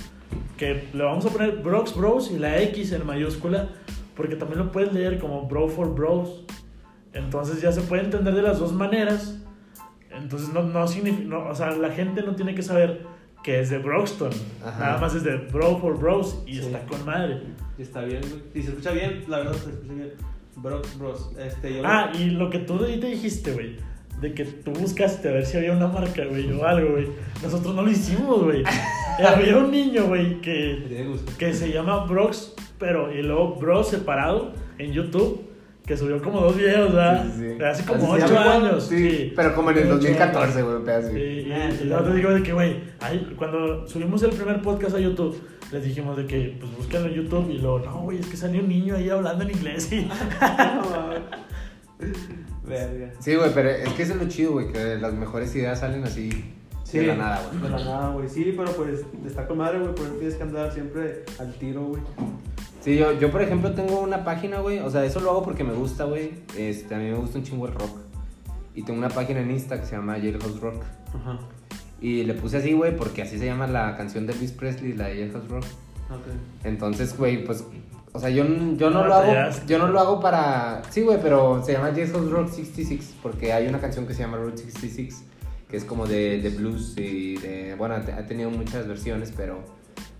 Que 0.56 0.88
le 0.92 1.04
vamos 1.04 1.26
a 1.26 1.30
poner 1.30 1.56
Brox 1.56 1.94
Bros 1.94 2.30
y 2.30 2.38
la 2.38 2.62
X 2.62 2.92
en 2.92 3.06
mayúscula, 3.06 3.68
porque 4.16 4.36
también 4.36 4.60
lo 4.60 4.72
puedes 4.72 4.92
leer 4.92 5.18
como 5.18 5.46
Bro 5.46 5.68
for 5.68 5.94
Bros. 5.94 6.44
Entonces 7.12 7.60
ya 7.60 7.72
se 7.72 7.82
puede 7.82 8.04
entender 8.04 8.34
de 8.34 8.42
las 8.42 8.58
dos 8.58 8.72
maneras. 8.72 9.38
Entonces 10.10 10.48
no, 10.52 10.62
no 10.62 10.86
significa, 10.88 11.38
o 11.38 11.54
sea, 11.54 11.70
la 11.72 11.90
gente 11.90 12.22
no 12.22 12.34
tiene 12.34 12.54
que 12.54 12.62
saber 12.62 13.11
que 13.42 13.60
es 13.60 13.70
de 13.70 13.78
Broxton. 13.78 14.30
Ajá. 14.64 14.78
Nada 14.78 14.98
más 14.98 15.14
es 15.14 15.24
de 15.24 15.36
Bro 15.36 15.78
for 15.78 15.98
Bros 15.98 16.42
y 16.46 16.54
Sí. 16.54 16.60
está 16.60 16.80
con 16.86 17.04
madre. 17.04 17.40
Y 17.78 17.82
está 17.82 18.02
bien, 18.02 18.20
güey. 18.22 18.42
Y 18.54 18.62
se 18.62 18.70
escucha 18.70 18.92
bien, 18.92 19.24
la 19.28 19.38
verdad 19.38 19.52
se 19.54 19.70
escucha 19.70 19.92
bien. 19.94 20.12
Brox 20.56 20.98
Bros. 20.98 21.30
Este, 21.38 21.76
yo 21.76 21.82
Ah, 21.84 22.12
y 22.18 22.26
lo 22.26 22.50
que 22.50 22.58
tú 22.58 22.74
ahorita 22.74 23.06
dijiste, 23.06 23.52
güey. 23.52 23.76
De 24.20 24.34
que 24.34 24.44
tú 24.44 24.70
buscaste 24.72 25.28
a 25.28 25.32
ver 25.32 25.46
si 25.46 25.56
había 25.56 25.72
una 25.72 25.88
marca, 25.88 26.24
güey, 26.26 26.52
o 26.52 26.64
algo, 26.64 26.92
güey. 26.92 27.08
Nosotros 27.42 27.74
no 27.74 27.82
lo 27.82 27.90
hicimos, 27.90 28.44
güey. 28.44 28.62
Había 29.26 29.56
un 29.56 29.70
niño, 29.70 30.06
güey, 30.06 30.40
que, 30.40 31.06
que 31.38 31.52
se 31.52 31.72
llama 31.72 32.04
Brox, 32.04 32.54
pero 32.78 33.12
y 33.12 33.22
luego 33.22 33.56
Bros 33.56 33.88
separado 33.88 34.52
en 34.78 34.92
YouTube, 34.92 35.42
que 35.86 35.96
subió 35.96 36.22
como 36.22 36.40
dos 36.40 36.56
videos, 36.56 36.92
¿verdad? 36.92 37.24
Sí, 37.24 37.30
sí, 37.40 37.54
sí. 37.56 37.64
Hace 37.64 37.84
como 37.84 38.14
Así 38.14 38.22
ocho 38.24 38.38
años. 38.38 38.86
Sí, 38.86 39.32
pero 39.34 39.54
como 39.54 39.70
en 39.70 39.78
el 39.78 39.84
Ocho 39.84 39.94
2014, 39.94 40.62
güey, 40.62 40.76
un 40.76 40.84
pedazo. 40.84 41.16
Y, 41.16 41.20
y, 41.22 41.52
Ah, 41.52 41.70
sí, 41.70 41.78
y 41.82 41.86
luego 41.86 42.04
te 42.04 42.14
digo 42.14 42.30
de 42.30 42.42
que, 42.42 42.52
güey, 42.52 42.76
ahí, 43.00 43.34
cuando 43.36 43.86
subimos 43.88 44.22
el 44.22 44.30
primer 44.30 44.62
podcast 44.62 44.94
a 44.94 45.00
YouTube, 45.00 45.40
les 45.72 45.84
dijimos 45.84 46.16
de 46.16 46.26
que, 46.26 46.56
pues 46.60 46.76
búsquenlo 46.76 47.08
en 47.08 47.14
YouTube. 47.14 47.50
Y 47.50 47.58
luego, 47.58 47.80
no, 47.80 48.02
güey, 48.02 48.18
es 48.20 48.26
que 48.26 48.36
salió 48.36 48.60
un 48.60 48.68
niño 48.68 48.94
ahí 48.94 49.10
hablando 49.10 49.44
en 49.44 49.50
inglés. 49.50 49.92
Y, 49.92 50.08
Verga. 52.66 53.12
Sí, 53.18 53.34
güey, 53.34 53.50
pero 53.52 53.70
es 53.70 53.92
que 53.94 54.02
eso 54.02 54.14
es 54.14 54.20
lo 54.20 54.28
chido, 54.28 54.52
güey, 54.52 54.70
que 54.72 54.96
las 54.96 55.12
mejores 55.14 55.54
ideas 55.54 55.80
salen 55.80 56.04
así 56.04 56.30
de 56.92 57.06
la 57.06 57.16
nada, 57.16 57.42
güey. 57.48 57.62
De 57.62 57.68
la 57.70 57.84
nada, 57.84 58.10
güey. 58.10 58.28
Sí, 58.28 58.54
pero 58.56 58.70
pues 58.72 59.00
está 59.26 59.46
con 59.46 59.58
madre, 59.58 59.78
güey. 59.78 59.94
Por 59.94 60.06
eso 60.06 60.14
tienes 60.14 60.36
que 60.36 60.42
andar 60.42 60.72
siempre 60.72 61.24
al 61.38 61.54
tiro, 61.54 61.82
güey. 61.86 62.02
Sí, 62.82 62.96
yo, 62.96 63.12
yo 63.12 63.30
por 63.30 63.42
ejemplo 63.42 63.72
tengo 63.72 64.00
una 64.00 64.24
página, 64.24 64.58
güey, 64.58 64.80
o 64.80 64.90
sea, 64.90 65.04
eso 65.04 65.20
lo 65.20 65.30
hago 65.30 65.44
porque 65.44 65.62
me 65.64 65.72
gusta, 65.72 66.04
güey. 66.04 66.32
Este, 66.56 66.94
a 66.94 66.98
mí 66.98 67.04
me 67.04 67.14
gusta 67.14 67.38
un 67.38 67.44
chingo 67.44 67.66
el 67.66 67.74
rock. 67.74 67.96
Y 68.74 68.82
tengo 68.82 68.98
una 68.98 69.08
página 69.08 69.40
en 69.40 69.50
Insta 69.50 69.78
que 69.78 69.86
se 69.86 69.96
llama 69.96 70.14
Jailhouse 70.14 70.60
Rock. 70.60 70.82
Ajá. 71.14 71.38
Y 72.00 72.24
le 72.24 72.34
puse 72.34 72.56
así, 72.56 72.72
güey, 72.72 72.96
porque 72.96 73.22
así 73.22 73.38
se 73.38 73.46
llama 73.46 73.66
la 73.66 73.96
canción 73.96 74.26
de 74.26 74.32
Elvis 74.32 74.52
Presley, 74.52 74.94
la 74.94 75.08
de 75.08 75.16
Jailhouse 75.16 75.48
Rock. 75.48 75.64
Ok. 76.10 76.64
Entonces, 76.64 77.16
güey, 77.16 77.44
pues, 77.44 77.64
o 78.12 78.18
sea, 78.18 78.30
yo, 78.30 78.44
yo 78.44 78.90
no 78.90 79.02
No 79.02 79.06
lo 79.06 79.14
hago, 79.14 79.32
yo 79.66 79.78
no 79.78 79.86
lo 79.86 80.00
hago 80.00 80.20
para, 80.20 80.82
sí, 80.90 81.02
güey, 81.02 81.18
pero 81.22 81.62
se 81.64 81.74
llama 81.74 81.92
Jailhouse 81.92 82.30
Rock 82.30 82.48
66 82.48 83.14
porque 83.22 83.52
hay 83.52 83.68
una 83.68 83.80
canción 83.80 84.06
que 84.06 84.14
se 84.14 84.22
llama 84.22 84.38
Route 84.38 84.58
66 84.58 85.24
que 85.72 85.78
es 85.78 85.86
como 85.86 86.06
de, 86.06 86.38
de 86.42 86.50
blues 86.50 86.92
y 86.98 87.38
de, 87.38 87.74
bueno, 87.76 87.94
ha 87.94 88.26
tenido 88.26 88.50
muchas 88.50 88.86
versiones, 88.86 89.32
pero, 89.34 89.64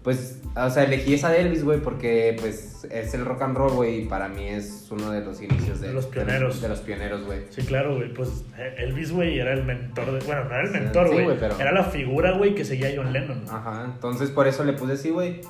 pues, 0.03 0.41
o 0.57 0.71
sea, 0.71 0.85
elegí 0.85 1.15
esa 1.15 1.31
de 1.31 1.41
Elvis, 1.43 1.65
güey, 1.65 1.81
porque, 1.81 2.37
pues, 2.41 2.85
es 2.91 3.15
el 3.15 3.25
rock 3.25 3.43
and 3.43 3.57
roll, 3.57 3.73
güey, 3.73 4.03
y 4.03 4.05
para 4.07 4.29
mí 4.29 4.49
es 4.49 4.89
uno 4.91 5.11
de 5.13 5.21
los 5.25 5.41
inicios 5.41 5.81
de, 5.81 5.89
De 5.89 5.95
los 5.95 6.07
pioneros. 6.07 6.61
De, 6.61 6.69
los 6.69 6.81
pioneros, 6.81 7.25
güey. 7.25 7.43
Sí, 7.51 7.63
claro, 7.63 7.97
güey. 7.97 8.13
Pues 8.13 8.45
Elvis, 8.79 9.13
güey, 9.13 9.39
era 9.39 9.53
el 9.53 9.65
mentor 9.65 10.07
de. 10.19 10.27
Bueno, 10.27 10.45
no 10.45 10.51
era 10.51 10.63
el 10.63 10.69
Sí, 10.69 10.73
mentor, 10.75 11.07
sí, 11.09 11.13
güey. 11.13 11.25
güey, 11.27 11.39
pero- 11.39 11.59
Era 11.61 11.73
la 11.73 11.85
figura, 11.85 12.33
güey, 12.33 12.55
que 12.55 12.65
seguía 12.65 12.93
John 12.97 13.13
Lennon. 13.13 13.45
Ajá, 13.49 13.85
entonces 13.95 14.31
por 14.31 14.49
eso 14.49 14.65
le 14.65 14.73
puse 14.73 14.95
así, 14.95 15.11
güey. 15.11 15.41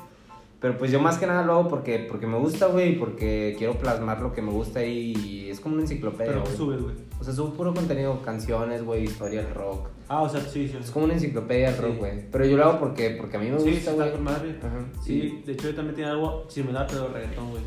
Pero 0.63 0.77
pues 0.77 0.91
yo 0.93 1.01
más 1.01 1.17
que 1.17 1.27
nada 1.27 1.43
lo 1.43 1.51
hago 1.55 1.67
porque, 1.67 1.99
porque 2.09 2.25
me 2.25 2.37
gusta, 2.37 2.67
güey, 2.67 2.97
porque 2.97 3.53
quiero 3.57 3.73
plasmar 3.77 4.21
lo 4.21 4.31
que 4.31 4.41
me 4.41 4.49
gusta 4.49 4.81
y 4.85 5.49
es 5.49 5.59
como 5.59 5.75
una 5.75 5.83
enciclopedia, 5.83 6.31
Pero 6.31 6.41
güey. 6.45 6.55
subes, 6.55 6.81
güey. 6.81 6.95
O 7.19 7.23
sea, 7.25 7.33
subo 7.33 7.53
puro 7.53 7.73
contenido, 7.73 8.21
canciones, 8.21 8.81
güey, 8.85 9.03
historia 9.03 9.43
del 9.43 9.53
rock. 9.53 9.89
Ah, 10.07 10.21
o 10.21 10.29
sea, 10.29 10.39
sí, 10.39 10.69
sí. 10.69 10.77
Es 10.79 10.89
como 10.89 11.03
una 11.03 11.15
enciclopedia 11.15 11.65
del 11.71 11.75
Sí. 11.75 11.81
rock, 11.81 11.97
güey. 11.99 12.31
Pero 12.31 12.45
yo 12.45 12.55
lo 12.55 12.63
hago 12.63 12.79
porque, 12.79 13.09
porque 13.19 13.35
a 13.35 13.39
mí 13.41 13.49
me 13.51 13.59
Sí, 13.59 13.71
gusta, 13.71 13.91
está 13.91 13.93
güey. 13.93 14.11
con 14.13 14.23
madre. 14.23 14.55
Ajá. 14.63 14.85
Sí, 15.03 15.43
de 15.45 15.51
hecho 15.51 15.67
yo 15.69 15.75
también 15.75 15.95
tenía 15.95 16.11
algo 16.11 16.45
similar, 16.47 16.87
pero 16.89 17.09
reggaetón, 17.09 17.51
güey. 17.51 17.63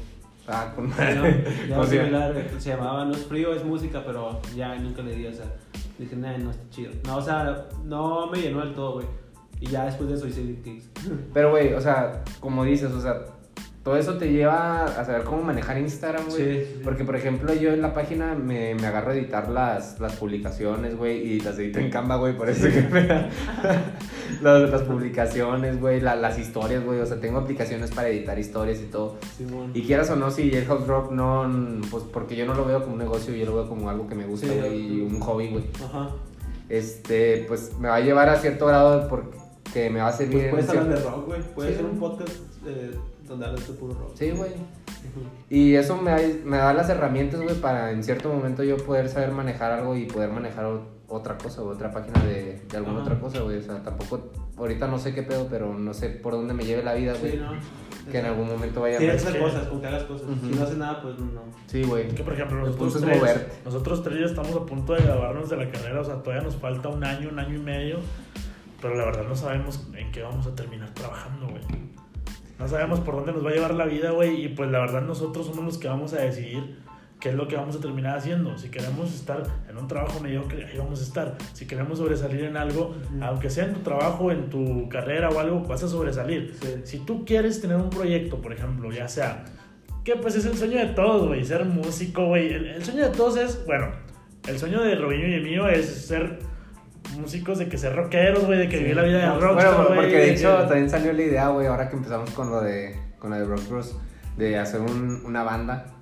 Ah, 0.48 0.72
con 0.74 0.88
madre. 0.88 1.44
ya 1.68 1.78
O 1.78 1.84
sea, 1.84 2.00
similar, 2.00 2.44
se 2.58 2.68
llamaba 2.70 3.04
No 3.04 3.12
es 3.12 3.26
frío, 3.26 3.52
es 3.54 3.62
música, 3.62 4.02
pero 4.06 4.40
ya 4.56 4.74
nunca 4.76 5.02
le 5.02 5.14
di, 5.16 5.26
o 5.26 5.32
sea, 5.34 5.44
dije, 5.98 6.16
nah, 6.16 6.34
no 6.38 6.50
está 6.50 6.62
chido. 6.70 6.92
No, 7.04 7.18
o 7.18 7.22
sea, 7.22 7.66
no 7.84 8.26
me 8.28 8.38
llenó 8.40 8.60
del 8.60 8.72
todo, 8.74 8.94
güey. 8.94 9.06
Y 9.60 9.66
ya 9.68 9.84
después 9.86 10.08
de 10.10 10.16
eso 10.16 10.26
hice 10.26 10.56
Kicks. 10.62 10.88
Pero, 11.34 11.50
güey, 11.50 11.72
o 11.74 11.80
sea, 11.80 12.22
como 12.40 12.64
dices, 12.64 12.90
o 12.92 13.00
sea, 13.00 13.22
todo 13.82 13.96
eso 13.96 14.18
te 14.18 14.32
lleva 14.32 14.84
a 14.84 15.04
saber 15.04 15.22
cómo 15.22 15.42
manejar 15.44 15.78
Instagram, 15.78 16.24
güey. 16.28 16.36
Sí, 16.36 16.44
sí, 16.66 16.72
sí. 16.74 16.80
Porque, 16.82 17.04
por 17.04 17.14
ejemplo, 17.14 17.54
yo 17.54 17.72
en 17.72 17.80
la 17.80 17.94
página 17.94 18.34
me, 18.34 18.74
me 18.74 18.84
agarro 18.86 19.12
a 19.12 19.14
editar 19.14 19.48
las, 19.48 20.00
las 20.00 20.14
publicaciones, 20.16 20.96
güey, 20.96 21.18
y 21.34 21.40
las 21.40 21.56
edito 21.58 21.78
en 21.78 21.90
Canva, 21.90 22.16
güey, 22.16 22.36
por 22.36 22.50
eso 22.50 22.66
que 22.68 22.82
me 22.82 23.06
da 23.06 23.28
las, 24.42 24.68
las 24.70 24.82
publicaciones, 24.82 25.80
güey, 25.80 26.00
la- 26.00 26.16
las 26.16 26.36
historias, 26.36 26.84
güey. 26.84 26.98
O 27.00 27.06
sea, 27.06 27.20
tengo 27.20 27.38
aplicaciones 27.38 27.92
para 27.92 28.08
editar 28.08 28.36
historias 28.38 28.80
y 28.80 28.86
todo. 28.86 29.18
Simón. 29.38 29.70
Y 29.72 29.82
quieras 29.82 30.10
o 30.10 30.16
no, 30.16 30.32
si 30.32 30.50
el 30.50 30.64
house 30.66 30.86
rock 30.88 31.12
no, 31.12 31.48
pues 31.90 32.02
porque 32.12 32.34
yo 32.34 32.44
no 32.44 32.54
lo 32.54 32.64
veo 32.64 32.80
como 32.82 32.94
un 32.94 32.98
negocio, 32.98 33.34
yo 33.36 33.46
lo 33.46 33.54
veo 33.54 33.68
como 33.68 33.88
algo 33.88 34.08
que 34.08 34.16
me 34.16 34.26
gusta, 34.26 34.48
Sí, 34.48 34.52
güey, 34.58 34.98
y 34.98 35.00
un 35.00 35.20
hobby, 35.20 35.48
güey. 35.50 35.64
Ajá. 35.84 36.10
Este, 36.68 37.44
pues 37.46 37.78
me 37.78 37.86
va 37.88 37.94
a 37.96 38.00
llevar 38.00 38.28
a 38.28 38.36
cierto 38.36 38.66
grado 38.66 39.06
porque 39.08 39.38
me 39.90 40.00
va 40.00 40.08
a 40.08 40.12
servir. 40.12 40.50
Pues 40.50 40.66
puedes 40.66 40.70
en 40.70 40.78
hablar 40.78 40.98
de 40.98 41.04
rock, 41.04 41.26
güey. 41.26 41.40
Puedes 41.54 41.72
Sí, 41.74 41.78
hacer 41.80 41.90
un 41.92 41.98
podcast 41.98 42.30
eh, 42.66 42.90
donde 43.26 43.46
hablas 43.46 43.66
de 43.68 43.74
puro 43.74 43.94
rock. 43.94 44.10
Sí, 44.14 44.30
güey. 44.30 44.50
Y 45.48 45.74
eso 45.74 45.96
me 45.96 46.10
da, 46.10 46.18
me 46.44 46.56
da 46.56 46.72
las 46.74 46.88
herramientas, 46.88 47.40
güey, 47.40 47.54
para 47.56 47.90
en 47.92 48.02
cierto 48.02 48.28
momento 48.32 48.62
yo 48.64 48.76
poder 48.76 49.08
saber 49.08 49.30
manejar 49.30 49.72
algo 49.72 49.96
y 49.96 50.06
poder 50.06 50.30
manejar 50.30 50.66
otra 51.08 51.38
cosa, 51.38 51.62
o 51.62 51.68
otra 51.68 51.90
página 51.92 52.20
de, 52.24 52.60
de 52.68 52.76
alguna 52.76 52.96
Ajá. 52.96 53.04
otra 53.04 53.20
cosa, 53.20 53.40
güey. 53.40 53.58
O 53.58 53.62
sea, 53.62 53.82
tampoco, 53.82 54.30
ahorita 54.56 54.88
no 54.88 54.98
sé 54.98 55.14
qué 55.14 55.22
pedo, 55.22 55.46
pero 55.48 55.72
no 55.74 55.94
sé 55.94 56.08
por 56.10 56.32
dónde 56.32 56.52
me 56.54 56.64
lleve 56.64 56.82
la 56.82 56.94
vida, 56.94 57.14
güey. 57.20 57.32
Sí, 57.32 57.38
no. 57.38 57.52
Que 58.10 58.18
en 58.20 58.26
algún 58.26 58.46
momento 58.48 58.80
vaya 58.80 58.96
a... 58.96 58.98
Tienes 58.98 59.22
que 59.22 59.28
hacer 59.28 59.40
que- 59.40 59.46
cosas, 59.46 59.66
con 59.68 59.80
que 59.80 59.86
hagas 59.88 60.04
cosas. 60.04 60.28
Ujú. 60.28 60.46
Si 60.48 60.54
no 60.54 60.62
haces 60.62 60.76
nada, 60.76 61.02
pues 61.02 61.18
no. 61.18 61.42
Sí, 61.66 61.82
güey. 61.84 62.06
Es 62.08 62.14
que, 62.14 62.22
por 62.22 62.32
ejemplo, 62.34 62.58
nosotros 62.58 63.00
tres, 63.00 63.18
moverte. 63.18 63.52
nosotros 63.64 64.02
tres 64.04 64.20
ya 64.20 64.26
estamos 64.26 64.54
a 64.56 64.64
punto 64.66 64.92
de 64.94 65.02
graduarnos 65.02 65.48
de 65.50 65.56
la 65.56 65.70
carrera, 65.70 66.00
o 66.00 66.04
sea, 66.04 66.16
todavía 66.22 66.44
nos 66.44 66.56
falta 66.56 66.88
un 66.88 67.02
año, 67.02 67.28
un 67.30 67.38
año 67.38 67.56
y 67.56 67.62
medio, 67.62 67.98
pero 68.80 68.94
la 68.94 69.04
verdad 69.04 69.24
no 69.28 69.36
sabemos 69.36 69.88
en 69.94 70.10
qué 70.12 70.22
vamos 70.22 70.46
a 70.46 70.54
terminar 70.54 70.92
trabajando, 70.94 71.48
güey. 71.48 71.62
No 72.58 72.66
sabemos 72.66 73.00
por 73.00 73.16
dónde 73.16 73.32
nos 73.32 73.44
va 73.44 73.50
a 73.50 73.52
llevar 73.52 73.74
la 73.74 73.84
vida, 73.84 74.10
güey, 74.10 74.44
y 74.44 74.48
pues 74.48 74.70
la 74.70 74.78
verdad 74.78 75.02
nosotros 75.02 75.46
somos 75.46 75.64
los 75.64 75.78
que 75.78 75.88
vamos 75.88 76.14
a 76.14 76.18
decidir 76.18 76.78
qué 77.20 77.30
es 77.30 77.34
lo 77.34 77.48
que 77.48 77.56
vamos 77.56 77.76
a 77.76 77.80
terminar 77.80 78.16
haciendo. 78.16 78.56
Si 78.56 78.70
queremos 78.70 79.14
estar 79.14 79.42
en 79.68 79.76
un 79.76 79.88
trabajo 79.88 80.20
mediocre, 80.20 80.66
ahí 80.66 80.78
vamos 80.78 81.00
a 81.00 81.02
estar. 81.02 81.36
Si 81.52 81.66
queremos 81.66 81.98
sobresalir 81.98 82.44
en 82.44 82.56
algo, 82.56 82.94
aunque 83.20 83.50
sea 83.50 83.64
en 83.64 83.74
tu 83.74 83.80
trabajo, 83.80 84.30
en 84.30 84.48
tu 84.48 84.88
carrera 84.88 85.28
o 85.28 85.38
algo, 85.38 85.60
vas 85.60 85.82
a 85.82 85.88
sobresalir. 85.88 86.54
Sí. 86.60 86.68
Si 86.84 86.98
tú 87.00 87.24
quieres 87.24 87.60
tener 87.60 87.76
un 87.76 87.90
proyecto, 87.90 88.40
por 88.40 88.52
ejemplo, 88.52 88.90
ya 88.90 89.08
sea 89.08 89.44
que 90.04 90.16
pues 90.16 90.36
es 90.36 90.46
el 90.46 90.56
sueño 90.56 90.78
de 90.78 90.86
todos, 90.94 91.26
güey, 91.26 91.44
ser 91.44 91.64
músico, 91.64 92.26
güey. 92.26 92.52
El, 92.52 92.66
el 92.66 92.84
sueño 92.84 93.04
de 93.04 93.10
todos 93.10 93.36
es, 93.36 93.66
bueno, 93.66 93.90
el 94.46 94.58
sueño 94.58 94.80
de 94.82 94.94
Robinho 94.94 95.26
y 95.28 95.34
el 95.34 95.42
mío 95.42 95.68
es 95.68 96.06
ser 96.06 96.38
músicos, 97.16 97.58
de 97.58 97.68
que 97.68 97.78
ser 97.78 97.94
rockeros, 97.94 98.44
güey, 98.46 98.58
de 98.58 98.68
que 98.68 98.76
Sí. 98.76 98.82
vivir 98.82 98.96
la 98.96 99.02
vida 99.02 99.18
de 99.18 99.26
rockstar, 99.40 99.74
Bueno, 99.74 99.88
güey, 99.88 100.00
porque 100.00 100.16
de 100.16 100.32
hecho 100.34 100.56
que- 100.58 100.64
también 100.64 100.90
salió 100.90 101.12
la 101.12 101.22
idea, 101.22 101.48
güey, 101.48 101.66
ahora 101.66 101.88
que 101.88 101.96
empezamos 101.96 102.30
con 102.30 102.50
lo 102.50 102.60
de, 102.60 102.96
con 103.18 103.30
lo 103.30 103.36
de 103.36 103.44
Rock 103.44 103.68
Bros, 103.68 103.96
de 104.36 104.58
hacer 104.58 104.80
un- 104.80 105.22
una 105.24 105.42
banda 105.42 105.92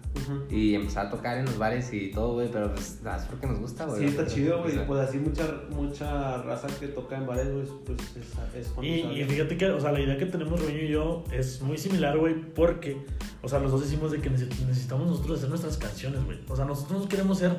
y 0.48 0.74
empezar 0.77 1.07
a 1.07 1.11
tocar 1.11 1.38
en 1.38 1.44
los 1.44 1.59
bares 1.59 1.92
y 1.92 2.12
todo, 2.12 2.35
güey, 2.35 2.48
pero 2.53 2.72
pues 2.72 3.00
nada, 3.03 3.16
es 3.16 3.24
porque 3.24 3.48
nos 3.48 3.59
gusta, 3.59 3.85
güey. 3.87 3.98
Sí, 4.00 4.07
está 4.07 4.24
chido, 4.27 4.62
güey. 4.62 4.87
Pues 4.87 5.00
así 5.09 5.18
mucha, 5.18 5.42
mucha 5.70 6.37
raza 6.42 6.68
que 6.79 6.87
toca 6.87 7.16
en 7.16 7.27
bares, 7.27 7.50
güey, 7.53 7.66
pues 7.85 7.98
es, 8.16 8.66
es 8.66 8.72
Y, 8.81 9.00
y 9.20 9.24
fíjate 9.24 9.57
que, 9.57 9.66
o 9.70 9.81
sea, 9.81 9.90
la 9.90 10.00
idea 10.00 10.16
que 10.16 10.27
tenemos 10.27 10.61
Robinho 10.61 10.83
y 10.83 10.88
yo 10.88 11.24
es 11.33 11.61
muy 11.62 11.77
similar, 11.79 12.16
güey, 12.16 12.35
porque, 12.35 12.96
o 13.42 13.48
sea, 13.48 13.59
los 13.59 13.72
dos 13.72 13.81
decimos 13.83 14.12
de 14.12 14.20
que 14.20 14.31
neces- 14.31 14.57
necesitamos 14.66 15.09
nosotros 15.09 15.38
hacer 15.38 15.48
nuestras 15.48 15.77
canciones, 15.79 16.24
güey. 16.24 16.38
O 16.48 16.55
sea, 16.55 16.64
nosotros 16.64 17.03
no 17.03 17.09
queremos 17.09 17.38
ser 17.38 17.53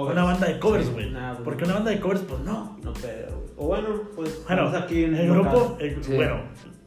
Covers. 0.00 0.12
una 0.16 0.24
banda 0.24 0.46
de 0.46 0.58
covers, 0.58 0.86
Sí, 0.86 0.92
güey. 0.92 1.10
nah, 1.10 1.34
porque 1.42 1.64
una 1.64 1.74
banda 1.74 1.90
de 1.90 2.00
covers, 2.00 2.20
pues 2.20 2.40
no. 2.40 2.76
No 2.84 2.92
güey. 2.92 3.14
O 3.56 3.66
bueno, 3.68 3.88
pues 4.14 4.44
Bueno, 4.46 4.68
aquí 4.68 5.04
en 5.04 5.16
el 5.16 5.30
grupo, 5.30 5.76
el- 5.80 6.04
Sí. 6.04 6.14
bueno, 6.14 6.40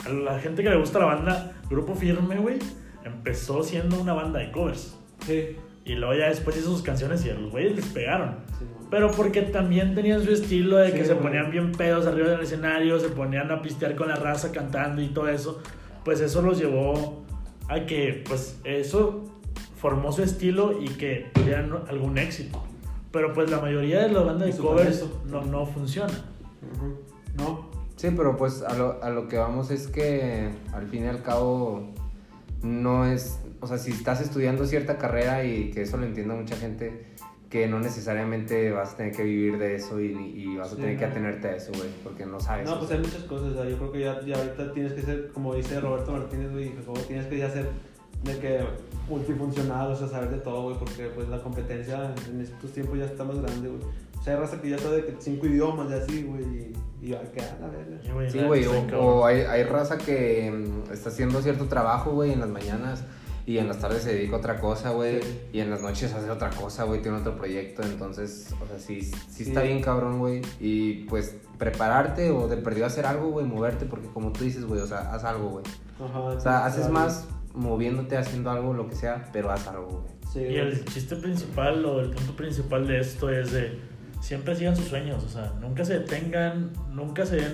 a 0.06 0.10
la 0.10 0.40
gente 0.40 0.62
que 0.62 0.70
le 0.70 0.78
gusta 0.78 1.00
la 1.00 1.06
banda, 1.06 1.54
Grupo 1.70 1.96
Firme, 1.96 2.38
güey, 2.38 2.60
empezó 3.04 3.64
siendo 3.64 4.00
una 4.00 4.14
banda 4.14 4.40
de 4.40 4.52
covers. 4.52 4.96
Sí. 5.26 5.58
Y 5.86 5.96
luego 5.96 6.14
ya 6.14 6.28
después 6.30 6.56
hizo 6.58 6.70
sus 6.70 6.84
canciones 6.84 7.26
y 7.26 7.32
a 7.32 7.34
los 7.34 7.50
güeyes 7.52 7.76
les 7.76 7.86
pegaron. 7.88 8.36
sí. 8.60 8.66
Pero 8.92 9.12
porque 9.12 9.44
también 9.44 9.94
tenían 9.94 10.24
su 10.24 10.32
estilo 10.32 10.78
de 10.78 10.92
que 10.92 11.02
Sí, 11.02 11.06
se 11.10 11.14
güey. 11.14 11.26
ponían 11.28 11.52
bien 11.52 11.72
pedos 11.74 12.08
arriba 12.08 12.30
del 12.30 12.42
escenario, 12.42 13.00
se 13.00 13.10
ponían 13.10 13.52
a 13.52 13.62
pistear 13.62 13.96
con 13.96 14.08
la 14.10 14.16
raza 14.16 14.52
cantando 14.52 15.00
y 15.02 15.08
todo 15.10 15.28
eso. 15.30 15.62
Pues 16.06 16.22
eso 16.22 16.42
los 16.42 16.58
llevó 16.60 17.24
a 17.68 17.86
que, 17.86 18.24
pues 18.28 18.60
eso 18.64 19.26
formó 19.78 20.12
su 20.12 20.24
estilo 20.24 20.82
y 20.82 20.88
que 20.90 21.30
tuvieran 21.34 21.72
algún 21.88 22.18
éxito. 22.18 22.64
Pero 23.12 23.34
pues 23.34 23.50
la 23.50 23.60
mayoría 23.60 24.02
de 24.04 24.12
las 24.12 24.26
bandas 24.26 24.56
de 24.56 24.62
covers 24.62 25.06
no, 25.26 25.44
no 25.46 25.66
funciona. 25.66 26.14
No. 27.38 27.70
Sí, 27.96 28.10
pero 28.16 28.38
pues 28.38 28.62
a 28.62 28.74
lo, 28.76 29.04
a 29.04 29.10
lo 29.10 29.28
que 29.28 29.38
vamos 29.38 29.72
es 29.72 29.88
que 29.88 30.50
al 30.74 30.88
fin 30.88 31.06
y 31.06 31.08
al 31.08 31.22
cabo 31.22 31.90
no 32.62 33.06
es, 33.06 33.40
o 33.62 33.68
sea, 33.68 33.78
si 33.78 33.92
estás 33.92 34.22
estudiando 34.22 34.66
cierta 34.66 34.98
carrera 34.98 35.44
y 35.44 35.72
que 35.72 35.82
eso 35.82 35.98
lo 35.98 36.06
entienda 36.06 36.36
mucha 36.36 36.56
gente, 36.56 37.06
que 37.50 37.68
no 37.68 37.80
necesariamente 37.80 38.72
vas 38.72 38.94
a 38.94 38.98
tener 38.98 39.16
que 39.16 39.24
vivir 39.24 39.58
de 39.58 39.76
eso 39.76 40.00
y, 40.00 40.12
y 40.12 40.56
vas 40.56 40.68
a 40.72 40.76
Sí, 40.76 40.82
tener 40.82 40.98
que 40.98 41.06
atenerte 41.06 41.48
a 41.48 41.56
eso, 41.56 41.72
güey, 41.76 41.90
porque 42.04 42.26
no 42.26 42.40
sabes. 42.40 42.70
No, 42.70 42.78
pues 42.78 42.90
sea. 42.90 42.98
hay 42.98 43.04
muchas 43.04 43.24
cosas. 43.24 43.48
o 43.50 43.54
sea, 43.56 43.70
yo 43.70 43.78
creo 43.78 43.92
que 43.92 44.00
ya, 44.02 44.22
ya 44.22 44.38
ahorita 44.38 44.72
tienes 44.72 44.94
que 44.94 45.02
ser, 45.02 45.32
como 45.34 45.56
dice 45.56 45.80
Roberto 45.80 46.12
Martínez, 46.12 46.52
güey, 46.52 46.72
Jacobo, 46.76 47.00
tienes 47.02 47.26
que 47.26 47.38
ya 47.40 47.50
ser 47.50 47.68
de 48.24 48.38
que 48.40 48.66
multifuncional, 49.10 49.92
o 49.92 49.96
sea, 49.96 50.08
saber 50.08 50.30
de 50.30 50.38
todo, 50.38 50.64
güey, 50.64 50.78
porque 50.78 51.08
pues 51.16 51.28
la 51.30 51.42
competencia 51.42 52.14
en 52.30 52.42
estos 52.42 52.72
tiempos 52.72 52.98
ya 53.00 53.06
está 53.06 53.24
más 53.24 53.40
grande, 53.42 53.70
güey. 53.70 53.82
O 54.20 54.24
sea, 54.24 54.34
hay 54.34 54.40
raza 54.40 54.62
que 54.62 54.70
ya 54.70 54.78
sabe 54.78 55.06
que 55.06 55.16
cinco 55.20 55.48
idiomas 55.48 55.90
y 55.90 55.94
así, 55.94 56.24
güey, 56.24 56.44
y, 56.44 56.74
y 57.02 57.12
va 57.14 57.20
a 57.20 57.24
quedar 57.32 57.58
la 57.62 57.68
verga. 57.68 58.00
Y, 58.04 58.12
güey, 58.12 58.30
Sí, 58.32 58.40
güey, 58.40 58.66
o, 58.94 59.26
hay, 59.26 59.42
hay 59.42 59.64
raza 59.64 59.98
que 59.98 60.52
mm, 60.52 60.92
está 60.92 61.10
haciendo 61.10 61.42
cierto 61.42 61.66
trabajo, 61.66 62.12
güey, 62.12 62.34
en 62.34 62.42
las 62.42 62.50
mañanas 62.50 63.04
y 63.46 63.58
en 63.58 63.68
las 63.68 63.80
tardes 63.80 64.04
se 64.04 64.14
dedica 64.14 64.36
a 64.36 64.40
otra 64.40 64.60
cosa, 64.60 64.92
güey, 64.92 65.22
Sí. 65.24 65.40
y 65.54 65.60
en 65.62 65.72
las 65.72 65.82
noches 65.82 66.14
hace 66.14 66.30
otra 66.30 66.50
cosa, 66.52 66.84
güey, 66.84 67.02
tiene 67.02 67.18
otro 67.18 67.36
proyecto, 67.36 67.82
entonces, 67.82 68.54
o 68.62 68.68
sea, 68.68 68.78
sí, 68.78 69.02
sí, 69.02 69.16
Sí. 69.30 69.44
está 69.44 69.62
bien 69.64 69.82
cabrón, 69.82 70.20
güey, 70.20 70.42
y 70.60 71.06
pues 71.06 71.36
prepararte 71.58 72.30
o 72.30 72.48
de 72.48 72.58
perdido 72.58 72.86
hacer 72.86 73.06
algo, 73.06 73.30
güey, 73.30 73.46
moverte, 73.46 73.86
porque 73.86 74.08
como 74.10 74.32
tú 74.34 74.44
dices, 74.44 74.66
güey, 74.66 74.82
o 74.82 74.86
sea, 74.88 75.14
haz 75.14 75.24
algo, 75.24 75.50
güey. 75.50 75.66
Ajá, 76.00 76.20
O 76.20 76.40
sea, 76.40 76.66
haces 76.66 76.82
claro. 76.88 76.94
más 76.94 77.26
moviéndote, 77.54 78.18
haciendo 78.18 78.52
algo, 78.52 78.74
lo 78.74 78.88
que 78.88 78.96
sea, 78.96 79.30
pero 79.32 79.52
haz 79.52 79.68
algo, 79.68 79.88
güey. 79.88 80.20
Sí, 80.32 80.40
Y 80.40 80.58
el 80.58 80.86
chiste 80.86 81.16
principal 81.16 81.84
o 81.86 82.00
el 82.00 82.12
punto 82.12 82.36
principal 82.36 82.88
de 82.88 83.00
esto 83.00 83.30
es 83.30 83.52
de 83.52 83.80
siempre 84.22 84.56
sigan 84.56 84.76
sus 84.76 84.86
sueños, 84.86 85.24
o 85.24 85.30
sea, 85.30 85.54
nunca 85.60 85.84
se 85.84 86.00
detengan, 86.00 86.72
nunca 86.94 87.26
se 87.26 87.38
den, 87.38 87.54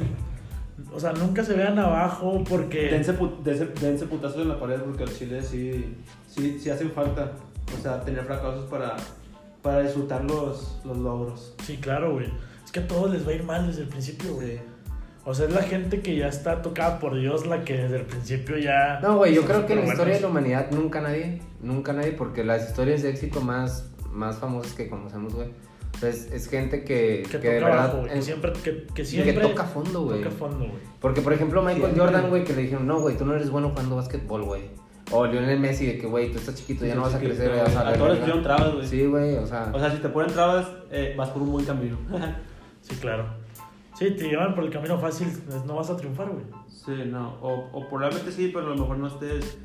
o 0.93 0.99
sea, 0.99 1.13
nunca 1.13 1.43
se 1.43 1.53
vean 1.53 1.79
abajo 1.79 2.43
porque... 2.47 2.89
Dense, 2.89 3.15
dense, 3.43 3.65
dense 3.79 4.05
putazos 4.07 4.41
en 4.41 4.49
la 4.49 4.59
pared 4.59 4.81
porque 4.81 5.03
al 5.03 5.13
chile 5.13 5.41
sí, 5.41 5.95
sí, 6.27 6.59
sí 6.59 6.69
hacen 6.69 6.91
falta. 6.91 7.31
O 7.77 7.81
sea, 7.81 8.01
tener 8.01 8.23
fracasos 8.25 8.65
para, 8.65 8.95
para 9.61 9.81
disfrutar 9.81 10.23
los, 10.25 10.79
los 10.85 10.97
logros. 10.97 11.55
Sí, 11.63 11.77
claro, 11.77 12.13
güey. 12.13 12.27
Es 12.63 12.71
que 12.71 12.81
a 12.81 12.87
todos 12.87 13.11
les 13.11 13.25
va 13.25 13.31
a 13.31 13.35
ir 13.35 13.43
mal 13.43 13.67
desde 13.67 13.83
el 13.83 13.87
principio, 13.87 14.35
güey. 14.35 14.57
Sí. 14.57 14.63
O 15.27 15.33
sea, 15.33 15.47
es 15.47 15.53
la 15.53 15.63
gente 15.63 16.01
que 16.01 16.15
ya 16.15 16.27
está 16.27 16.61
tocada 16.61 16.99
por 16.99 17.15
Dios 17.19 17.47
la 17.47 17.63
que 17.65 17.75
desde 17.77 17.97
el 17.97 18.05
principio 18.05 18.57
ya... 18.59 18.99
No, 19.01 19.17
güey, 19.17 19.33
yo 19.33 19.41
creo 19.43 19.65
que 19.65 19.73
en 19.73 19.79
la 19.79 19.85
historia 19.87 20.15
de 20.15 20.21
la 20.21 20.27
humanidad 20.27 20.69
nunca 20.71 21.01
nadie, 21.01 21.41
nunca 21.61 21.93
nadie, 21.93 22.11
porque 22.11 22.43
las 22.43 22.69
historias 22.69 23.01
de 23.01 23.09
éxito 23.09 23.41
más, 23.41 23.89
más 24.11 24.37
famosas 24.37 24.73
que 24.73 24.87
conocemos, 24.87 25.33
güey, 25.33 25.47
pues 25.99 26.31
es 26.31 26.47
gente 26.47 26.83
que, 26.83 27.23
Que 27.31 27.39
que 27.39 27.49
de 27.49 27.59
toca 27.59 27.69
verdad... 27.71 27.89
abajo, 27.89 28.03
que 28.07 28.13
en- 28.13 28.21
siempre... 28.23 28.53
Que, 28.63 28.85
que 28.93 29.01
y 29.01 29.05
siempre 29.05 29.33
que 29.33 29.39
toca 29.41 29.63
fondo, 29.63 30.03
güey. 30.03 30.21
Toca 30.21 30.35
fondo, 30.35 30.57
güey. 30.59 30.79
Porque, 31.01 31.21
por 31.21 31.33
ejemplo, 31.33 31.63
Michael. 31.63 31.93
Jordan, 31.97 32.29
güey, 32.29 32.43
que 32.43 32.53
le 32.53 32.61
dijeron, 32.61 32.85
no, 32.85 32.99
güey, 32.99 33.17
tú 33.17 33.25
no 33.25 33.33
eres 33.33 33.49
bueno 33.49 33.69
jugando 33.69 33.95
básquetbol, 33.95 34.43
güey. 34.43 34.61
O 35.11 35.25
Lionel 35.25 35.59
Messi, 35.59 35.87
de 35.87 35.97
que, 35.97 36.05
güey, 36.05 36.31
tú 36.31 36.37
estás 36.37 36.53
chiquito, 36.55 36.85
ya 36.85 36.93
no 36.95 37.01
vas 37.01 37.15
a 37.15 37.19
crecer, 37.19 37.51
ya 37.55 37.63
vas 37.63 37.75
a 37.75 37.89
A 37.89 37.93
todos 37.93 38.09
les 38.09 38.19
verga". 38.19 38.19
pusieron 38.19 38.43
trabas, 38.43 38.73
güey. 38.75 38.87
Sí, 38.87 39.05
güey, 39.05 39.35
o 39.37 39.47
sea... 39.47 39.71
O 39.73 39.79
sea, 39.79 39.89
si 39.91 39.97
te 39.97 40.09
ponen 40.09 40.31
trabas, 40.33 40.67
eh, 40.91 41.15
vas 41.17 41.29
por 41.29 41.41
un 41.41 41.51
buen 41.51 41.65
camino. 41.65 41.97
Sí, 42.81 42.95
claro. 42.97 43.25
Sí, 43.97 44.11
te 44.11 44.27
llevan 44.27 44.53
por 44.55 44.63
el 44.65 44.69
camino 44.71 44.97
fácil, 44.99 45.27
pues, 45.47 45.65
no 45.65 45.75
vas 45.75 45.89
a 45.89 45.95
triunfar, 45.97 46.29
güey. 46.29 46.45
sí, 46.67 46.91
no. 47.07 47.35
O, 47.41 47.69
o 47.71 47.87
probablemente 47.89 48.31
sí, 48.31 48.51
pero 48.53 48.67
a 48.67 48.69
lo 48.71 48.77
mejor 48.81 48.97
no 48.97 49.07
estés, 49.07 49.57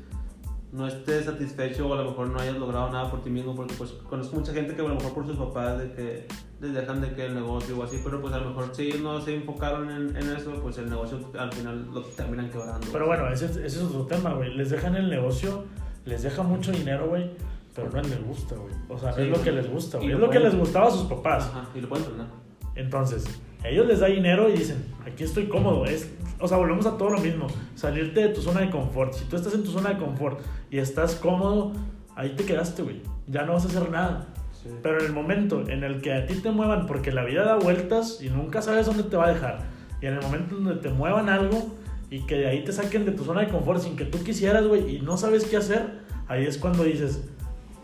no 0.71 0.87
estés 0.87 1.25
satisfecho 1.25 1.87
o 1.87 1.93
a 1.93 1.97
lo 1.97 2.11
mejor 2.11 2.27
no 2.29 2.39
hayas 2.39 2.55
logrado 2.57 2.89
nada 2.91 3.11
por 3.11 3.21
ti 3.23 3.29
mismo. 3.29 3.53
Porque 3.55 3.73
pues 3.77 3.91
conozco 4.09 4.37
mucha 4.37 4.53
gente 4.53 4.73
que 4.73 4.81
a 4.81 4.87
lo 4.87 4.95
mejor 4.95 5.13
por 5.13 5.27
sus 5.27 5.35
papás 5.37 5.79
de 5.79 5.91
que 5.91 6.27
les 6.61 6.73
dejan 6.73 7.01
de 7.01 7.13
que 7.13 7.25
el 7.25 7.33
negocio 7.33 7.77
o 7.77 7.83
así, 7.83 7.99
pero 8.03 8.21
pues 8.21 8.33
a 8.33 8.37
lo 8.39 8.49
mejor 8.51 8.73
si 8.73 8.83
ellos 8.83 9.01
no 9.01 9.19
se 9.19 9.35
enfocaron 9.35 9.89
en, 9.91 10.15
en 10.15 10.29
eso, 10.35 10.51
pues 10.61 10.77
el 10.77 10.89
negocio 10.89 11.19
al 11.37 11.51
final 11.51 11.89
lo 11.93 12.01
terminan 12.03 12.49
quebrando. 12.49 12.87
Pero 12.91 13.07
bueno, 13.07 13.27
ese, 13.27 13.45
ese 13.45 13.65
es 13.65 13.81
otro 13.83 14.05
tema, 14.05 14.33
güey. 14.33 14.53
Les 14.55 14.69
dejan 14.69 14.95
el 14.95 15.09
negocio, 15.09 15.65
les 16.05 16.23
deja 16.23 16.41
mucho 16.43 16.71
dinero, 16.71 17.09
güey, 17.09 17.31
pero 17.75 17.89
no 17.89 18.01
les 18.01 18.23
gusta, 18.25 18.55
güey. 18.55 18.73
O 18.87 18.97
sea, 18.97 19.11
Sí, 19.11 19.23
es 19.23 19.29
lo 19.29 19.41
que 19.43 19.51
les 19.51 19.69
gusta, 19.69 19.97
güey. 19.97 20.11
Es 20.11 20.15
lo 20.15 20.21
lo 20.27 20.31
que 20.31 20.39
pueden- 20.39 20.51
les 20.53 20.59
gustaba 20.59 20.87
a 20.87 20.91
sus 20.91 21.03
papás. 21.03 21.47
Ajá, 21.53 21.67
y 21.75 21.81
lo 21.81 21.89
pueden 21.89 22.05
entrenar. 22.05 22.31
Entonces, 22.75 23.25
ellos 23.63 23.85
les 23.87 23.99
da 23.99 24.07
dinero 24.07 24.49
y 24.49 24.53
dicen, 24.53 24.83
aquí 25.05 25.23
estoy 25.23 25.47
cómodo. 25.47 25.85
Es, 25.85 26.09
o 26.39 26.47
sea, 26.47 26.57
volvemos 26.57 26.85
a 26.85 26.97
todo 26.97 27.09
lo 27.09 27.19
mismo. 27.19 27.47
Salirte 27.75 28.21
de 28.21 28.29
tu 28.29 28.41
zona 28.41 28.61
de 28.61 28.69
confort. 28.69 29.13
Si 29.13 29.25
tú 29.25 29.35
estás 29.35 29.53
en 29.53 29.63
tu 29.63 29.71
zona 29.71 29.89
de 29.91 29.97
confort 29.97 30.39
y 30.69 30.79
estás 30.79 31.15
cómodo, 31.15 31.73
ahí 32.15 32.29
te 32.35 32.45
quedaste, 32.45 32.81
güey. 32.81 33.01
Ya 33.27 33.43
no 33.43 33.53
vas 33.53 33.65
a 33.65 33.67
hacer 33.67 33.89
nada. 33.89 34.27
Sí. 34.63 34.69
Pero 34.81 34.99
en 34.99 35.05
el 35.05 35.13
momento 35.13 35.67
en 35.69 35.83
el 35.83 36.01
que 36.01 36.13
a 36.13 36.25
ti 36.25 36.35
te 36.35 36.51
muevan, 36.51 36.85
porque 36.85 37.11
la 37.11 37.23
vida 37.23 37.43
da 37.43 37.55
vueltas 37.55 38.19
y 38.21 38.29
nunca 38.29 38.61
sabes 38.61 38.85
dónde 38.85 39.03
te 39.03 39.17
va 39.17 39.25
a 39.25 39.33
dejar, 39.33 39.59
y 40.01 40.05
en 40.05 40.13
el 40.13 40.21
momento 40.21 40.55
en 40.55 40.65
donde 40.65 40.81
te 40.81 40.89
muevan 40.89 41.29
algo 41.29 41.75
y 42.11 42.25
que 42.25 42.35
de 42.35 42.47
ahí 42.47 42.63
te 42.63 42.71
saquen 42.71 43.05
de 43.05 43.11
tu 43.11 43.23
zona 43.23 43.41
de 43.41 43.47
confort 43.47 43.81
sin 43.81 43.95
que 43.95 44.05
tú 44.05 44.23
quisieras, 44.23 44.67
güey, 44.67 44.97
y 44.97 45.01
no 45.01 45.17
sabes 45.17 45.45
qué 45.45 45.57
hacer, 45.57 46.01
ahí 46.27 46.45
es 46.45 46.57
cuando 46.57 46.83
dices, 46.83 47.23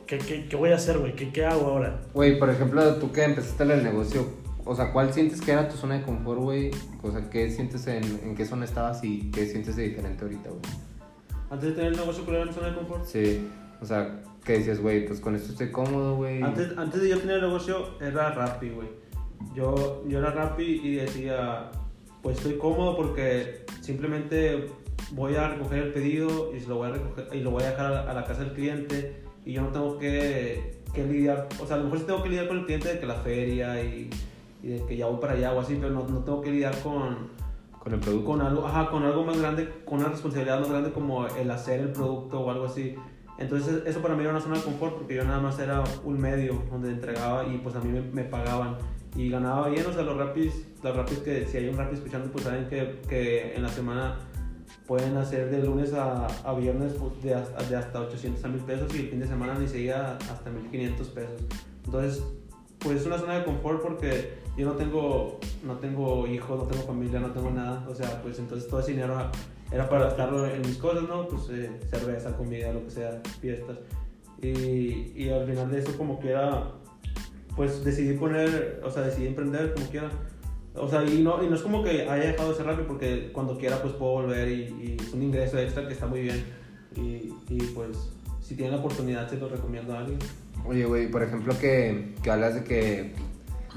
¿qué, 0.06 0.18
qué, 0.18 0.46
qué 0.48 0.56
voy 0.56 0.72
a 0.72 0.76
hacer, 0.76 0.98
güey? 0.98 1.16
¿Qué, 1.16 1.32
¿Qué 1.32 1.46
hago 1.46 1.68
ahora? 1.68 2.02
Güey, 2.14 2.38
por 2.38 2.50
ejemplo, 2.50 2.96
tú 2.96 3.12
que 3.12 3.24
empezaste 3.24 3.64
en 3.64 3.72
el 3.72 3.84
negocio, 3.84 4.28
o 4.68 4.76
sea, 4.76 4.91
¿cuál 4.91 5.13
sientes 5.13 5.41
que 5.41 5.51
era 5.51 5.68
tu 5.70 5.78
zona 5.78 5.97
de 5.97 6.03
confort, 6.03 6.41
güey? 6.41 6.72
O 7.01 7.11
sea, 7.11 7.30
¿qué 7.30 7.49
sientes 7.49 7.88
en, 7.88 8.03
en 8.24 8.36
qué 8.36 8.45
zona 8.45 8.65
estabas 8.65 9.03
y 9.03 9.32
qué 9.32 9.45
sientes 9.45 9.76
de 9.76 9.84
diferente 9.84 10.24
ahorita, 10.24 10.49
güey? 10.49 10.61
Antes 11.49 11.70
de 11.70 11.76
tener 11.76 11.91
el 11.93 11.97
negocio, 11.97 12.26
¿cuál 12.26 12.38
era 12.38 12.45
mi 12.45 12.53
zona 12.53 12.68
de 12.68 12.76
confort? 12.76 13.05
Sí, 13.05 13.47
o 13.82 13.86
sea, 13.86 14.22
¿qué 14.43 14.53
decías, 14.53 14.82
güey? 14.82 15.05
Pues 15.05 15.20
con 15.20 15.36
esto 15.36 15.51
estoy 15.51 15.72
cómodo, 15.72 16.15
güey. 16.15 16.43
Antes, 16.43 16.78
antes 16.78 17.01
de 17.01 17.09
yo 17.09 17.20
tener 17.20 17.38
el 17.38 17.43
negocio 17.43 17.99
era 18.01 18.32
Rappi, 18.32 18.70
güey. 18.70 18.89
Yo, 19.55 20.03
yo 20.07 20.20
era 20.20 20.32
Rappi 20.32 20.82
y 20.84 20.95
decía, 20.95 21.72
pues 22.22 22.38
estoy 22.38 22.57
cómodo 22.57 22.97
porque 22.97 23.65
simplemente 23.82 24.68
voy 25.11 25.36
a 25.36 25.47
recoger 25.47 25.84
el 25.84 25.93
pedido 25.93 26.53
y, 26.53 26.59
lo, 26.65 26.76
voy 26.76 26.89
a 26.89 26.91
recoger, 26.93 27.30
y 27.34 27.39
lo 27.39 27.51
voy 27.51 27.63
a 27.63 27.70
dejar 27.70 27.93
a, 27.93 28.11
a 28.11 28.13
la 28.13 28.26
casa 28.26 28.41
del 28.43 28.53
cliente 28.53 29.24
y 29.45 29.53
yo 29.53 29.61
no 29.61 29.70
tengo 29.70 29.97
que, 29.97 30.82
que 30.93 31.05
lidiar, 31.05 31.47
o 31.61 31.65
sea, 31.65 31.78
a 31.78 31.80
lo 31.80 31.86
mejor 31.86 31.99
sí 31.99 32.05
tengo 32.05 32.22
que 32.22 32.30
lidiar 32.30 32.49
con 32.49 32.57
el 32.57 32.65
cliente 32.65 32.89
de 32.93 32.99
que 32.99 33.05
la 33.05 33.15
feria 33.15 33.82
y, 33.82 34.09
y 34.62 34.68
de 34.70 34.86
que 34.86 34.97
ya 34.97 35.08
voy 35.08 35.20
para 35.20 35.34
allá 35.34 35.53
o 35.53 35.60
así, 35.60 35.78
pero 35.80 35.93
no, 35.93 36.08
no 36.08 36.20
tengo 36.20 36.41
que 36.41 36.51
lidiar 36.51 36.78
con, 36.82 37.30
Con 37.80 37.93
el 37.93 37.99
producto. 37.99 38.26
con 38.26 38.41
algo, 38.41 38.66
ajá, 38.66 38.89
con 38.89 39.03
algo 39.03 39.24
más 39.24 39.39
grande, 39.39 39.70
con 39.86 39.99
una 39.99 40.10
responsabilidad 40.10 40.60
más 40.60 40.70
grande 40.70 40.91
como 40.91 41.28
el 41.28 41.51
hacer 41.51 41.80
el 41.80 41.91
producto 41.91 42.41
o 42.41 42.51
algo 42.51 42.66
así. 42.66 42.95
Entonces 43.38 43.84
eso 43.86 44.01
para 44.01 44.16
mí 44.16 44.22
era 44.22 44.32
una 44.32 44.41
zona 44.41 44.58
de 44.58 44.64
confort 44.64 44.95
porque 44.95 45.16
yo 45.16 45.24
nada 45.24 45.39
más 45.39 45.60
era 45.60 45.84
un 46.03 46.20
medio 46.20 46.64
donde 46.72 46.89
entregaba 46.89 47.45
y 47.45 47.60
pues 47.60 47.76
a 47.76 47.80
mí 47.80 47.91
me, 47.91 48.01
me 48.01 48.24
pagaban 48.24 48.78
y 49.16 49.30
ganaba 49.30 49.70
bien, 49.70 49.86
o 49.86 49.93
sea, 49.93 50.03
los 50.03 50.18
rapis, 50.18 50.68
los 50.84 50.95
rapis 50.95 51.20
que 51.20 51.45
si 51.45 51.58
hay 51.58 51.70
un 51.70 51.78
rapi 51.78 51.95
escuchando 51.95 52.32
pues 52.32 52.43
saben 52.43 52.68
que, 52.68 52.99
que 53.08 53.55
en 53.55 53.64
la 53.64 53.70
semana 53.70 54.18
pueden 54.86 55.18
hacer 55.18 55.49
de 55.49 55.64
lunes 55.64 55.93
a, 55.93 56.28
a 56.28 56.53
viernes 56.53 56.93
pues, 56.93 57.22
de, 57.22 57.34
hasta, 57.34 57.64
de 57.64 57.76
hasta 57.76 58.01
800 58.01 58.43
a 58.43 58.47
1000 58.47 58.62
pesos 58.62 58.95
y 58.95 58.99
el 59.01 59.10
fin 59.10 59.20
de 59.20 59.28
semana 59.28 59.55
ni 59.55 59.68
llega 59.68 60.18
hasta 60.32 60.49
1500 60.49 61.08
pesos. 61.10 61.41
Entonces, 61.86 62.24
pues 62.80 63.02
es 63.02 63.08
una 63.08 63.18
zona 63.18 63.40
de 63.40 63.46
confort 63.46 63.82
porque 63.82 64.38
yo 64.58 64.66
no 64.66 64.74
tengo, 64.74 65.40
no 65.64 65.78
tengo 65.78 66.28
hijos, 66.28 66.58
no 66.60 66.66
tengo 66.66 66.84
familia, 66.84 67.20
no 67.20 67.32
tengo 67.32 67.52
nada. 67.52 67.86
O 67.90 67.96
sea, 67.96 68.22
pues 68.22 68.40
entonces 68.40 68.70
todo 68.70 68.80
ese 68.80 68.92
dinero 68.92 69.16
era 69.72 69.90
para 69.90 70.06
gastarlo 70.06 70.46
en 70.48 70.62
mis 70.62 70.78
cosas, 70.78 71.04
¿no? 71.08 71.28
Pues 71.28 71.50
eh, 71.52 71.80
cerveza, 71.90 72.36
comida, 72.36 72.74
lo 72.74 72.84
que 72.86 72.92
sea, 72.92 73.22
fiestas. 73.40 73.78
Y, 74.42 75.14
y 75.16 75.30
al 75.30 75.48
final 75.48 75.72
de 75.72 75.80
eso 75.80 75.98
como 75.98 76.20
que 76.20 76.30
era, 76.30 76.72
pues 77.56 77.84
decidí 77.84 78.18
poner, 78.18 78.82
o 78.84 78.90
sea, 78.90 79.04
decidí 79.04 79.28
emprender 79.28 79.74
como 79.74 79.88
quiera. 79.88 80.10
O 80.76 80.88
sea, 80.88 81.04
y 81.04 81.22
no, 81.22 81.44
y 81.44 81.48
no 81.48 81.56
es 81.56 81.62
como 81.62 81.84
que 81.84 82.08
haya 82.08 82.28
dejado 82.28 82.50
de 82.50 82.56
ser 82.56 82.68
rápido 82.68 82.88
porque 82.88 83.32
cuando 83.34 83.58
quiera 83.58 83.82
pues 83.82 83.94
puedo 83.94 84.12
volver 84.14 84.48
y, 84.48 84.62
y 84.62 84.98
es 85.00 85.12
un 85.12 85.24
ingreso 85.24 85.58
extra 85.58 85.88
que 85.88 85.94
está 85.94 86.06
muy 86.06 86.22
bien. 86.22 86.44
Y, 86.96 87.34
y 87.50 87.62
pues 87.74 88.12
si 88.42 88.56
tienen 88.56 88.76
la 88.76 88.80
oportunidad 88.80 89.30
se 89.30 89.38
lo 89.38 89.50
recomiendo 89.50 89.94
a 89.94 90.00
alguien. 90.00 90.20
Oye, 90.66 90.86
güey, 90.86 91.10
por 91.10 91.24
ejemplo, 91.24 91.53
que, 91.60 92.14
que 92.22 92.32
hablas 92.32 92.55
de 92.55 92.64
que 92.64 93.14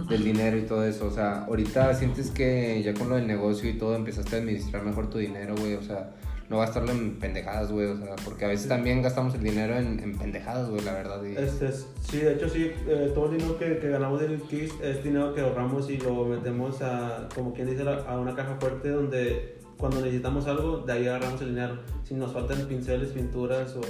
del 0.09 0.24
dinero 0.24 0.57
y 0.57 0.62
todo 0.62 0.85
eso, 0.85 1.07
o 1.07 1.11
sea, 1.11 1.45
ahorita 1.45 1.93
sientes 1.95 2.31
que 2.31 2.83
ya 2.83 2.95
con 2.95 3.09
lo 3.11 3.16
del 3.16 3.26
negocio 3.26 3.68
y 3.68 3.74
todo 3.74 3.95
empezaste 3.97 4.37
a 4.37 4.39
administrar 4.39 4.83
mejor 4.83 5.11
tu 5.11 5.18
dinero, 5.18 5.55
güey, 5.59 5.74
o 5.74 5.83
sea, 5.83 6.14
no 6.49 6.59
gastarlo 6.59 6.91
en 6.91 7.18
pendejadas, 7.18 7.70
güey, 7.70 7.87
o 7.87 7.97
sea, 7.99 8.16
porque 8.24 8.45
a 8.45 8.49
veces 8.49 8.66
también 8.66 9.03
gastamos 9.03 9.35
el 9.35 9.43
dinero 9.43 9.76
en, 9.76 10.01
en 10.01 10.16
pendejadas, 10.18 10.68
güey, 10.70 10.83
la 10.85 10.95
verdad. 10.95 11.22
Y... 11.22 11.37
Este, 11.37 11.68
es- 11.68 11.87
sí, 12.01 12.16
de 12.18 12.33
hecho 12.35 12.49
sí, 12.49 12.72
eh, 12.89 13.11
todo 13.14 13.26
el 13.31 13.37
dinero 13.39 13.59
que, 13.59 13.78
que 13.78 13.89
ganamos 13.89 14.20
del 14.20 14.41
Kiss 14.43 14.72
es 14.83 15.05
dinero 15.05 15.33
que 15.35 15.43
ahorramos 15.43 15.89
y 15.91 15.99
lo 15.99 16.24
metemos 16.24 16.81
a, 16.83 17.28
como 17.35 17.53
quien 17.53 17.68
dice, 17.70 17.85
a 17.89 18.18
una 18.18 18.35
caja 18.35 18.57
fuerte 18.59 18.89
donde 18.89 19.59
cuando 19.76 20.01
necesitamos 20.01 20.47
algo, 20.47 20.78
de 20.78 20.93
ahí 20.93 21.07
agarramos 21.07 21.41
el 21.43 21.51
dinero. 21.51 21.78
Si 22.05 22.14
nos 22.14 22.33
faltan 22.33 22.66
pinceles, 22.66 23.11
pinturas 23.11 23.76
o, 23.76 23.81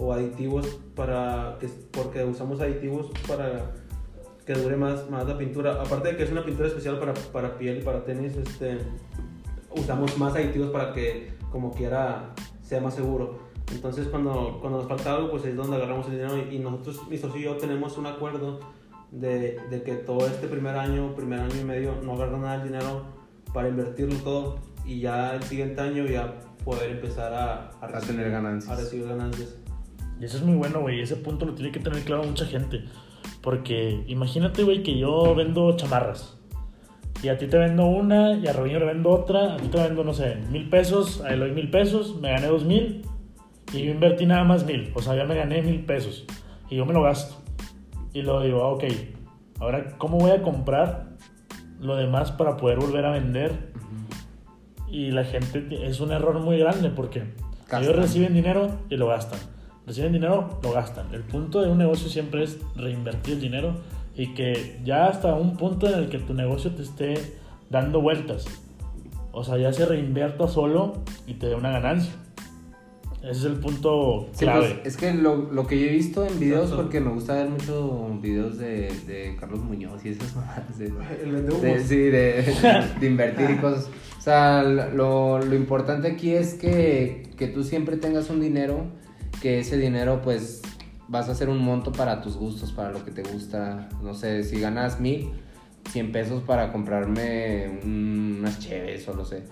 o 0.00 0.12
aditivos 0.12 0.66
para 0.96 1.58
que, 1.60 1.68
porque 1.92 2.24
usamos 2.24 2.60
aditivos 2.60 3.10
para 3.28 3.72
que 4.46 4.54
dure 4.54 4.76
más, 4.76 5.08
más 5.10 5.28
la 5.28 5.36
pintura. 5.36 5.80
Aparte 5.80 6.08
de 6.08 6.16
que 6.16 6.24
es 6.24 6.32
una 6.32 6.44
pintura 6.44 6.68
especial 6.68 6.98
para, 6.98 7.12
para 7.12 7.58
piel 7.58 7.78
y 7.78 7.82
para 7.82 8.02
tenis, 8.04 8.34
este, 8.36 8.78
usamos 9.70 10.16
más 10.18 10.34
aditivos 10.34 10.70
para 10.70 10.92
que 10.94 11.34
como 11.52 11.72
quiera 11.72 12.34
sea 12.62 12.80
más 12.80 12.94
seguro. 12.94 13.50
Entonces 13.72 14.08
cuando, 14.08 14.58
cuando 14.60 14.78
nos 14.78 14.88
falta 14.88 15.14
algo, 15.14 15.30
pues 15.30 15.44
es 15.44 15.54
donde 15.54 15.76
agarramos 15.76 16.06
el 16.06 16.12
dinero 16.12 16.36
y, 16.38 16.56
y 16.56 16.58
nosotros, 16.58 17.06
mi 17.08 17.18
socio 17.18 17.38
y 17.38 17.44
yo 17.44 17.56
tenemos 17.58 17.96
un 17.98 18.06
acuerdo 18.06 18.58
de, 19.10 19.60
de 19.68 19.82
que 19.82 19.94
todo 19.94 20.26
este 20.26 20.48
primer 20.48 20.76
año, 20.76 21.14
primer 21.14 21.40
año 21.40 21.60
y 21.60 21.64
medio, 21.64 21.94
no 22.02 22.14
agarra 22.14 22.38
nada 22.38 22.58
del 22.58 22.68
dinero 22.68 23.04
para 23.52 23.68
invertirlo 23.68 24.16
todo 24.20 24.58
y 24.84 25.00
ya 25.00 25.34
el 25.34 25.42
siguiente 25.42 25.80
año 25.80 26.06
ya 26.06 26.40
poder 26.64 26.90
empezar 26.90 27.32
a, 27.32 27.70
A 27.80 28.00
tener 28.00 28.30
ganancias. 28.30 28.72
A 28.72 28.80
recibir 28.80 29.06
ganancias. 29.06 29.56
Y 30.20 30.24
eso 30.26 30.36
es 30.36 30.42
muy 30.42 30.54
bueno, 30.54 30.80
güey. 30.80 31.00
Ese 31.00 31.16
punto 31.16 31.46
lo 31.46 31.54
tiene 31.54 31.72
que 31.72 31.80
tener 31.80 32.02
claro 32.02 32.24
mucha 32.24 32.44
gente. 32.44 32.84
Porque 33.40 34.04
imagínate, 34.06 34.62
güey, 34.62 34.82
que 34.82 34.98
yo 34.98 35.34
vendo 35.34 35.74
chamarras. 35.76 36.36
Y 37.22 37.28
a 37.28 37.38
ti 37.38 37.46
te 37.46 37.58
vendo 37.58 37.86
una, 37.86 38.34
y 38.34 38.46
a 38.46 38.52
Robinho 38.52 38.78
le 38.78 38.86
vendo 38.86 39.10
otra. 39.10 39.54
A 39.54 39.56
ti 39.56 39.68
te 39.68 39.78
vendo, 39.78 40.04
no 40.04 40.12
sé, 40.12 40.36
mil 40.50 40.68
pesos. 40.68 41.22
A 41.22 41.34
doy 41.34 41.52
mil 41.52 41.70
pesos. 41.70 42.20
Me 42.20 42.30
gané 42.30 42.48
dos 42.48 42.64
mil. 42.64 43.02
Y 43.72 43.84
yo 43.84 43.90
invertí 43.90 44.26
nada 44.26 44.44
más 44.44 44.64
mil. 44.66 44.92
O 44.94 45.00
sea, 45.02 45.16
ya 45.16 45.24
me 45.24 45.34
gané 45.34 45.62
mil 45.62 45.84
pesos. 45.84 46.26
Y 46.68 46.76
yo 46.76 46.84
me 46.84 46.92
lo 46.92 47.02
gasto. 47.02 47.36
Y 48.12 48.22
luego 48.22 48.42
digo, 48.42 48.62
ah, 48.62 48.72
ok. 48.72 48.84
Ahora, 49.58 49.96
¿cómo 49.98 50.18
voy 50.18 50.32
a 50.32 50.42
comprar 50.42 51.16
lo 51.80 51.96
demás 51.96 52.32
para 52.32 52.56
poder 52.56 52.78
volver 52.78 53.06
a 53.06 53.12
vender? 53.12 53.70
Y 54.88 55.12
la 55.12 55.24
gente, 55.24 55.86
es 55.86 56.00
un 56.00 56.12
error 56.12 56.40
muy 56.40 56.58
grande 56.58 56.90
porque 56.90 57.20
Gastan. 57.60 57.82
ellos 57.82 57.96
reciben 57.96 58.34
dinero 58.34 58.70
y 58.88 58.96
lo 58.96 59.06
gastan. 59.08 59.38
Reciben 59.90 60.12
dinero, 60.12 60.58
lo 60.62 60.72
gastan. 60.72 61.12
El 61.14 61.22
punto 61.22 61.60
de 61.60 61.70
un 61.70 61.78
negocio 61.78 62.08
siempre 62.08 62.42
es 62.44 62.58
reinvertir 62.76 63.34
el 63.34 63.40
dinero 63.40 63.74
y 64.16 64.34
que 64.34 64.80
ya 64.84 65.06
hasta 65.06 65.34
un 65.34 65.56
punto 65.56 65.86
en 65.88 65.94
el 65.98 66.08
que 66.08 66.18
tu 66.18 66.34
negocio 66.34 66.70
te 66.72 66.82
esté 66.82 67.14
dando 67.70 68.00
vueltas. 68.00 68.46
O 69.32 69.44
sea, 69.44 69.56
ya 69.58 69.72
se 69.72 69.86
reinvierta 69.86 70.48
solo 70.48 70.94
y 71.26 71.34
te 71.34 71.46
dé 71.46 71.54
una 71.54 71.70
ganancia. 71.70 72.12
Ese 73.22 73.30
es 73.32 73.44
el 73.44 73.56
punto 73.56 74.28
Sí, 74.32 74.46
clave. 74.46 74.78
pues, 74.82 74.94
es 74.94 74.96
que 74.96 75.12
lo, 75.12 75.36
lo 75.52 75.66
que 75.66 75.78
yo 75.78 75.86
he 75.86 75.90
visto 75.92 76.24
en 76.26 76.40
videos, 76.40 76.62
Exacto. 76.70 76.82
porque 76.84 77.00
me 77.00 77.10
gusta 77.10 77.34
ver 77.34 77.50
mucho 77.50 78.08
videos 78.22 78.56
de, 78.56 78.90
de 79.06 79.36
Carlos 79.38 79.60
Muñoz 79.60 80.04
y 80.06 80.08
esas 80.10 80.34
mamadas 80.36 80.78
de, 80.78 80.88
de- 80.90 81.80
sí, 81.84 81.96
de, 81.96 82.44
de 83.00 83.06
invertir 83.06 83.50
y 83.50 83.56
cosas. 83.58 83.90
O 84.18 84.22
sea, 84.22 84.62
lo, 84.62 85.38
lo 85.38 85.54
importante 85.54 86.08
aquí 86.08 86.30
es 86.32 86.54
que, 86.54 87.30
que 87.36 87.46
tú 87.46 87.62
siempre 87.62 87.96
tengas 87.98 88.30
un 88.30 88.40
dinero, 88.40 88.84
que 89.40 89.60
ese 89.60 89.76
dinero 89.78 90.20
pues 90.22 90.62
vas 91.08 91.28
a 91.28 91.32
hacer 91.32 91.48
un 91.48 91.58
monto 91.58 91.92
para 91.92 92.20
tus 92.22 92.36
gustos, 92.36 92.72
para 92.72 92.90
lo 92.90 93.04
que 93.04 93.10
te 93.10 93.22
gusta. 93.22 93.88
No 94.02 94.14
sé, 94.14 94.42
si 94.44 94.60
ganas 94.60 95.00
mil, 95.00 95.30
100 95.90 96.12
pesos 96.12 96.42
para 96.42 96.70
comprarme 96.72 97.80
un- 97.82 98.36
unas 98.40 98.58
cheves 98.60 99.08
o 99.08 99.14
lo 99.14 99.24
sé. 99.24 99.42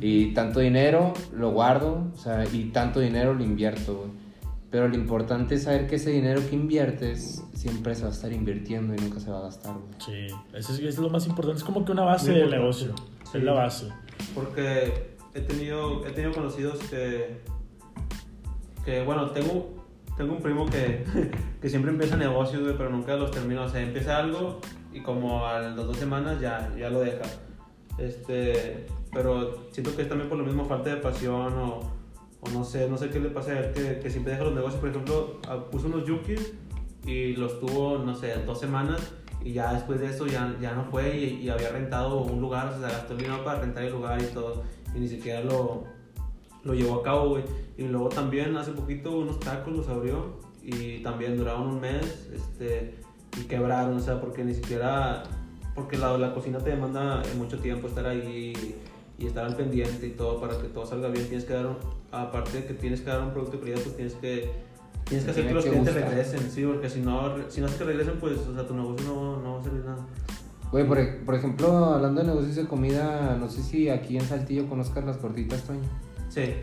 Y 0.00 0.32
tanto 0.34 0.60
dinero 0.60 1.14
lo 1.34 1.50
guardo, 1.50 2.06
o 2.14 2.16
sea, 2.18 2.44
y 2.52 2.64
tanto 2.66 3.00
dinero 3.00 3.34
lo 3.34 3.42
invierto, 3.42 3.96
güey. 3.96 4.10
Pero 4.70 4.86
lo 4.86 4.94
importante 4.96 5.54
es 5.54 5.62
saber 5.62 5.86
que 5.86 5.96
ese 5.96 6.10
dinero 6.10 6.42
que 6.48 6.54
inviertes 6.54 7.42
siempre 7.54 7.94
se 7.94 8.02
va 8.02 8.08
a 8.08 8.12
estar 8.12 8.30
invirtiendo 8.30 8.94
y 8.94 8.98
nunca 8.98 9.18
se 9.18 9.30
va 9.30 9.38
a 9.38 9.42
gastar, 9.44 9.74
güey. 9.74 9.94
Sí, 10.28 10.34
eso 10.52 10.72
es, 10.74 10.78
es 10.80 10.98
lo 10.98 11.08
más 11.08 11.26
importante. 11.26 11.56
Es 11.58 11.64
como 11.64 11.86
que 11.86 11.92
una 11.92 12.02
base 12.04 12.32
del 12.32 12.50
negocio. 12.50 12.94
Sí. 13.32 13.38
Es 13.38 13.44
la 13.44 13.54
base. 13.54 13.86
Porque 14.34 15.16
he 15.34 15.40
tenido, 15.40 16.06
he 16.06 16.10
tenido 16.10 16.32
conocidos 16.34 16.78
que, 16.90 17.40
que 18.88 19.02
bueno, 19.02 19.28
tengo, 19.32 19.84
tengo 20.16 20.32
un 20.32 20.40
primo 20.40 20.64
que, 20.64 21.04
que 21.60 21.68
siempre 21.68 21.90
empieza 21.90 22.16
negocios, 22.16 22.62
güey, 22.62 22.74
pero 22.74 22.88
nunca 22.88 23.14
los 23.16 23.30
termina. 23.30 23.62
O 23.62 23.68
sea, 23.68 23.82
empieza 23.82 24.16
algo 24.16 24.60
y 24.94 25.02
como 25.02 25.46
a 25.46 25.60
las 25.60 25.76
dos 25.76 25.98
semanas 25.98 26.40
ya, 26.40 26.74
ya 26.74 26.88
lo 26.88 27.00
deja. 27.00 27.24
Este, 27.98 28.86
pero 29.12 29.68
siento 29.72 29.94
que 29.94 30.02
es 30.02 30.08
también 30.08 30.30
por 30.30 30.38
lo 30.38 30.44
mismo 30.44 30.64
falta 30.64 30.88
de 30.88 30.96
pasión 31.02 31.52
o, 31.58 31.80
o 32.40 32.50
no 32.50 32.64
sé, 32.64 32.88
no 32.88 32.96
sé 32.96 33.10
qué 33.10 33.20
le 33.20 33.28
pasa 33.28 33.50
a 33.50 33.58
él 33.58 33.72
que, 33.74 33.98
que 33.98 34.10
siempre 34.10 34.32
deja 34.32 34.44
los 34.44 34.54
negocios. 34.54 34.80
Por 34.80 34.88
ejemplo, 34.88 35.38
puso 35.70 35.88
unos 35.88 36.06
yukis 36.06 36.54
y 37.04 37.34
los 37.36 37.60
tuvo, 37.60 37.98
no 37.98 38.14
sé, 38.14 38.36
dos 38.46 38.58
semanas 38.58 39.12
y 39.44 39.52
ya 39.52 39.74
después 39.74 40.00
de 40.00 40.06
eso 40.06 40.26
ya, 40.26 40.56
ya 40.62 40.72
no 40.72 40.84
fue 40.84 41.14
y, 41.14 41.42
y 41.42 41.50
había 41.50 41.68
rentado 41.68 42.22
un 42.22 42.40
lugar, 42.40 42.68
o 42.68 42.70
sea, 42.70 42.88
se 42.88 42.94
gastó 42.94 43.12
el 43.12 43.18
dinero 43.18 43.44
para 43.44 43.60
rentar 43.60 43.84
el 43.84 43.92
lugar 43.92 44.18
y 44.22 44.32
todo 44.32 44.62
y 44.94 44.98
ni 44.98 45.08
siquiera 45.08 45.42
lo, 45.42 45.97
lo 46.64 46.74
llevó 46.74 47.00
a 47.00 47.02
cabo, 47.02 47.28
güey. 47.30 47.44
Y 47.76 47.84
luego 47.84 48.08
también 48.08 48.56
hace 48.56 48.72
poquito 48.72 49.18
unos 49.18 49.38
tacos 49.40 49.74
los 49.74 49.88
abrió 49.88 50.36
y 50.62 51.02
también 51.02 51.36
duraron 51.36 51.68
un 51.68 51.80
mes 51.80 52.28
este, 52.34 52.98
y 53.40 53.44
quebraron, 53.44 53.96
o 53.96 54.00
sea, 54.00 54.20
porque 54.20 54.44
ni 54.44 54.54
siquiera, 54.54 55.22
porque 55.74 55.96
la, 55.96 56.16
la 56.18 56.34
cocina 56.34 56.58
te 56.58 56.70
demanda 56.70 57.22
mucho 57.36 57.58
tiempo 57.58 57.86
estar 57.88 58.06
ahí 58.06 58.52
y, 59.18 59.22
y 59.22 59.26
estar 59.26 59.44
al 59.44 59.56
pendiente 59.56 60.06
y 60.06 60.10
todo 60.10 60.40
para 60.40 60.58
que 60.60 60.68
todo 60.68 60.84
salga 60.86 61.08
bien. 61.08 61.26
Tienes 61.26 61.44
que 61.44 61.52
dar, 61.54 61.66
un- 61.66 61.76
aparte 62.10 62.58
de 62.62 62.66
que 62.66 62.74
tienes 62.74 63.00
que 63.00 63.10
dar 63.10 63.22
un 63.22 63.30
producto 63.30 63.56
de 63.56 63.60
calidad, 63.60 63.80
pues 63.82 63.96
tienes 63.96 64.14
que... 64.14 64.68
Tienes 65.04 65.24
que 65.24 65.30
hacer 65.30 65.46
que 65.46 65.54
los 65.54 65.64
que 65.64 65.70
clientes 65.70 65.94
gustar. 65.94 66.10
regresen, 66.10 66.50
sí, 66.50 66.64
porque 66.66 66.90
si 66.90 67.00
no, 67.00 67.34
si 67.48 67.60
no 67.62 67.66
haces 67.66 67.78
que 67.78 67.84
regresen, 67.84 68.18
pues, 68.20 68.38
o 68.46 68.52
sea, 68.54 68.66
tu 68.66 68.74
negocio 68.74 69.06
no, 69.06 69.38
no 69.40 69.54
va 69.54 69.60
a 69.60 69.62
servir 69.62 69.82
nada. 69.82 70.06
Güey, 70.70 70.86
por, 70.86 70.98
por 71.24 71.34
ejemplo, 71.34 71.72
hablando 71.94 72.20
de 72.20 72.26
negocios 72.26 72.56
de 72.56 72.66
comida, 72.66 73.34
no 73.40 73.48
sé 73.48 73.62
si 73.62 73.88
aquí 73.88 74.18
en 74.18 74.24
Saltillo 74.24 74.68
conozcas 74.68 75.06
las 75.06 75.22
gorditas 75.22 75.62
Toño. 75.64 75.80
Sí, 76.28 76.54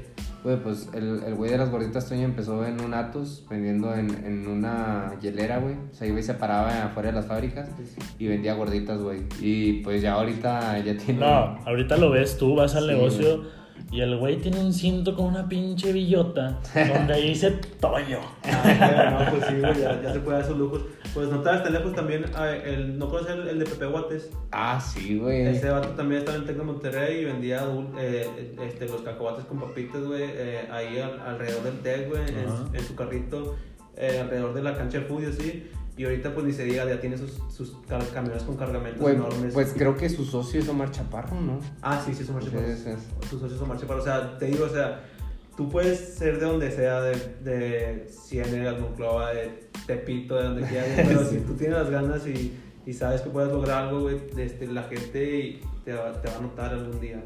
Güey, 0.46 0.58
pues 0.58 0.90
el, 0.94 1.24
el 1.26 1.34
güey 1.34 1.50
de 1.50 1.58
las 1.58 1.72
gorditas 1.72 2.08
Toño 2.08 2.22
empezó 2.22 2.64
en 2.68 2.80
un 2.80 2.94
Atos 2.94 3.44
vendiendo 3.50 3.96
en, 3.96 4.12
en 4.24 4.48
una 4.48 5.14
hielera, 5.20 5.58
güey. 5.58 5.74
O 5.92 5.96
sea, 5.96 6.06
iba 6.06 6.20
y 6.20 6.24
se 6.24 6.36
paraba 6.36 6.84
afuera 6.84 7.10
de 7.10 7.16
las 7.16 7.26
fábricas 7.26 7.68
y 8.20 8.28
vendía 8.28 8.54
gorditas, 8.54 9.02
güey. 9.02 9.24
Y 9.42 9.82
pues 9.82 10.04
ya 10.04 10.14
ahorita 10.14 10.78
ya 10.78 10.96
tiene. 10.96 11.22
No, 11.22 11.58
ahorita 11.66 11.98
lo 11.98 12.12
ves 12.12 12.38
tú, 12.38 12.54
vas 12.54 12.76
al 12.76 12.84
Sí, 12.84 12.90
negocio 12.90 13.42
y 13.92 14.02
el 14.02 14.18
güey 14.18 14.38
tiene 14.38 14.60
un 14.60 14.72
cinto 14.72 15.16
con 15.16 15.26
una 15.26 15.50
pinche 15.50 15.92
billota 15.92 16.60
donde 16.94 17.14
ahí 17.14 17.30
dice 17.30 17.50
Toño. 17.80 18.20
Ah, 18.44 19.26
no, 19.26 19.32
pues 19.32 19.46
sí, 19.48 19.56
güey, 19.60 19.80
ya, 19.80 20.00
ya 20.00 20.14
se 20.14 20.20
puede 20.20 20.38
dar 20.38 20.48
sus 20.48 20.58
lujos. 20.58 20.82
Pues 21.16 21.30
no 21.30 21.42
tan 21.42 21.72
lejos 21.74 21.96
también, 21.96 22.26
el, 22.66 23.00
¿no 23.00 23.10
conoces 23.10 23.32
el, 23.36 23.48
el 23.48 23.60
de 23.60 23.66
Pepe 23.66 23.86
Guates? 23.88 24.30
Ah, 24.52 24.80
sí, 24.80 25.18
güey. 25.18 25.48
Ese 25.48 25.70
vato 25.70 25.88
también 25.92 26.20
estaba 26.20 26.36
en 26.36 26.42
el 26.44 26.48
Tec 26.48 26.58
de 26.58 26.64
Monterrey 26.64 27.22
y 27.22 27.26
vendía 27.26 27.66
eh, 27.98 28.54
este, 28.62 28.86
los 28.88 29.02
cacahuates 29.02 29.46
con 29.46 29.60
papitas, 29.60 30.04
güey, 30.04 30.24
eh, 30.26 30.68
ahí 30.70 31.00
al- 31.00 31.20
alrededor 31.22 31.64
del 31.64 31.80
Tec, 31.80 32.10
güey, 32.10 32.22
en, 32.28 32.48
Ajá. 32.50 32.66
en 32.74 32.84
su 32.84 32.96
carrito, 32.96 33.56
eh, 33.96 34.20
alrededor 34.22 34.54
de 34.54 34.62
la 34.62 34.76
cancha 34.78 35.00
de 35.00 35.06
fútbol, 35.06 35.26
así. 35.28 35.70
Y 35.98 36.04
ahorita, 36.04 36.34
pues 36.34 36.46
ni 36.46 36.52
se 36.52 36.66
diga, 36.66 36.84
ya 36.86 37.00
tiene 37.00 37.18
sus, 37.18 37.40
sus 37.50 37.74
camiones 38.14 38.44
con 38.44 38.58
cargamentos 38.58 39.00
Güey, 39.02 39.16
enormes. 39.16 39.54
pues 39.54 39.72
creo 39.78 39.96
que 39.96 40.10
su 40.10 40.26
socio 40.26 40.60
es 40.60 40.68
Omar 40.68 40.92
Chaparro, 40.92 41.40
¿no? 41.40 41.62
Ah, 41.82 42.02
sí, 42.06 42.14
sí, 42.14 42.24
es 42.24 42.30
Omar 42.30 42.44
Sí, 42.44 42.50
Chaparro. 42.50 42.68
sí, 42.76 42.84
sí. 42.84 43.30
Tus 43.30 43.40
socios 43.40 43.62
Omar 43.62 43.80
Chaparro. 43.80 44.02
O 44.02 44.04
sea, 44.04 44.38
te 44.38 44.48
digo, 44.48 44.66
o 44.66 44.70
sea, 44.70 45.02
tú 45.56 45.70
puedes 45.70 46.16
ser 46.16 46.40
de 46.40 46.46
donde 46.46 46.72
sea, 46.72 47.02
de, 47.02 47.16
de 47.44 48.08
Ciénegas, 48.10 48.80
Monclova, 48.80 49.34
de 49.34 49.70
Tepito, 49.86 50.36
de 50.36 50.44
donde 50.44 50.68
quieras, 50.68 50.90
pero 50.96 51.26
si 51.26 51.38
tú 51.40 51.54
tienes 51.54 51.78
las 51.78 51.90
ganas 51.90 52.28
y, 52.28 52.58
y 52.86 52.94
sabes 52.94 53.22
que 53.22 53.30
puedes 53.30 53.52
lograr 53.52 53.86
algo, 53.86 54.02
güey, 54.02 54.18
este, 54.38 54.68
la 54.68 54.84
gente 54.84 55.60
te 55.84 55.94
va, 55.94 56.22
te 56.22 56.30
va 56.30 56.38
a 56.38 56.42
notar 56.42 56.74
algún 56.74 57.00
día. 57.00 57.24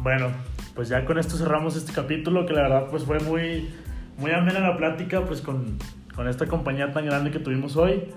Bueno, 0.00 0.30
pues 0.74 0.88
ya 0.88 1.04
con 1.04 1.18
esto 1.18 1.36
cerramos 1.36 1.76
este 1.76 1.92
capítulo 1.92 2.46
que 2.46 2.52
la 2.52 2.62
verdad 2.62 2.86
pues 2.90 3.04
fue 3.04 3.18
muy, 3.20 3.70
muy 4.18 4.30
amena 4.30 4.60
la 4.60 4.76
plática 4.76 5.24
pues 5.24 5.40
con, 5.40 5.78
con 6.14 6.28
esta 6.28 6.46
compañía 6.46 6.92
tan 6.92 7.06
grande 7.06 7.30
que 7.30 7.38
tuvimos 7.38 7.76
hoy. 7.76 8.12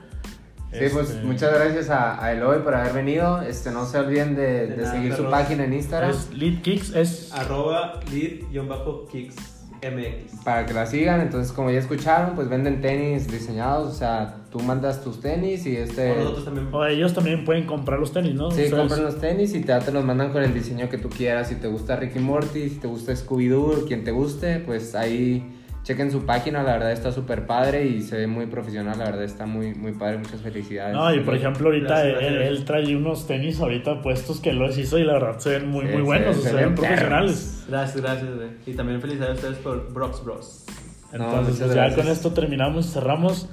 Sí, 0.72 0.86
pues 0.94 1.10
Este, 1.10 1.24
muchas 1.24 1.54
gracias 1.54 1.90
a, 1.90 2.24
a 2.24 2.32
Eloy 2.32 2.60
por 2.60 2.76
haber 2.76 2.94
venido. 2.94 3.42
Este, 3.42 3.72
no 3.72 3.86
se 3.86 3.98
olviden 3.98 4.36
de, 4.36 4.42
De 4.42 4.68
de 4.68 4.78
nada, 4.84 4.92
seguir 4.92 5.16
su 5.16 5.30
página 5.30 5.64
en 5.64 5.74
Instagram. 5.74 6.12
Es 6.12 6.32
Lead 6.32 6.62
Kicks, 6.62 6.96
es... 6.96 7.32
Arroba 7.34 8.00
lead-kicks 8.12 9.36
MX. 9.82 10.44
para 10.44 10.66
que 10.66 10.74
la 10.74 10.86
sigan. 10.86 11.22
Entonces, 11.22 11.52
como 11.54 11.72
ya 11.72 11.80
escucharon, 11.80 12.36
pues 12.36 12.50
venden 12.50 12.82
tenis 12.82 13.32
diseñados. 13.32 13.88
O 13.88 13.98
sea, 13.98 14.36
tú 14.52 14.60
mandas 14.60 15.04
tus 15.04 15.22
tenis 15.22 15.66
y 15.66 15.76
este. 15.78 16.12
O 16.12 16.16
nosotros 16.16 16.46
también. 16.46 16.68
O 16.72 16.86
ellos 16.86 17.14
también 17.14 17.46
pueden 17.46 17.66
comprar 17.66 18.00
los 18.00 18.12
tenis, 18.12 18.36
¿no? 18.36 18.52
Sí, 18.52 18.70
compran 18.70 19.04
los 19.04 19.20
tenis 19.20 19.54
y 19.56 19.62
te, 19.62 19.74
te 19.80 19.92
los 19.92 20.04
mandan 20.04 20.32
con 20.32 20.44
el 20.44 20.54
diseño 20.54 20.90
que 20.90 20.98
tú 20.98 21.10
quieras. 21.10 21.48
Si 21.48 21.56
te 21.56 21.68
gusta 21.68 21.96
Ricky 21.96 22.20
Morty, 22.20 22.70
si 22.70 22.76
te 22.76 22.88
gusta 22.88 23.14
Scooby-Doo, 23.14 23.88
quien 23.88 24.04
te 24.04 24.12
guste, 24.12 24.60
pues 24.60 24.96
ahí 24.96 25.56
chequen 25.90 26.12
su 26.12 26.24
página. 26.26 26.62
La 26.62 26.74
verdad 26.74 26.92
está 26.92 27.12
súper 27.12 27.46
padre 27.48 27.86
y 27.88 28.02
se 28.04 28.16
ve 28.18 28.28
muy 28.28 28.46
profesional. 28.46 28.98
La 29.00 29.06
verdad 29.06 29.24
está 29.24 29.46
muy, 29.48 29.74
muy 29.74 29.94
padre. 29.94 30.20
Muchas 30.20 30.42
felicidades. 30.42 30.94
No, 30.96 31.12
y 31.14 31.22
por 31.22 31.36
ejemplo, 31.36 31.68
ahorita 31.68 31.88
Gracias, 31.88 32.08
él, 32.22 32.34
gracias. 32.36 32.48
él 32.60 32.66
trae 32.66 32.96
unos 32.96 33.26
tenis 33.28 33.60
ahorita 33.60 34.02
puestos 34.02 34.40
que 34.40 34.54
los 34.54 34.78
hizo 34.78 34.98
y 35.00 35.04
la 35.04 35.14
verdad 35.14 35.40
se 35.40 35.50
ven 35.50 35.68
muy, 35.68 35.82
Sí, 35.86 35.88
muy 35.88 35.98
se- 35.98 36.04
buenos, 36.04 36.36
se 36.36 36.40
o 36.40 36.44
sea, 36.44 36.52
se 36.52 36.58
ven 36.66 36.76
profesionales. 36.76 37.66
Gracias, 37.68 38.02
gracias, 38.02 38.36
güey. 38.36 38.50
Y 38.68 38.74
también 38.74 39.02
felicidades 39.02 39.32
a 39.32 39.36
ustedes 39.36 39.58
por 39.58 39.92
Brox 39.92 40.24
Bros. 40.24 40.66
No, 41.12 41.26
Entonces, 41.26 41.54
muchas 41.56 41.60
pues, 41.66 41.76
ya 41.76 41.82
gracias. 41.86 42.00
con 42.06 42.12
esto 42.12 42.32
terminamos 42.34 42.86
y 42.86 42.90
cerramos. 42.92 43.50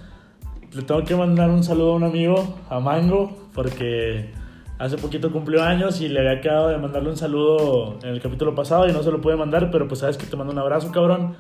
Le 0.75 0.83
tengo 0.83 1.03
que 1.05 1.17
mandar 1.17 1.49
un 1.49 1.65
saludo 1.65 1.93
a 1.93 1.97
un 1.97 2.05
amigo, 2.05 2.59
a 2.69 2.81
Mango, 2.81 3.49
porque 3.55 4.31
hace 4.79 4.99
poquito 4.99 5.33
cumplió 5.33 5.63
años 5.63 6.03
y 6.03 6.09
le 6.11 6.21
había 6.21 6.43
quedado 6.43 6.69
de 6.69 6.77
mandarle 6.77 7.09
un 7.09 7.17
saludo 7.17 7.99
en 8.03 8.11
el 8.11 8.21
capítulo 8.21 8.55
pasado 8.55 8.87
y 8.87 8.93
no 8.93 9.03
se 9.03 9.11
lo 9.11 9.23
pude 9.23 9.37
mandar, 9.37 9.71
pero 9.71 9.89
pues 9.89 10.01
sabes 10.01 10.19
que 10.19 10.27
te 10.27 10.37
mando 10.37 10.53
un 10.53 10.59
abrazo, 10.59 10.93
cabrón. 10.93 11.35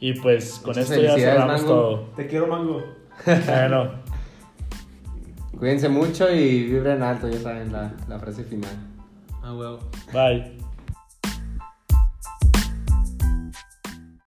Y 0.00 0.12
pues 0.20 0.60
con 0.62 0.70
Muchas 0.76 0.90
esto 0.90 1.02
ya 1.02 1.14
cerramos 1.16 1.62
Mango. 1.62 1.74
todo. 1.74 1.98
Te 2.16 2.26
quiero, 2.26 2.46
Mango. 2.46 2.84
Bueno, 3.24 3.90
Cuídense 5.58 5.88
mucho 5.88 6.30
y 6.30 6.64
vibren 6.64 7.02
alto, 7.02 7.28
ya 7.30 7.38
saben 7.38 7.72
la, 7.72 7.94
la 8.08 8.18
frase 8.18 8.44
final. 8.44 8.70
Ah, 9.42 9.54
huevo. 9.54 9.78
bye. 10.12 10.55